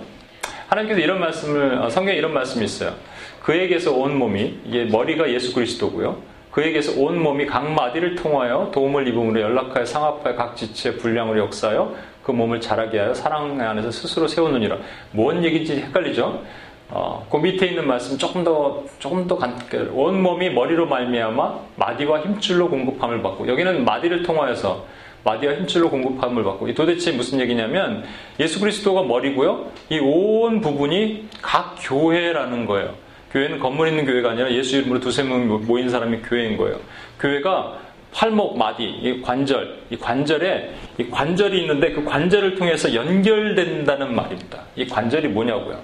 하나님께서 0.67 0.99
이런 0.99 1.21
말씀을, 1.21 1.75
어, 1.75 1.89
성경에 1.89 2.17
이런 2.17 2.33
말씀이 2.33 2.65
있어요. 2.65 2.93
그에게서 3.41 3.93
온 3.93 4.17
몸이 4.17 4.59
이게 4.65 4.85
머리가 4.85 5.31
예수 5.31 5.53
그리스도고요. 5.53 6.17
그에게서 6.51 6.99
온 6.99 7.21
몸이 7.21 7.45
각 7.45 7.71
마디를 7.71 8.15
통하여 8.15 8.69
도움을 8.73 9.07
입음으로 9.07 9.39
연락하여 9.39 9.85
상합하여 9.85 10.35
각 10.35 10.57
지체의 10.57 10.97
분량을 10.97 11.37
역사하여 11.37 11.95
그 12.23 12.31
몸을 12.31 12.59
자라게 12.59 12.99
하여 12.99 13.13
사랑 13.13 13.59
안에서 13.61 13.89
스스로 13.89 14.27
세우느니라. 14.27 14.77
뭔 15.11 15.41
얘기인지 15.41 15.77
헷갈리죠? 15.77 16.43
어, 16.89 17.25
그 17.31 17.37
밑에 17.37 17.67
있는 17.67 17.87
말씀 17.87 18.17
조금 18.17 18.43
더 18.43 18.83
조금 18.99 19.25
더 19.27 19.37
간, 19.37 19.57
온 19.93 20.21
몸이 20.21 20.49
머리로 20.49 20.87
말미암아 20.87 21.59
마디와 21.77 22.21
힘줄로 22.23 22.69
공급함을 22.69 23.23
받고 23.23 23.47
여기는 23.47 23.85
마디를 23.85 24.23
통하여서 24.23 24.85
마디와 25.23 25.55
힘줄로 25.55 25.89
공급함을 25.89 26.43
받고 26.43 26.67
이 26.67 26.73
도대체 26.73 27.11
무슨 27.11 27.39
얘기냐면 27.39 28.03
예수 28.39 28.59
그리스도가 28.59 29.03
머리고요. 29.03 29.71
이 29.89 29.99
온 29.99 30.61
부분이 30.61 31.27
각 31.41 31.75
교회라는 31.79 32.65
거예요. 32.65 32.95
교회는 33.31 33.59
건물 33.59 33.87
있는 33.87 34.05
교회가 34.05 34.31
아니라 34.31 34.51
예수 34.51 34.77
이름으로 34.77 34.99
두세 34.99 35.23
명 35.23 35.47
모인 35.65 35.89
사람이 35.89 36.17
교회인 36.23 36.57
거예요. 36.57 36.79
교회가 37.19 37.79
팔목, 38.13 38.57
마디, 38.57 38.83
이 38.83 39.21
관절, 39.21 39.83
이 39.89 39.95
관절에 39.97 40.73
이 40.97 41.09
관절이 41.09 41.61
있는데 41.61 41.93
그 41.93 42.03
관절을 42.03 42.55
통해서 42.55 42.93
연결된다는 42.93 44.13
말입니다. 44.13 44.63
이 44.75 44.85
관절이 44.85 45.29
뭐냐고요? 45.29 45.79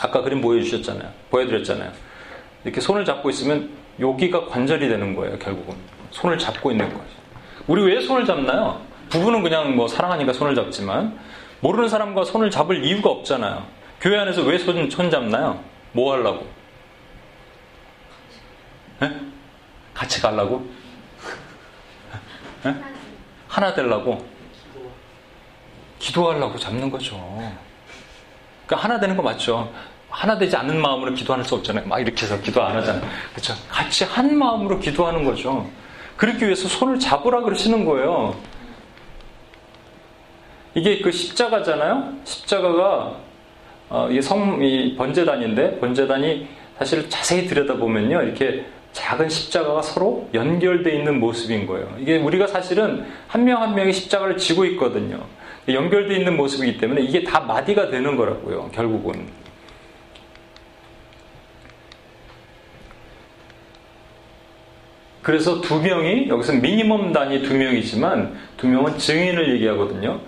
아까 0.00 0.20
그림 0.22 0.40
보여주셨잖아요. 0.42 1.08
보여드렸잖아요. 1.30 1.90
이렇게 2.64 2.80
손을 2.80 3.04
잡고 3.06 3.30
있으면 3.30 3.70
여기가 3.98 4.46
관절이 4.46 4.86
되는 4.88 5.14
거예요. 5.16 5.38
결국은 5.38 5.74
손을 6.10 6.36
잡고 6.36 6.70
있는 6.72 6.86
거죠. 6.88 7.17
우리 7.68 7.82
왜 7.82 8.00
손을 8.00 8.24
잡나요? 8.24 8.80
부부는 9.10 9.42
그냥 9.42 9.76
뭐 9.76 9.86
사랑하니까 9.86 10.32
손을 10.32 10.54
잡지만 10.54 11.18
모르는 11.60 11.88
사람과 11.88 12.24
손을 12.24 12.50
잡을 12.50 12.84
이유가 12.84 13.10
없잖아요. 13.10 13.64
교회 14.00 14.18
안에서 14.18 14.42
왜 14.42 14.58
손, 14.58 14.90
손 14.90 15.10
잡나요? 15.10 15.62
뭐 15.92 16.14
하려고? 16.14 16.46
네? 19.00 19.12
같이 19.94 20.20
가려고? 20.20 20.66
네? 22.64 22.74
하나 23.48 23.74
되려고? 23.74 24.26
기도하려고 25.98 26.58
잡는 26.58 26.90
거죠. 26.90 27.16
그러니까 28.66 28.76
하나 28.88 29.00
되는 29.00 29.16
거 29.16 29.22
맞죠? 29.22 29.72
하나 30.10 30.38
되지 30.38 30.56
않는 30.56 30.80
마음으로 30.80 31.12
기도할 31.12 31.44
수 31.44 31.56
없잖아요. 31.56 31.86
막 31.86 31.98
이렇게 32.00 32.22
해서 32.24 32.40
기도 32.40 32.62
안 32.62 32.76
하잖아요. 32.76 33.06
그렇죠? 33.32 33.54
같이 33.68 34.04
한 34.04 34.38
마음으로 34.38 34.78
기도하는 34.78 35.24
거죠. 35.24 35.68
그렇기 36.18 36.44
위해서 36.44 36.68
손을 36.68 36.98
잡으라 36.98 37.40
그러시는 37.40 37.84
거예요. 37.86 38.36
이게 40.74 41.00
그 41.00 41.10
십자가잖아요. 41.10 42.12
십자가가 42.24 43.16
어, 43.88 44.08
이게 44.10 44.20
성, 44.20 44.62
이 44.62 44.94
번제단인데 44.96 45.78
번제단이 45.78 46.48
사실 46.76 47.08
자세히 47.08 47.46
들여다보면요. 47.46 48.22
이렇게 48.22 48.66
작은 48.92 49.28
십자가가 49.28 49.80
서로 49.80 50.28
연결되어 50.34 50.92
있는 50.92 51.20
모습인 51.20 51.66
거예요. 51.66 51.88
이게 52.00 52.18
우리가 52.18 52.48
사실은 52.48 53.06
한 53.28 53.44
명한 53.44 53.74
명이 53.74 53.92
십자가를 53.92 54.36
지고 54.36 54.64
있거든요. 54.66 55.24
연결되어 55.68 56.16
있는 56.16 56.36
모습이기 56.36 56.78
때문에 56.78 57.02
이게 57.02 57.22
다 57.22 57.40
마디가 57.40 57.90
되는 57.90 58.16
거라고요. 58.16 58.70
결국은. 58.74 59.28
그래서 65.28 65.60
두 65.60 65.82
명이 65.82 66.30
여기서 66.30 66.54
미니멈 66.54 67.12
단위 67.12 67.42
두 67.42 67.54
명이지만 67.54 68.32
두 68.56 68.66
명은 68.66 68.96
증인을 68.96 69.56
얘기하거든요. 69.56 70.20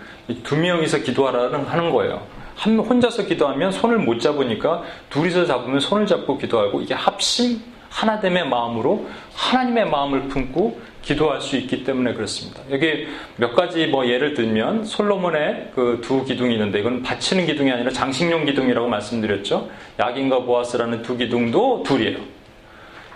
두 0.42 0.58
명이서 0.58 0.98
기도하라는 0.98 1.64
하는 1.64 1.90
거예요. 1.90 2.20
한 2.54 2.78
혼자서 2.78 3.24
기도하면 3.24 3.72
손을 3.72 3.96
못 3.96 4.20
잡으니까 4.20 4.82
둘이서 5.08 5.46
잡으면 5.46 5.80
손을 5.80 6.06
잡고 6.06 6.36
기도하고 6.36 6.82
이게 6.82 6.92
합심 6.92 7.62
하나됨의 7.88 8.46
마음으로 8.50 9.06
하나님의 9.36 9.88
마음을 9.88 10.28
품고 10.28 10.78
기도할 11.00 11.40
수 11.40 11.56
있기 11.56 11.82
때문에 11.82 12.12
그렇습니다. 12.12 12.60
여기 12.70 13.06
몇 13.36 13.54
가지 13.54 13.86
뭐 13.86 14.06
예를 14.06 14.34
들면 14.34 14.84
솔로몬의 14.84 15.70
그 15.74 16.02
두 16.02 16.26
기둥이 16.26 16.52
있는데 16.52 16.78
이건 16.78 17.02
바치는 17.02 17.46
기둥이 17.46 17.72
아니라 17.72 17.90
장식용 17.90 18.44
기둥이라고 18.44 18.86
말씀드렸죠. 18.86 19.70
야긴과 19.98 20.40
보아스라는 20.40 21.00
두 21.00 21.16
기둥도 21.16 21.84
둘이에요. 21.84 22.39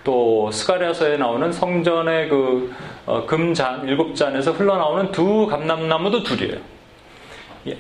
또 0.05 0.51
스가랴서에 0.51 1.17
나오는 1.17 1.51
성전의 1.51 2.29
그 2.29 2.73
어, 3.07 3.25
금잔 3.27 3.89
일곱 3.89 4.15
잔에서 4.15 4.53
흘러나오는 4.53 5.11
두 5.11 5.47
감람나무도 5.47 6.23
둘이에요. 6.23 6.59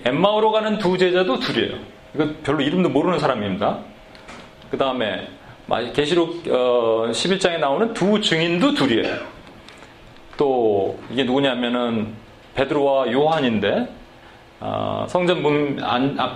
엠마오로 0.05 0.51
가는 0.51 0.79
두 0.79 0.97
제자도 0.97 1.39
둘이에요. 1.39 1.77
이거 2.14 2.29
별로 2.43 2.62
이름도 2.62 2.89
모르는 2.89 3.18
사람입니다. 3.18 3.79
그 4.70 4.79
다음에 4.79 5.29
계시록 5.93 6.45
11장에 6.45 7.57
어, 7.57 7.59
나오는 7.59 7.93
두 7.93 8.20
증인도 8.20 8.75
둘이에요. 8.75 9.16
또 10.37 10.99
이게 11.11 11.25
누구냐면은 11.25 12.14
베드로와 12.55 13.12
요한인데 13.12 13.89
어, 14.67 15.05
성전 15.11 15.43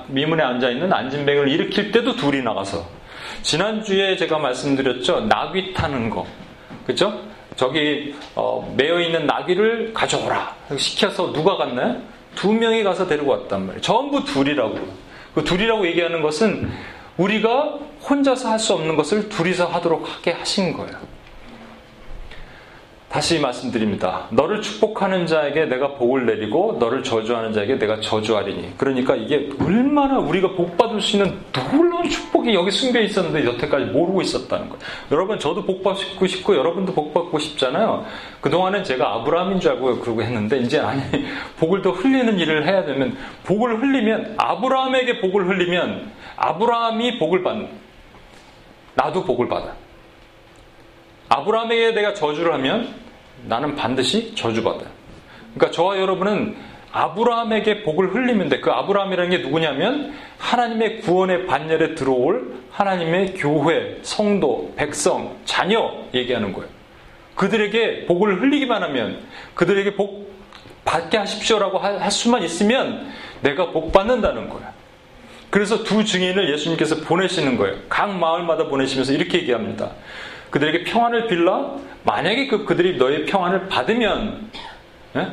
미문에 0.08 0.42
앉아 0.42 0.68
있는 0.68 0.92
안진뱅을 0.92 1.48
일으킬 1.48 1.90
때도 1.90 2.14
둘이 2.14 2.42
나가서 2.42 2.84
지난주에 3.40 4.16
제가 4.16 4.38
말씀드렸죠 4.38 5.22
나귀 5.22 5.72
타는 5.72 6.10
거 6.10 6.26
그죠? 6.86 7.22
저기 7.56 8.14
어, 8.34 8.72
매여 8.76 9.00
있는 9.00 9.26
나귀를 9.26 9.94
가져오라 9.94 10.54
시켜서 10.76 11.32
누가 11.32 11.56
갔나요? 11.56 11.96
두 12.34 12.52
명이 12.52 12.84
가서 12.84 13.08
데리고 13.08 13.32
왔단 13.32 13.62
말이에요. 13.62 13.80
전부 13.80 14.22
둘이라고. 14.24 14.78
그 15.34 15.42
둘이라고 15.42 15.86
얘기하는 15.88 16.22
것은 16.22 16.70
우리가 17.16 17.78
혼자서 18.08 18.50
할 18.50 18.58
수 18.60 18.74
없는 18.74 18.94
것을 18.94 19.28
둘이서 19.28 19.66
하도록 19.66 20.06
하게 20.08 20.32
하신 20.32 20.72
거예요. 20.74 20.96
다시 23.08 23.40
말씀드립니다. 23.40 24.26
너를 24.28 24.60
축복하는 24.60 25.26
자에게 25.26 25.64
내가 25.64 25.94
복을 25.94 26.26
내리고 26.26 26.76
너를 26.78 27.02
저주하는 27.02 27.54
자에게 27.54 27.78
내가 27.78 28.00
저주하리니. 28.00 28.74
그러니까 28.76 29.16
이게 29.16 29.48
얼마나 29.62 30.18
우리가 30.18 30.52
복 30.52 30.76
받을 30.76 31.00
수 31.00 31.16
있는 31.16 31.38
놀라운 31.72 32.06
축복이 32.06 32.52
여기 32.52 32.70
숨겨 32.70 33.00
있었는데 33.00 33.46
여태까지 33.46 33.86
모르고 33.86 34.20
있었다는 34.20 34.68
거예요. 34.68 34.82
여러분 35.10 35.38
저도 35.38 35.64
복 35.64 35.82
받고 35.82 36.26
싶고 36.26 36.54
여러분도 36.54 36.92
복 36.92 37.14
받고 37.14 37.38
싶잖아요. 37.38 38.04
그동안은 38.42 38.84
제가 38.84 39.14
아브라함인 39.14 39.58
줄 39.60 39.72
알고 39.72 40.00
그러고 40.00 40.22
했는데 40.22 40.58
이제 40.58 40.78
아니 40.78 41.00
복을 41.58 41.80
더 41.80 41.92
흘리는 41.92 42.38
일을 42.38 42.66
해야 42.66 42.84
되면 42.84 43.16
복을 43.44 43.80
흘리면 43.80 44.34
아브라함에게 44.36 45.22
복을 45.22 45.48
흘리면 45.48 46.12
아브라함이 46.36 47.18
복을 47.18 47.42
받는 47.42 47.68
나도 48.96 49.24
복을 49.24 49.48
받아. 49.48 49.87
아브라함에게 51.28 51.92
내가 51.92 52.14
저주를 52.14 52.52
하면 52.54 52.94
나는 53.44 53.76
반드시 53.76 54.34
저주받아요. 54.34 54.88
그러니까 55.54 55.70
저와 55.70 55.98
여러분은 55.98 56.56
아브라함에게 56.90 57.82
복을 57.82 58.14
흘리면 58.14 58.48
돼. 58.48 58.60
그 58.60 58.70
아브라함이라는 58.70 59.30
게 59.30 59.38
누구냐면 59.38 60.14
하나님의 60.38 61.00
구원의 61.00 61.46
반열에 61.46 61.94
들어올 61.94 62.54
하나님의 62.70 63.34
교회, 63.34 63.98
성도, 64.02 64.72
백성, 64.76 65.36
자녀 65.44 66.04
얘기하는 66.14 66.52
거예요. 66.52 66.68
그들에게 67.34 68.06
복을 68.06 68.40
흘리기만 68.40 68.82
하면 68.84 69.20
그들에게 69.54 69.94
복 69.94 70.32
받게 70.84 71.18
하십시오라고 71.18 71.78
할 71.78 72.10
수만 72.10 72.42
있으면 72.42 73.10
내가 73.42 73.70
복 73.70 73.92
받는다는 73.92 74.48
거예요. 74.48 74.68
그래서 75.50 75.82
두 75.82 76.04
증인을 76.04 76.52
예수님께서 76.52 76.96
보내시는 76.96 77.56
거예요. 77.56 77.76
각 77.88 78.10
마을마다 78.10 78.64
보내시면서 78.68 79.12
이렇게 79.12 79.38
얘기합니다. 79.38 79.92
그들에게 80.50 80.84
평안을 80.84 81.26
빌라 81.26 81.76
만약에 82.04 82.46
그, 82.46 82.64
그들이 82.64 82.96
너의 82.96 83.26
평안을 83.26 83.68
받으면 83.68 84.50
예? 85.16 85.28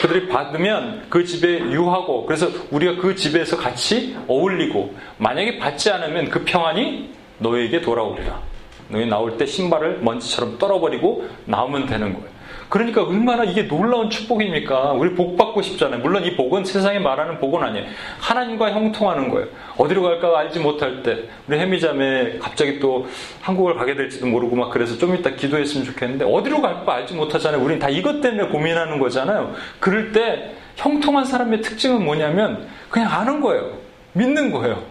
그들이 0.00 0.28
받으면 0.28 1.06
그 1.08 1.24
집에 1.24 1.58
유하고 1.58 2.26
그래서 2.26 2.48
우리가 2.70 3.00
그 3.00 3.14
집에서 3.14 3.56
같이 3.56 4.16
어울리고 4.28 4.94
만약에 5.18 5.58
받지 5.58 5.90
않으면 5.90 6.28
그 6.28 6.44
평안이 6.44 7.10
너에게 7.38 7.80
돌아오리라. 7.80 8.40
너희 8.88 9.06
나올 9.06 9.36
때 9.36 9.46
신발을 9.46 9.98
먼지처럼 10.00 10.58
떨어버리고 10.58 11.28
나오면 11.46 11.86
되는 11.86 12.12
거예요. 12.12 12.35
그러니까 12.68 13.02
얼마나 13.04 13.44
이게 13.44 13.68
놀라운 13.68 14.10
축복입니까? 14.10 14.92
우리 14.92 15.14
복 15.14 15.36
받고 15.36 15.62
싶잖아요. 15.62 16.00
물론 16.00 16.24
이 16.24 16.36
복은 16.36 16.64
세상에 16.64 16.98
말하는 16.98 17.38
복은 17.38 17.62
아니에요. 17.62 17.86
하나님과 18.18 18.72
형통하는 18.72 19.30
거예요. 19.30 19.46
어디로 19.76 20.02
갈까 20.02 20.36
알지 20.38 20.58
못할 20.58 21.02
때 21.02 21.24
우리 21.46 21.58
해미자매 21.58 22.38
갑자기 22.38 22.80
또 22.80 23.06
한국을 23.40 23.76
가게 23.76 23.94
될지도 23.94 24.26
모르고 24.26 24.56
막 24.56 24.70
그래서 24.70 24.98
좀 24.98 25.14
이따 25.14 25.30
기도했으면 25.30 25.86
좋겠는데 25.86 26.24
어디로 26.24 26.60
갈까 26.60 26.94
알지 26.94 27.14
못하잖아요. 27.14 27.62
우린 27.62 27.78
다 27.78 27.88
이것 27.88 28.20
때문에 28.20 28.48
고민하는 28.48 28.98
거잖아요. 28.98 29.54
그럴 29.78 30.12
때 30.12 30.54
형통한 30.76 31.24
사람의 31.24 31.62
특징은 31.62 32.04
뭐냐면 32.04 32.66
그냥 32.90 33.12
아는 33.12 33.40
거예요. 33.40 33.78
믿는 34.12 34.50
거예요. 34.50 34.82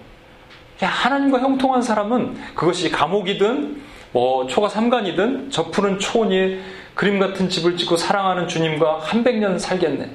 하나님과 0.79 1.39
형통한 1.39 1.81
사람은 1.81 2.35
그것이 2.53 2.91
감옥이든 2.91 3.81
뭐 4.11 4.47
초가 4.47 4.69
삼간이든 4.69 5.49
저 5.49 5.65
푸른 5.71 5.99
초원이 5.99 6.59
그림 6.95 7.19
같은 7.19 7.49
집을 7.49 7.77
짓고 7.77 7.97
사랑하는 7.97 8.47
주님과 8.47 8.99
한백년 9.01 9.59
살겠네. 9.59 10.09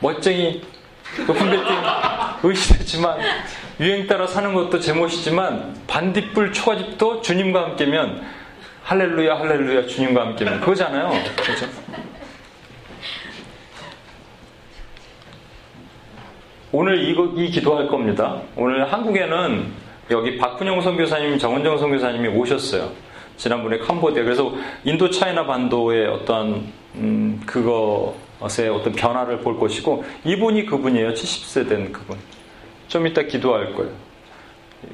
멋쟁이 0.00 0.62
높은 1.26 1.50
빌딩 1.50 1.76
의시되지만 2.42 3.18
유행 3.80 4.06
따라 4.06 4.26
사는 4.26 4.52
것도 4.54 4.80
제멋이지만 4.80 5.82
반딧불 5.86 6.52
초가집도 6.52 7.20
주님과 7.20 7.62
함께면 7.62 8.22
할렐루야 8.82 9.38
할렐루야 9.38 9.86
주님과 9.86 10.20
함께면 10.20 10.60
그거잖아요. 10.60 11.10
그렇죠? 11.36 11.66
오늘 16.72 17.08
이거, 17.08 17.32
이 17.36 17.50
기도할 17.50 17.86
겁니다. 17.86 18.40
오늘 18.56 18.92
한국에는 18.92 19.72
여기 20.10 20.36
박훈영 20.36 20.80
선교사님, 20.80 21.38
정은정 21.38 21.78
선교사님이 21.78 22.28
오셨어요. 22.28 22.90
지난번에 23.36 23.78
캄보디아 23.78 24.22
그래서 24.22 24.52
인도 24.84 25.10
차이나 25.10 25.46
반도의 25.46 26.06
어떤 26.08 26.66
음, 26.94 27.42
그거 27.46 28.14
것의 28.40 28.68
어떤 28.68 28.92
변화를 28.92 29.38
볼 29.38 29.58
것이고 29.58 30.04
이분이 30.24 30.66
그분이에요. 30.66 31.14
70세 31.14 31.68
된 31.68 31.92
그분. 31.92 32.16
좀 32.88 33.06
이따 33.06 33.22
기도할 33.22 33.74
거예요. 33.74 33.90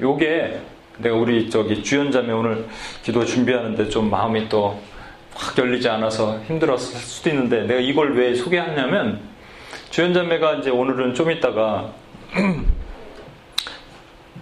요게 0.01 0.61
내가 0.99 1.15
우리 1.15 1.49
저기 1.49 1.83
주연자매 1.83 2.31
오늘 2.31 2.67
기도 3.03 3.25
준비하는데 3.25 3.89
좀 3.89 4.09
마음이 4.09 4.49
또 4.49 4.79
확 5.33 5.57
열리지 5.57 5.87
않아서 5.89 6.39
힘들었을 6.47 6.99
수도 6.99 7.29
있는데 7.29 7.63
내가 7.63 7.79
이걸 7.79 8.17
왜 8.17 8.35
소개하냐면 8.35 9.21
주연자매가 9.89 10.55
이제 10.55 10.69
오늘은 10.69 11.15
좀 11.15 11.31
이따가 11.31 11.93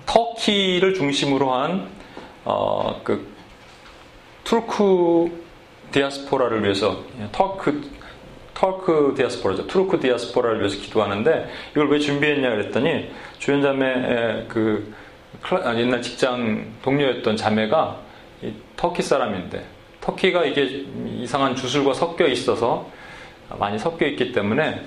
터키를 0.06 0.95
중심으로 0.95 1.54
한 1.54 1.88
어, 2.43 3.02
그 3.04 3.32
투르크 4.50 5.43
디아스포라를 5.91 6.64
위해서 6.64 7.04
터크 7.32 7.84
터크 8.56 9.14
디아스포라죠. 9.16 9.68
투르크 9.68 10.00
디아스포라를 10.00 10.60
위해서 10.62 10.76
기도하는데 10.82 11.50
이걸 11.72 11.91
왜 11.91 12.00
준비했냐 12.00 12.50
그랬더니 12.50 13.12
주연자매 13.38 14.45
그 14.47 14.91
아, 15.52 15.76
옛날 15.76 16.02
직장 16.02 16.66
동료였던 16.82 17.38
자매가 17.38 17.97
터키 18.76 19.04
사람인데 19.04 19.64
터키가 20.02 20.45
이게 20.45 20.84
이상한 21.20 21.56
주술과 21.56 21.93
섞여 21.93 22.26
있어서 22.26 22.89
많이 23.60 23.78
섞여 23.78 24.08
있기 24.08 24.32
때문에 24.32 24.82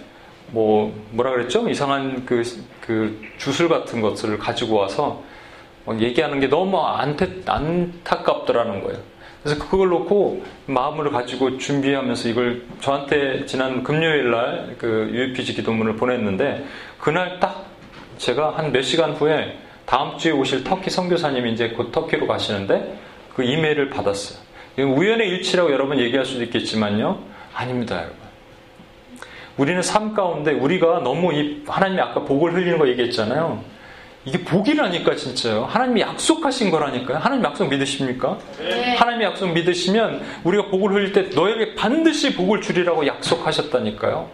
뭐 0.49 0.93
뭐라 1.13 1.31
그랬죠? 1.31 1.69
이상한 1.69 2.27
그, 2.27 2.43
그 2.81 3.23
주술 3.39 3.69
같은 3.69 4.01
것을 4.01 4.39
가지고 4.39 4.79
와서 4.79 5.23
얘기하는 6.01 6.41
게 6.41 6.49
너무 6.49 6.81
안타, 6.81 7.27
안타깝더라는 7.47 8.83
거예요. 8.83 9.12
그래서 9.43 9.64
그걸 9.68 9.88
놓고 9.88 10.45
마음을 10.66 11.11
가지고 11.11 11.59
준비하면서 11.59 12.28
이걸 12.28 12.62
저한테 12.80 13.45
지난 13.47 13.82
금요일 13.82 14.30
날그 14.30 15.11
UPG 15.12 15.55
기도문을 15.55 15.97
보냈는데 15.97 16.64
그날 17.01 17.40
딱 17.40 17.66
제가 18.18 18.57
한 18.57 18.70
몇 18.72 18.82
시간 18.82 19.12
후에 19.12 19.59
다음 19.84 20.16
주에 20.16 20.30
오실 20.30 20.62
터키 20.62 20.90
선교사님이 20.90 21.53
이제 21.53 21.70
곧 21.70 21.90
터키로 21.90 22.26
가시는데 22.28 22.99
그 23.34 23.43
이메일을 23.43 23.90
받았어요. 23.90 24.38
우연의 24.78 25.28
일치라고 25.28 25.72
여러분 25.72 25.99
얘기할 25.99 26.24
수도 26.24 26.43
있겠지만요. 26.45 27.18
아닙니다, 27.53 27.97
여러분. 27.97 28.16
우리는 29.59 29.82
삶 29.82 30.14
가운데 30.14 30.53
우리가 30.53 31.01
너무 31.01 31.32
이 31.34 31.62
하나님이 31.66 32.01
아까 32.01 32.20
복을 32.20 32.55
흘리는 32.55 32.78
거 32.78 32.88
얘기했잖아요. 32.88 33.62
이게 34.25 34.39
복이라니까 34.45 35.16
진짜요. 35.16 35.64
하나님이 35.64 36.01
약속하신 36.03 36.70
거라니까요. 36.70 37.18
하나님 37.18 37.45
약속 37.45 37.68
믿으십니까? 37.68 38.39
네. 38.59 38.95
하나님이 38.97 39.25
약속 39.25 39.53
믿으시면 39.53 40.23
우리가 40.45 40.66
복을 40.66 40.93
흘릴 40.93 41.12
때 41.12 41.23
너에게 41.35 41.75
반드시 41.75 42.35
복을 42.35 42.61
주리라고 42.61 43.07
약속하셨다니까요. 43.07 44.31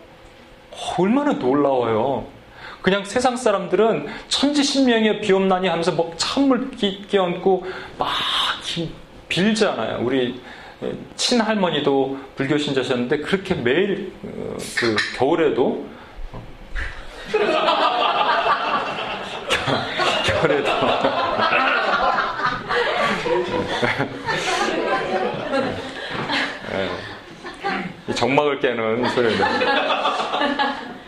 어, 0.70 0.94
얼마나 0.98 1.32
놀라워요. 1.32 2.26
그냥 2.82 3.04
세상 3.04 3.36
사람들은 3.36 4.08
천지신명에 4.28 5.20
비옵나니 5.20 5.68
하면서 5.68 5.90
뭐 5.92 6.12
찬물 6.16 6.70
끼얹고 6.70 7.66
막 7.98 8.08
빌잖아요. 9.28 10.00
우리 10.02 10.40
친할머니도 11.16 12.18
불교 12.36 12.56
신자셨는데 12.56 13.18
그렇게 13.18 13.54
매일 13.54 14.12
어, 14.22 14.56
그 14.76 14.96
겨울에도 15.16 15.86
네. 26.70 26.88
정막을 28.18 28.58
깨는 28.58 29.08
소리를 29.10 29.36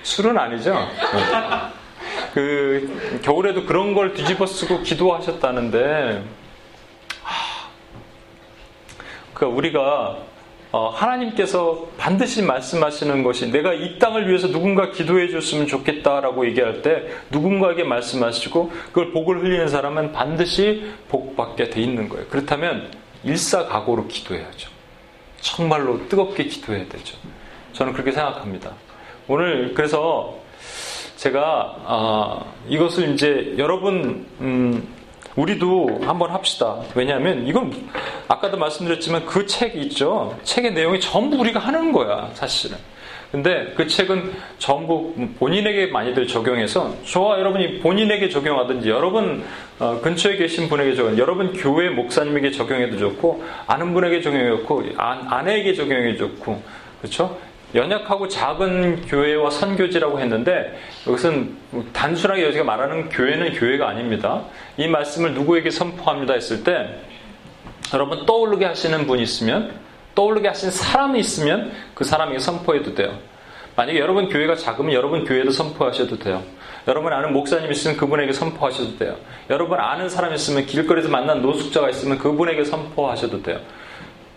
술은 0.02 0.38
아니죠. 0.38 0.88
그 2.32 3.20
겨울에도 3.22 3.66
그런 3.66 3.94
걸 3.94 4.14
뒤집어 4.14 4.46
쓰고 4.46 4.82
기도하셨다는데 4.82 6.22
그러니까 9.34 9.56
우리가 9.56 10.18
어, 10.72 10.88
하나님께서 10.90 11.88
반드시 11.98 12.42
말씀하시는 12.42 13.24
것이 13.24 13.50
내가 13.50 13.72
이 13.72 13.98
땅을 13.98 14.28
위해서 14.28 14.46
누군가 14.46 14.92
기도해 14.92 15.28
줬으면 15.30 15.66
좋겠다라고 15.66 16.46
얘기할 16.46 16.82
때 16.82 17.08
누군가에게 17.30 17.82
말씀하시고 17.82 18.70
그걸 18.92 19.10
복을 19.10 19.40
흘리는 19.40 19.66
사람은 19.66 20.12
반드시 20.12 20.92
복받게 21.08 21.70
돼 21.70 21.80
있는 21.80 22.08
거예요. 22.08 22.26
그렇다면 22.28 22.92
일사각오로 23.24 24.06
기도해야죠. 24.06 24.79
정말로 25.40 26.08
뜨겁게 26.08 26.44
기도해야 26.44 26.86
되죠. 26.88 27.16
저는 27.72 27.92
그렇게 27.92 28.12
생각합니다. 28.12 28.72
오늘 29.28 29.74
그래서 29.74 30.38
제가 31.16 31.76
어, 31.84 32.54
이것을 32.68 33.14
이제 33.14 33.54
여러분 33.58 34.26
음, 34.40 34.88
우리도 35.36 36.00
한번 36.02 36.30
합시다. 36.30 36.80
왜냐하면 36.94 37.46
이건 37.46 37.88
아까도 38.28 38.56
말씀드렸지만 38.56 39.26
그 39.26 39.46
책이 39.46 39.78
있죠. 39.82 40.38
책의 40.42 40.72
내용이 40.72 41.00
전부 41.00 41.36
우리가 41.38 41.60
하는 41.60 41.92
거야, 41.92 42.30
사실은. 42.34 42.76
근데 43.30 43.72
그 43.76 43.86
책은 43.86 44.32
전부 44.58 45.14
본인에게 45.38 45.86
많이들 45.86 46.26
적용해서 46.26 46.96
저와 47.04 47.38
여러분이 47.38 47.78
본인에게 47.78 48.28
적용하든지 48.28 48.90
여러분 48.90 49.44
어, 49.78 50.00
근처에 50.00 50.36
계신 50.36 50.68
분에게 50.68 50.96
적용, 50.96 51.16
여러분 51.16 51.52
교회 51.52 51.90
목사님에게 51.90 52.50
적용해도 52.50 52.98
좋고 52.98 53.44
아는 53.68 53.94
분에게 53.94 54.20
적용해 54.20 54.48
좋고 54.48 54.84
아내에게 54.96 55.74
적용해 55.74 56.16
좋고 56.16 56.60
그렇죠? 57.00 57.38
연약하고 57.74 58.26
작은 58.26 59.02
교회와 59.02 59.50
선교지라고 59.50 60.18
했는데 60.18 60.76
이것은 61.06 61.56
단순하게 61.92 62.46
여기가 62.46 62.64
말하는 62.64 63.08
교회는 63.10 63.52
교회가 63.52 63.88
아닙니다. 63.88 64.42
이 64.76 64.88
말씀을 64.88 65.34
누구에게 65.34 65.70
선포합니다 65.70 66.34
했을 66.34 66.64
때 66.64 66.96
여러분 67.94 68.26
떠오르게 68.26 68.64
하시는 68.64 69.06
분이 69.06 69.22
있으면 69.22 69.72
떠오르게 70.14 70.48
하신 70.48 70.70
사람이 70.70 71.18
있으면 71.20 71.72
그 71.94 72.04
사람에게 72.04 72.38
선포해도 72.38 72.94
돼요. 72.94 73.18
만약에 73.76 73.98
여러분 73.98 74.28
교회가 74.28 74.56
작으면 74.56 74.92
여러분 74.92 75.24
교회도 75.24 75.50
선포하셔도 75.52 76.18
돼요. 76.18 76.42
여러분 76.88 77.12
아는 77.12 77.32
목사님 77.32 77.70
있으면 77.70 77.96
그분에게 77.96 78.32
선포하셔도 78.32 78.98
돼요. 78.98 79.16
여러분 79.48 79.78
아는 79.78 80.08
사람 80.08 80.34
있으면 80.34 80.66
길거리에서 80.66 81.08
만난 81.08 81.40
노숙자가 81.42 81.88
있으면 81.90 82.18
그분에게 82.18 82.64
선포하셔도 82.64 83.42
돼요. 83.42 83.58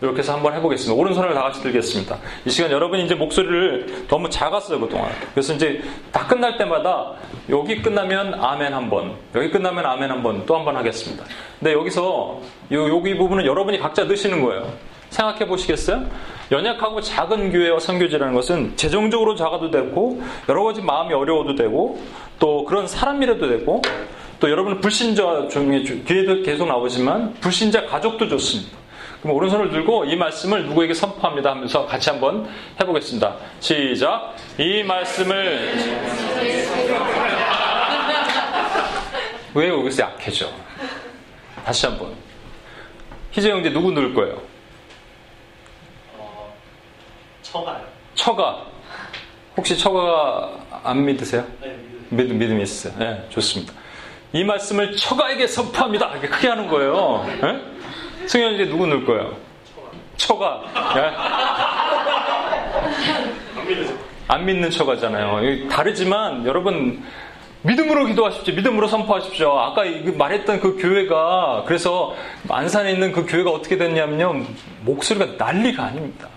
이렇게 0.01 0.19
해서 0.19 0.33
한번 0.33 0.53
해보겠습니다. 0.53 1.01
오른손을 1.01 1.33
다 1.33 1.43
같이 1.43 1.61
들겠습니다. 1.61 2.17
이 2.45 2.49
시간 2.49 2.71
여러분 2.71 2.99
이제 2.99 3.15
목소리를 3.15 4.05
너무 4.09 4.29
작았어요, 4.29 4.79
그동안. 4.81 5.09
그래서 5.33 5.53
이제 5.53 5.81
다 6.11 6.27
끝날 6.27 6.57
때마다 6.57 7.13
여기 7.49 7.81
끝나면 7.81 8.33
아멘 8.33 8.73
한 8.73 8.89
번, 8.89 9.15
여기 9.33 9.49
끝나면 9.49 9.85
아멘 9.85 10.11
한 10.11 10.21
번, 10.21 10.45
또 10.45 10.55
한 10.55 10.65
번 10.65 10.75
하겠습니다. 10.75 11.23
근데 11.57 11.71
여기서 11.73 12.41
요, 12.73 12.89
여기 12.89 13.15
부분은 13.15 13.45
여러분이 13.45 13.79
각자 13.79 14.03
넣으시는 14.03 14.43
거예요. 14.43 14.73
생각해 15.13 15.45
보시겠어요? 15.45 16.05
연약하고 16.51 16.99
작은 17.01 17.51
교회와 17.51 17.79
선교지라는 17.79 18.33
것은 18.33 18.75
재정적으로 18.75 19.35
작아도 19.35 19.69
되고 19.71 20.21
여러 20.49 20.63
가지 20.63 20.81
마음이 20.81 21.13
어려워도 21.13 21.55
되고 21.55 22.01
또 22.39 22.65
그런 22.65 22.87
사람이라도 22.87 23.47
되고 23.47 23.81
또 24.39 24.49
여러분 24.49 24.81
불신자 24.81 25.47
중에 25.49 25.83
뒤에도 25.83 26.41
계속 26.41 26.67
나오지만 26.67 27.35
불신자 27.35 27.85
가족도 27.85 28.27
좋습니다. 28.27 28.75
그럼 29.21 29.37
오른손을 29.37 29.69
들고 29.69 30.05
이 30.05 30.17
말씀을 30.17 30.65
누구에게 30.65 30.93
선포합니다 30.93 31.51
하면서 31.51 31.85
같이 31.85 32.09
한번 32.09 32.49
해보겠습니다. 32.81 33.35
시작. 33.61 34.35
이 34.57 34.83
말씀을 34.83 35.73
왜 39.55 39.69
여기서 39.69 40.03
약해져? 40.03 40.49
다시 41.63 41.85
한번. 41.85 42.11
희재 43.31 43.49
형제 43.49 43.71
누구 43.71 43.91
넣을 43.91 44.13
거예요? 44.13 44.41
어, 46.17 46.53
처가요. 47.53 47.81
처가. 48.15 48.65
혹시 49.55 49.77
처가가 49.77 50.51
안 50.83 51.05
믿으세요? 51.05 51.45
네, 51.61 51.77
믿음, 52.09 52.39
믿음이 52.39 52.63
있어요. 52.63 52.93
네, 52.97 53.23
좋습니다. 53.29 53.73
이 54.31 54.43
말씀을 54.43 54.95
처가에게 54.95 55.45
선포합니다. 55.45 56.09
이렇게 56.13 56.27
크게 56.27 56.47
하는 56.47 56.67
거예요. 56.67 57.23
네? 57.41 58.27
승현 58.27 58.55
이제 58.55 58.65
누구 58.65 58.87
넣을 58.87 59.05
거예요? 59.05 59.37
처가. 60.17 60.63
안 64.27 64.45
믿는 64.45 64.71
처가잖아요. 64.71 65.67
다르지만 65.69 66.47
여러분 66.47 67.03
믿음으로 67.61 68.05
기도하십시오. 68.05 68.55
믿음으로 68.55 68.87
선포하십시오. 68.87 69.59
아까 69.59 69.83
말했던 70.17 70.59
그 70.59 70.77
교회가 70.77 71.65
그래서 71.67 72.15
안산에 72.49 72.91
있는 72.93 73.11
그 73.11 73.27
교회가 73.27 73.51
어떻게 73.51 73.77
됐냐면요. 73.77 74.43
목소리가 74.81 75.35
난리가 75.37 75.83
아닙니다. 75.83 76.27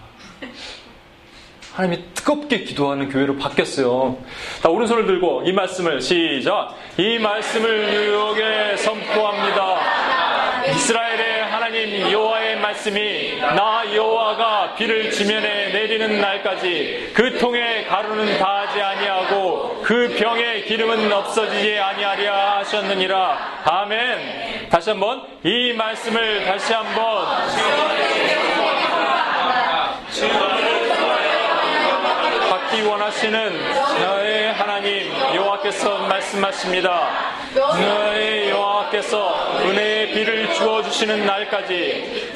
하나님이 1.76 2.02
뜨겁게 2.14 2.60
기도하는 2.60 3.10
교회로 3.10 3.36
바뀌었어요. 3.36 4.16
자, 4.62 4.70
오른손을 4.70 5.04
들고 5.04 5.42
이 5.44 5.52
말씀을 5.52 6.00
시작. 6.00 6.74
이 6.96 7.18
말씀을 7.18 7.90
뉴욕에 7.90 8.78
선포합니다. 8.78 9.80
이스라엘의 10.70 11.44
하나님 11.44 12.10
여호와의 12.10 12.60
말씀이 12.60 13.38
나 13.40 13.82
여호와가 13.94 14.74
비를 14.76 15.10
지면에 15.10 15.68
내리는 15.68 16.18
날까지 16.18 17.10
그 17.12 17.38
통에 17.38 17.84
가루는 17.84 18.38
다하지 18.38 18.80
아니하고 18.80 19.82
그 19.82 20.16
병의 20.18 20.64
기름은 20.64 21.12
없어지지 21.12 21.78
아니하리라 21.78 22.58
하셨느니라. 22.60 23.38
아멘. 23.66 24.70
다시 24.70 24.88
한번 24.90 25.24
이 25.44 25.74
말씀을 25.74 26.46
다시 26.46 26.72
한번 26.72 27.26
받기 32.66 32.82
원하시는 32.82 33.52
너의 34.00 34.52
하나님 34.52 35.12
여호와께서 35.34 35.98
말씀하십니다. 36.06 37.08
너의 37.54 38.50
여호와께서 38.50 39.60
은혜의 39.62 40.12
비를 40.12 40.52
주어 40.54 40.82
주시는 40.82 41.24
날까지 41.26 42.32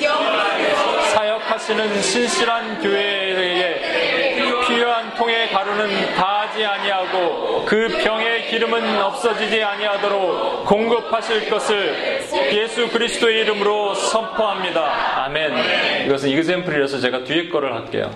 사역하시는 1.12 2.00
신실한 2.00 2.80
교회에게 2.80 4.36
필요한 4.66 5.14
통의 5.14 5.50
가루는 5.50 6.14
다하지 6.14 6.64
아니하고 6.64 7.64
그 7.66 7.88
병의 8.02 8.48
기름은 8.48 9.02
없어지지 9.02 9.62
아니하도록 9.62 10.66
공급하실 10.66 11.50
것을 11.50 12.22
예수 12.52 12.88
그리스도의 12.88 13.40
이름으로 13.40 13.94
선포합니다. 13.94 15.24
아멘. 15.24 16.06
이것은 16.06 16.28
이그샘플이라서 16.30 17.00
제가 17.00 17.24
뒤에 17.24 17.48
거를 17.48 17.74
할게요. 17.74 18.10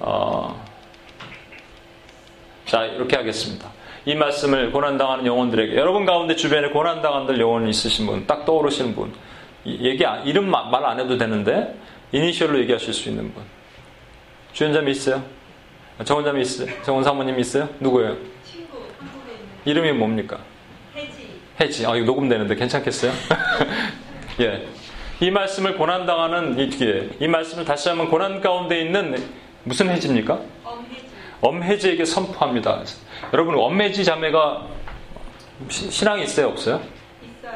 어... 0.00 0.73
자, 2.66 2.84
이렇게 2.84 3.16
하겠습니다. 3.16 3.70
이 4.06 4.14
말씀을 4.14 4.70
고난당하는 4.72 5.26
영혼들에게 5.26 5.76
여러분 5.76 6.04
가운데 6.04 6.36
주변에 6.36 6.68
고난당한들 6.68 7.40
영혼 7.40 7.68
있으신 7.68 8.06
분, 8.06 8.26
딱 8.26 8.44
떠오르시는 8.44 8.94
분, 8.94 9.12
얘기 9.66 10.04
이름 10.24 10.50
말 10.50 10.84
안 10.84 11.00
해도 11.00 11.16
되는데 11.16 11.74
이니셜로 12.12 12.58
얘기하실 12.60 12.92
수 12.92 13.08
있는 13.08 13.32
분. 13.32 13.42
주연자매 14.52 14.90
있어요? 14.90 15.22
정원자매 16.04 16.40
있어요? 16.42 16.68
정원 16.82 17.02
사모님 17.02 17.38
있어요? 17.40 17.68
누구예요? 17.80 18.16
친구 18.44 18.78
이름이 19.64 19.92
뭡니까? 19.92 20.38
해지 20.94 21.40
해지. 21.60 21.86
아, 21.86 21.96
이거 21.96 22.04
녹음되는데 22.06 22.54
괜찮겠어요? 22.54 23.12
예. 24.40 24.66
이 25.20 25.30
말씀을 25.30 25.76
고난당하는 25.76 26.58
이 26.58 26.68
뒤에 26.68 27.10
이 27.20 27.26
말씀을 27.28 27.64
다시 27.64 27.88
한번 27.88 28.10
고난 28.10 28.40
가운데 28.40 28.80
있는 28.80 29.16
무슨 29.64 29.88
해지입니까? 29.90 30.40
엄해지 30.64 31.04
엄해지에게 31.44 32.04
선포합니다. 32.06 32.82
여러분 33.32 33.56
엄해지 33.58 34.04
자매가 34.04 34.66
시- 35.68 35.90
신앙이 35.90 36.24
있어요, 36.24 36.48
없어요? 36.48 36.80
있어요. 37.22 37.54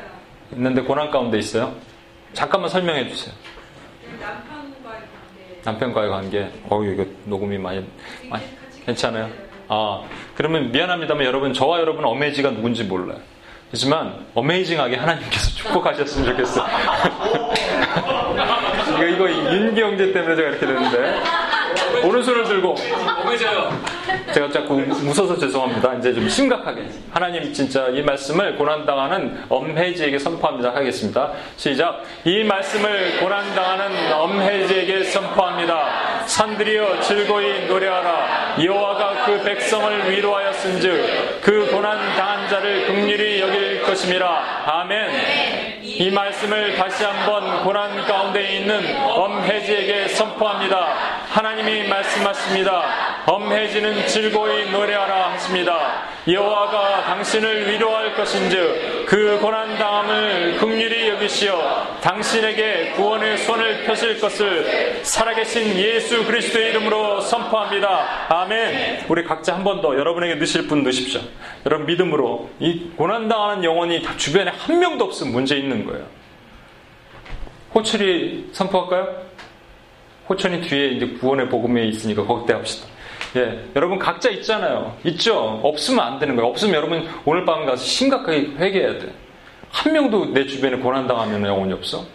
있는데 0.52 0.82
고난 0.82 1.10
가운데 1.10 1.38
있어요? 1.38 1.74
잠깐만 2.34 2.68
설명해 2.70 3.08
주세요. 3.08 3.34
남편과의 4.20 5.00
관계 5.00 5.60
남편과의 5.64 6.10
관계. 6.10 6.50
어우 6.68 6.84
이거 6.86 7.04
녹음이 7.24 7.56
많이, 7.58 7.84
많이 8.28 8.44
괜찮아요. 8.84 9.30
아 9.68 10.02
그러면 10.34 10.70
미안합니다만 10.70 11.24
여러분 11.24 11.52
저와 11.54 11.80
여러분 11.80 12.04
어메이지가 12.04 12.50
누군지 12.50 12.84
몰라요. 12.84 13.18
하지만 13.70 14.26
어메이징하게 14.34 14.96
하나님께서 14.96 15.50
축복하셨으면 15.56 16.30
좋겠어요. 16.30 16.66
이거 18.96 19.06
이거 19.06 19.30
윤경제 19.54 20.12
때문에 20.12 20.36
제가 20.36 20.48
이렇게 20.50 20.66
되는데 20.66 21.14
오른손을 22.04 22.44
들고 22.44 22.74
제가 24.32 24.50
자꾸 24.50 24.74
웃어서 24.74 25.38
죄송합니다. 25.38 25.94
이제 25.94 26.12
좀 26.12 26.28
심각하게 26.28 26.88
하나님 27.10 27.52
진짜 27.52 27.88
이 27.88 28.02
말씀을 28.02 28.56
고난당하는 28.56 29.44
엄해지에게 29.48 30.18
선포합니다. 30.18 30.74
하겠습니다. 30.74 31.32
시작. 31.56 32.02
이 32.24 32.44
말씀을 32.44 33.18
고난당하는 33.20 34.12
엄해지에게 34.12 35.04
선포합니다. 35.04 36.26
산들이여 36.26 37.00
즐거이 37.00 37.66
노래하라. 37.66 38.56
여호와가 38.62 39.24
그 39.26 39.42
백성을 39.42 40.10
위로하였은즉 40.10 41.40
그 41.42 41.70
고난 41.70 41.98
당한 42.16 42.48
자를 42.48 42.86
극률히 42.86 43.40
여길 43.40 43.82
것임이라. 43.82 44.28
아멘. 44.66 45.57
이 46.00 46.12
말씀을 46.12 46.76
다시 46.76 47.02
한번 47.02 47.64
고난 47.64 48.00
가운데 48.06 48.56
있는 48.56 48.96
엄해지에게 49.04 50.06
선포합니다. 50.06 50.94
하나님이 51.28 51.88
말씀하십니다. 51.88 53.24
엄해지는 53.26 54.06
즐거이 54.06 54.70
노래하라 54.70 55.32
하십니다. 55.32 56.04
여호와가 56.28 57.02
당신을 57.04 57.68
위로할 57.72 58.14
것인즉 58.14 59.06
그 59.06 59.38
고난 59.40 59.76
당함을 59.76 60.58
극률히 60.58 61.08
여기시어 61.08 61.98
당신에게 62.00 62.92
구원의 62.92 63.38
손을 63.38 63.84
펴실 63.84 64.20
것을 64.20 65.00
살아계신 65.02 65.76
예수 65.78 66.24
그리스도의 66.26 66.70
이름으로 66.70 67.20
선포합니다. 67.22 68.26
아멘. 68.28 69.06
우리 69.08 69.24
각자 69.24 69.54
한 69.54 69.64
번 69.64 69.80
더 69.82 69.96
여러분에게 69.98 70.36
넣으실 70.36 70.68
분 70.68 70.82
넣으십시오. 70.84 71.20
여러분 71.66 71.86
믿음으로 71.86 72.50
이 72.60 72.90
고난 72.96 73.28
당하는 73.28 73.64
영혼이 73.64 74.02
다 74.02 74.14
주변에 74.16 74.52
한 74.56 74.78
명도 74.78 75.04
없으면 75.06 75.32
문제 75.32 75.56
있는 75.56 75.86
거예요. 75.88 76.06
호출이 77.74 78.50
선포할까요? 78.52 79.28
호천이 80.28 80.62
뒤에 80.62 80.88
이제 80.88 81.06
구원의 81.06 81.48
복음에 81.48 81.86
있으니까 81.86 82.24
거기때 82.24 82.52
합시다. 82.54 82.86
예, 83.36 83.64
여러분 83.76 83.98
각자 83.98 84.30
있잖아요. 84.30 84.96
있죠? 85.04 85.60
없으면 85.62 86.04
안 86.04 86.18
되는 86.18 86.34
거예요. 86.36 86.50
없으면 86.50 86.74
여러분 86.74 87.08
오늘 87.24 87.44
밤 87.44 87.66
가서 87.66 87.84
심각하게 87.84 88.52
회개해야 88.56 88.98
돼. 88.98 89.12
한 89.70 89.92
명도 89.92 90.32
내 90.32 90.46
주변에 90.46 90.76
고난당하면 90.76 91.44
영혼이 91.44 91.72
없어? 91.74 92.06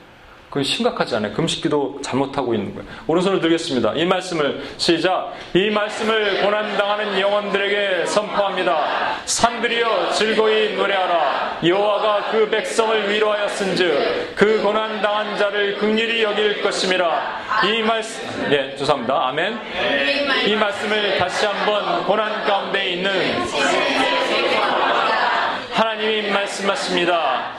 그건 0.54 0.64
심각하지 0.64 1.16
않아요. 1.16 1.34
금식기도 1.34 2.00
잘못하고 2.04 2.54
있는 2.54 2.76
거예요. 2.76 2.88
오른손을 3.08 3.42
들겠습니다. 3.42 3.94
이 3.96 4.06
말씀을 4.06 4.62
시작. 4.78 5.34
이 5.56 5.72
말씀을 5.72 6.44
고난당하는 6.44 7.20
영혼들에게 7.20 8.06
선포합니다. 8.06 9.18
산들이여 9.26 10.12
즐거이 10.12 10.76
노래하라. 10.76 11.58
여호와가 11.66 12.30
그 12.30 12.48
백성을 12.52 13.10
위로하였은즉 13.10 14.36
그 14.36 14.62
고난당한 14.62 15.40
자를 15.40 15.80
극률히 15.80 16.22
여길 16.22 16.62
것임이라. 16.62 17.64
이 17.66 17.82
말씀, 17.82 18.52
예, 18.52 18.76
죄송합니다. 18.78 19.30
아멘. 19.30 19.60
이 20.46 20.56
말씀을 20.56 21.18
다시 21.18 21.48
한번 21.48 22.04
고난 22.04 22.44
가운데 22.46 22.92
있는 22.92 23.12
하나님이 25.72 26.30
말씀하십니다. 26.30 27.54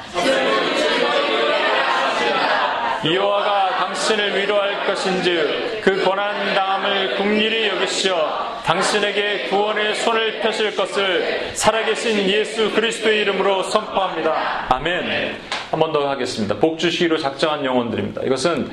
여호와가 3.04 3.70
당신을 3.76 4.36
위로할 4.40 4.86
것인즉 4.86 5.80
그 5.82 6.02
고난 6.04 6.54
당함을 6.54 7.16
국리히 7.16 7.68
여기시어 7.68 8.62
당신에게 8.64 9.48
구원의 9.48 9.94
손을 9.96 10.40
펴실 10.40 10.74
것을 10.74 11.50
살아계신 11.52 12.28
예수 12.30 12.72
그리스도의 12.72 13.20
이름으로 13.22 13.62
선포합니다. 13.64 14.66
아멘. 14.70 15.36
한 15.70 15.80
번 15.80 15.92
더 15.92 16.08
하겠습니다. 16.08 16.54
복 16.56 16.78
주시기로 16.78 17.18
작정한 17.18 17.64
영혼들입니다. 17.64 18.22
이것은 18.22 18.70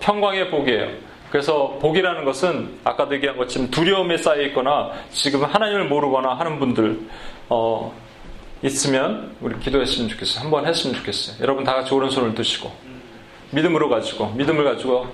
평광의 0.00 0.50
복이에요. 0.50 0.88
그래서 1.30 1.76
복이라는 1.82 2.24
것은 2.24 2.78
아까도 2.84 3.14
얘기한 3.16 3.36
것처럼 3.36 3.70
두려움에 3.70 4.16
쌓여 4.18 4.40
있거나 4.42 4.92
지금 5.10 5.44
하나님을 5.44 5.86
모르거나 5.86 6.34
하는 6.34 6.60
분들 6.60 7.00
어, 7.48 7.92
있으면 8.62 9.34
우리 9.40 9.58
기도했으면 9.58 10.08
좋겠어요. 10.10 10.44
한번 10.44 10.64
했으면 10.66 10.94
좋겠어요. 10.96 11.36
여러분 11.42 11.64
다 11.64 11.74
같이 11.74 11.92
오른손을 11.92 12.34
드시고 12.34 12.70
믿음으로 13.54 13.88
가지고 13.88 14.32
믿음을 14.32 14.64
가지고 14.64 15.06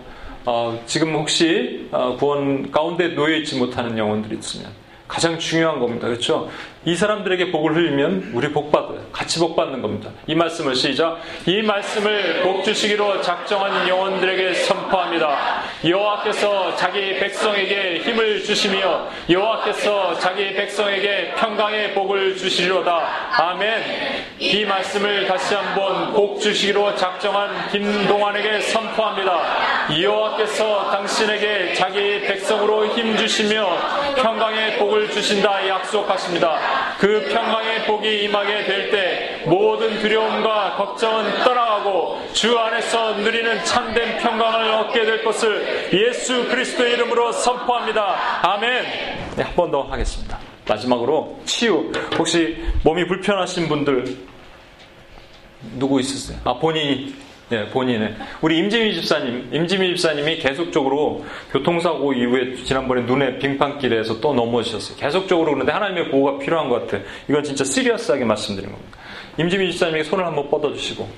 어, 0.47 0.81
지금 0.87 1.15
혹시 1.15 1.89
어, 1.93 2.17
구원 2.17 2.71
가운데 2.71 3.09
놓여 3.09 3.37
있지 3.37 3.57
못하는 3.57 3.97
영혼들이 3.97 4.39
있으면 4.39 4.71
가장 5.07 5.39
중요한 5.39 5.81
겁니다. 5.81 6.07
그렇죠? 6.07 6.49
이 6.87 6.97
사람들에게 6.97 7.51
복을 7.51 7.77
흘리면 7.77 8.31
우리 8.33 8.51
복 8.53 8.73
받아요. 8.73 9.01
같이 9.13 9.39
복 9.39 9.55
받는 9.55 9.83
겁니다. 9.83 10.11
이 10.27 10.35
말씀을 10.35 10.75
시작. 10.75 11.21
이 11.45 11.61
말씀을 11.61 12.41
복 12.43 12.65
주시기로 12.65 13.21
작정한 13.21 13.87
영혼들에게 13.87 14.55
선포합니다. 14.55 15.63
여호와께서 15.85 16.77
자기 16.77 17.19
백성에게 17.19 17.99
힘을 17.99 18.43
주시며 18.43 19.09
여호와께서 19.29 20.19
자기 20.21 20.55
백성에게 20.55 21.35
평강의 21.37 21.93
복을 21.93 22.39
주시리로다. 22.39 23.09
아멘. 23.33 24.25
이 24.39 24.65
말씀을 24.65 25.27
다시 25.27 25.55
한번 25.55 26.15
복 26.15 26.41
주시기로 26.41 26.97
작정한 26.97 27.69
김동환에게 27.73 28.59
선포합니다. 28.61 29.91
여호와께서 30.01 30.91
당신에게 30.93 31.75
자기 31.75 32.23
백성으로 32.23 32.87
힘 32.95 33.19
주시며 33.19 33.69
평강의 34.17 34.79
복을 34.79 35.11
주신다 35.11 35.69
약속하십니다. 35.69 36.70
그 36.99 37.29
평강의 37.33 37.85
복이 37.87 38.25
임하게 38.25 38.65
될 38.65 38.91
때 38.91 39.43
모든 39.47 39.99
두려움과 40.01 40.75
걱정은 40.77 41.45
떠나가고 41.45 42.21
주 42.33 42.59
안에서 42.59 43.13
누리는 43.15 43.65
참된 43.65 44.19
평강을 44.19 44.71
얻게 44.73 45.05
될 45.05 45.25
것을 45.25 45.91
예수 45.93 46.47
그리스도의 46.49 46.93
이름으로 46.95 47.33
선포합니다. 47.33 48.17
아멘. 48.43 48.85
네, 49.37 49.43
한 49.43 49.55
번 49.57 49.71
더 49.71 49.83
하겠습니다. 49.83 50.39
마지막으로 50.69 51.39
치유. 51.45 51.91
혹시 52.19 52.57
몸이 52.85 53.07
불편하신 53.07 53.69
분들 53.69 54.17
누구 55.79 56.01
있으세요? 56.01 56.39
아 56.45 56.55
본인이 56.55 57.15
예, 57.53 57.67
본인의. 57.67 58.15
우리 58.43 58.59
임지미 58.59 58.95
집사님, 58.95 59.49
임지미 59.53 59.97
집사님이 59.97 60.39
계속적으로 60.39 61.25
교통사고 61.51 62.13
이후에 62.13 62.55
지난번에 62.63 63.03
눈에 63.03 63.39
빙판길에서 63.39 64.21
또 64.21 64.33
넘어지셨어요. 64.33 64.97
계속적으로 64.97 65.55
그런데 65.55 65.73
하나님의 65.73 66.11
보호가 66.11 66.39
필요한 66.39 66.69
것 66.69 66.83
같아요. 66.83 67.03
이건 67.29 67.43
진짜 67.43 67.65
시리어스하게 67.65 68.25
말씀드린 68.25 68.71
겁니다. 68.71 68.99
임지미 69.37 69.73
집사님에게 69.73 70.05
손을 70.05 70.25
한번 70.25 70.49
뻗어주시고 70.49 71.09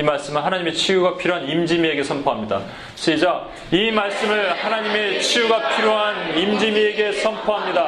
이 0.00 0.02
말씀은 0.02 0.40
하나님의 0.40 0.72
치유가 0.72 1.14
필요한 1.18 1.46
임지미에게 1.46 2.02
선포합니다. 2.02 2.62
시작. 2.94 3.50
이 3.70 3.90
말씀을 3.90 4.54
하나님의 4.64 5.20
치유가 5.20 5.68
필요한 5.76 6.38
임지미에게 6.38 7.12
선포합니다. 7.12 7.86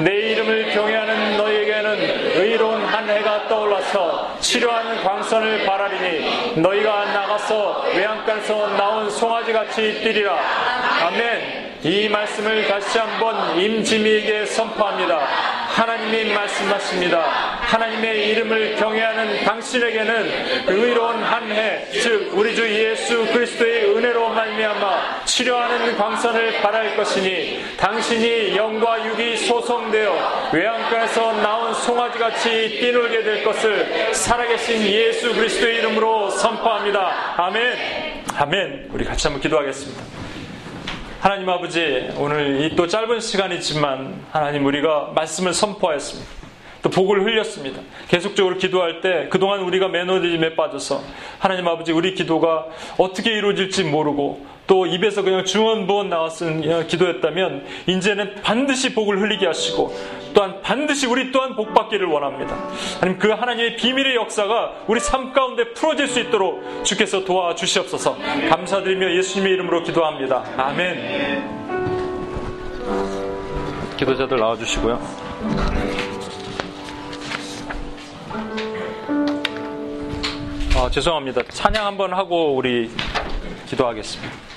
내 0.00 0.32
이름을 0.32 0.72
경외하는 0.72 1.36
너에게는 1.36 2.40
의로운 2.40 2.84
한 2.84 3.08
해가 3.08 3.46
떠올라서 3.46 4.38
치료하는 4.40 5.04
광선을 5.04 5.64
바라리니 5.64 6.60
너희가 6.60 7.04
나가서 7.12 7.84
외양간에서 7.94 8.76
나온 8.76 9.08
송아지 9.08 9.52
같이 9.52 10.00
뛰리라. 10.02 10.36
아멘. 11.06 11.74
이 11.84 12.08
말씀을 12.08 12.66
다시 12.66 12.98
한번 12.98 13.56
임지미에게 13.56 14.46
선포합니다. 14.46 15.61
하나님이 15.72 16.34
말씀하십니다. 16.34 17.20
하나님의 17.62 18.28
이름을 18.28 18.76
경외하는 18.76 19.44
당신에게는 19.44 20.68
의로운 20.68 21.22
한 21.22 21.50
해, 21.50 21.86
즉 21.90 22.30
우리 22.34 22.54
주 22.54 22.68
예수 22.68 23.24
그리스도의 23.32 23.96
은혜로 23.96 24.28
말미암아 24.30 25.24
치료하는 25.24 25.96
광선을 25.96 26.60
바랄 26.60 26.94
것이니 26.96 27.64
당신이 27.78 28.56
영과 28.56 29.04
육이 29.06 29.36
소송되어 29.38 30.50
외양가에서 30.52 31.32
나온 31.40 31.72
송아지 31.72 32.18
같이 32.18 32.50
뛰놀게 32.80 33.22
될 33.22 33.42
것을 33.42 34.12
살아계신 34.12 34.82
예수 34.86 35.34
그리스도의 35.34 35.76
이름으로 35.78 36.30
선포합니다. 36.30 37.34
아멘. 37.38 38.24
아멘. 38.36 38.88
우리 38.92 39.04
같이 39.04 39.26
한번 39.26 39.40
기도하겠습니다. 39.40 40.21
하나님 41.22 41.48
아버지, 41.48 42.10
오늘 42.18 42.62
이 42.62 42.74
또 42.74 42.88
짧은 42.88 43.20
시간이지만 43.20 44.24
하나님 44.32 44.66
우리가 44.66 45.12
말씀을 45.14 45.52
선포하였습니다. 45.54 46.28
또 46.82 46.90
복을 46.90 47.22
흘렸습니다. 47.22 47.80
계속적으로 48.08 48.56
기도할 48.58 49.00
때 49.00 49.28
그동안 49.30 49.60
우리가 49.60 49.86
매너리즘에 49.86 50.56
빠져서 50.56 51.00
하나님 51.38 51.68
아버지 51.68 51.92
우리 51.92 52.14
기도가 52.16 52.66
어떻게 52.98 53.30
이루어질지 53.34 53.84
모르고 53.84 54.44
또 54.72 54.86
입에서 54.86 55.20
그냥 55.20 55.44
중언부언 55.44 56.08
나왔은 56.08 56.86
기도였다면 56.86 57.66
이제는 57.86 58.36
반드시 58.36 58.94
복을 58.94 59.20
흘리게 59.20 59.44
하시고 59.46 59.94
또한 60.32 60.62
반드시 60.62 61.06
우리 61.06 61.30
또한 61.30 61.54
복 61.54 61.74
받기를 61.74 62.06
원합니다. 62.06 62.56
하나님 62.98 63.18
그 63.18 63.28
하나님의 63.28 63.76
비밀의 63.76 64.16
역사가 64.16 64.84
우리 64.86 64.98
삶 64.98 65.34
가운데 65.34 65.74
풀어질 65.74 66.08
수 66.08 66.20
있도록 66.20 66.64
주께서 66.86 67.22
도와주시옵소서 67.22 68.16
감사드리며 68.48 69.14
예수님의 69.14 69.52
이름으로 69.52 69.82
기도합니다. 69.82 70.42
아멘. 70.56 71.50
기도자들 73.98 74.38
나와 74.38 74.56
주시고요. 74.56 74.98
아, 80.76 80.90
죄송합니다. 80.90 81.42
찬양 81.50 81.84
한번 81.84 82.14
하고 82.14 82.54
우리 82.56 82.90
기도하겠습니다. 83.66 84.51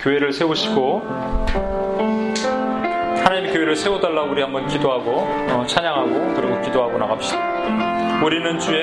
교회를 0.00 0.32
세우시고 0.32 1.02
하나님의 3.22 3.52
교회를 3.52 3.76
세워달라고 3.76 4.30
우리 4.30 4.40
한번 4.42 4.66
기도하고 4.66 5.10
어, 5.10 5.66
찬양하고 5.66 6.34
그리고 6.34 6.60
기도하고 6.62 6.98
나갑시다. 6.98 8.22
우리는 8.24 8.58
주의 8.58 8.82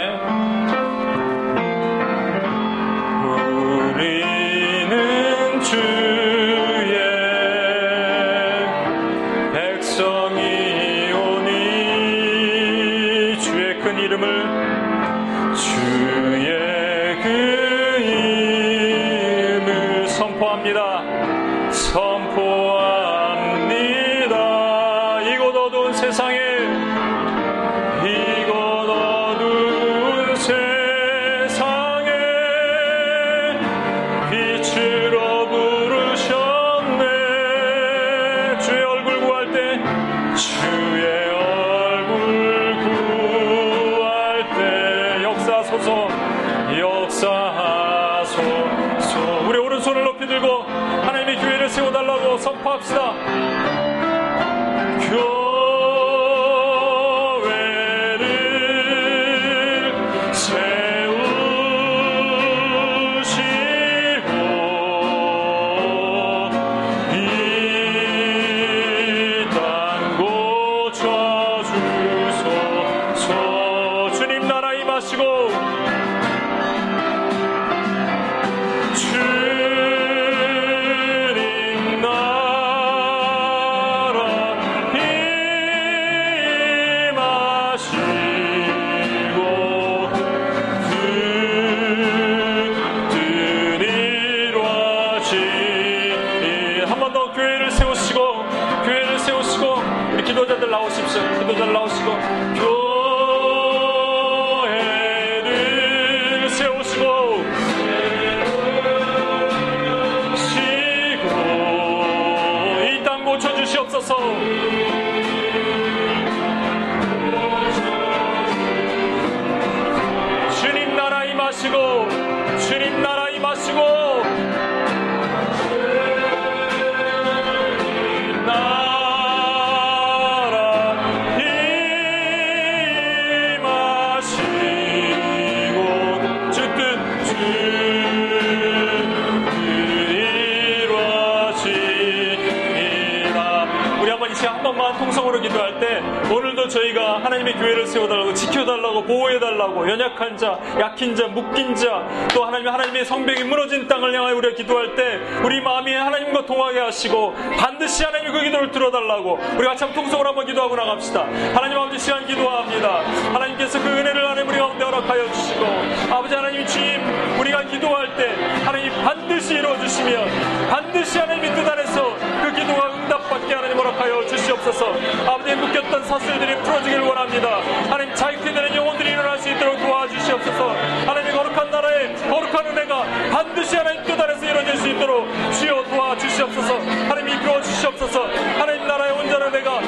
보호해달라고 149.78 149.90
연약한 149.90 150.38
자 150.38 150.60
약힌 150.80 151.16
자 151.16 151.28
묶인 151.28 151.76
자 151.76 152.08
또 152.34 152.46
하나님 152.46 152.68
하나님의 152.68 153.06
성벽이 153.06 153.44
무너진 153.44 153.88
땅을 153.88 154.14
향하여 154.16 154.36
우리가 154.36 154.56
기도할 154.56 154.96
때 154.96 155.20
우리 155.44 155.62
마음이 155.62 155.94
하나님과 155.94 156.46
동하게 156.46 156.80
하시고 156.80 157.34
반드시 157.58 158.04
하나님의 158.04 158.32
그 158.34 158.42
기도를 158.44 158.72
들어달라고 158.72 159.40
우리 159.58 159.68
같이 159.68 159.84
한번 159.84 160.04
통성으로 160.04 160.30
한번 160.30 160.46
기도하고 160.46 160.76
나갑시다. 160.76 161.22
하나님 161.54 161.78
아버지 161.78 162.00
시간 162.00 162.26
기도합니다. 162.26 163.02
하나님께서 163.34 163.80
그 163.82 163.88
은혜를 163.88 164.30
하나님 164.30 164.50
우리 164.50 164.58
가 164.60 164.67
허락하여 164.98 165.32
주시고 165.32 165.66
아버지 166.12 166.34
하나님 166.34 166.66
주님 166.66 167.02
우리가 167.40 167.64
기도할 167.64 168.16
때 168.16 168.34
하나님 168.66 168.92
반드시 169.04 169.54
이루어 169.54 169.78
주시면 169.80 170.70
반드시 170.70 171.20
하나님의 171.20 171.54
뜻 171.54 171.68
안에서 171.68 172.16
그 172.42 172.52
기도가 172.54 172.88
응답받게 172.88 173.54
하나님 173.54 173.78
허락하여 173.78 174.26
주시옵소서 174.26 174.94
아버지 175.28 175.56
묶였던 175.56 176.04
사슬들이 176.06 176.56
풀어지길 176.64 177.00
원합니다. 177.02 177.60
하나님 177.90 178.14
자유케 178.16 178.54
되는 178.54 178.76
영혼들이 178.76 179.10
일어날 179.12 179.38
수 179.38 179.50
있도록 179.50 179.78
도와주시옵소서. 179.78 180.70
하나님 181.06 181.36
거룩한 181.36 181.70
나라의 181.70 182.16
거룩한 182.16 182.66
은혜가 182.66 183.04
반드시 183.32 183.76
하나님 183.76 184.04
뜻 184.04 184.20
안에서 184.20 184.46
이루어질 184.46 184.78
수 184.78 184.88
있도록 184.90 185.28
주여 185.54 185.84
도와주시옵소서. 185.84 186.80
하나님 187.08 187.30
이끌어 187.30 187.62
주시옵소서. 187.62 188.28
하나님 188.58 188.88
나라의 188.88 189.12
온전한 189.14 189.54
은혜가 189.54 189.82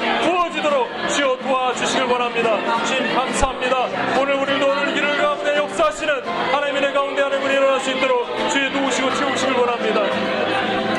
도와주시길 1.79 2.03
원합니다. 2.03 2.83
주님 2.85 3.15
감사합니다. 3.15 3.87
오늘 4.19 4.35
우리도 4.35 4.67
오늘 4.67 4.93
길을 4.93 5.17
가운데 5.17 5.55
역사하시는 5.57 6.27
하나님의 6.51 6.81
내 6.81 6.91
가운데 6.91 7.21
하나님을 7.21 7.51
일어날 7.51 7.79
수 7.79 7.91
있도록 7.91 8.27
주의 8.49 8.71
도우시고 8.71 9.13
채우시길 9.15 9.55
원합니다. 9.55 10.01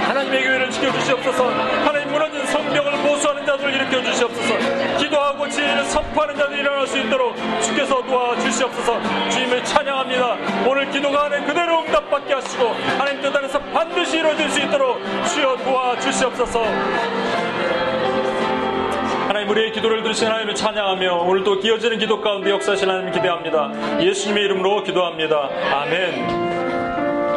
하나님의 0.08 0.42
교회를 0.42 0.70
지켜주시옵소서 0.70 1.50
하나님 1.50 2.10
무너진 2.10 2.44
성경을 2.46 2.92
보수하는 3.02 3.46
자들을 3.46 3.74
일으켜 3.74 4.02
주시옵소서 4.02 4.98
기도하고 4.98 5.48
진리를 5.48 5.84
선포하는 5.84 6.36
자들이 6.36 6.60
일어날 6.60 6.86
수 6.86 6.98
있도록 6.98 7.36
주께서 7.62 8.02
도와주시옵소서 8.02 9.28
주님을 9.30 9.64
찬양합니다 9.64 10.36
오늘 10.66 10.90
기도가 10.90 11.26
안에 11.26 11.44
그대로 11.44 11.82
응답받게 11.82 12.34
하시고 12.34 12.74
하나님 12.98 13.22
뜻 13.22 13.36
안에서 13.36 13.60
반드시 13.72 14.18
이루어질 14.18 14.50
수 14.50 14.58
있도록 14.60 14.98
주여 15.28 15.56
도와주시옵소서 15.58 17.49
우리의 19.50 19.72
기도를 19.72 20.02
들으신 20.02 20.28
하나님을 20.28 20.54
찬양하며 20.54 21.22
오늘도 21.22 21.58
기어지는 21.58 21.98
기도 21.98 22.20
가운데 22.20 22.50
역사하신 22.50 22.88
하나님을 22.88 23.12
기대합니다. 23.12 24.00
예수님의 24.00 24.44
이름으로 24.44 24.84
기도합니다. 24.84 25.50
아멘 25.72 26.49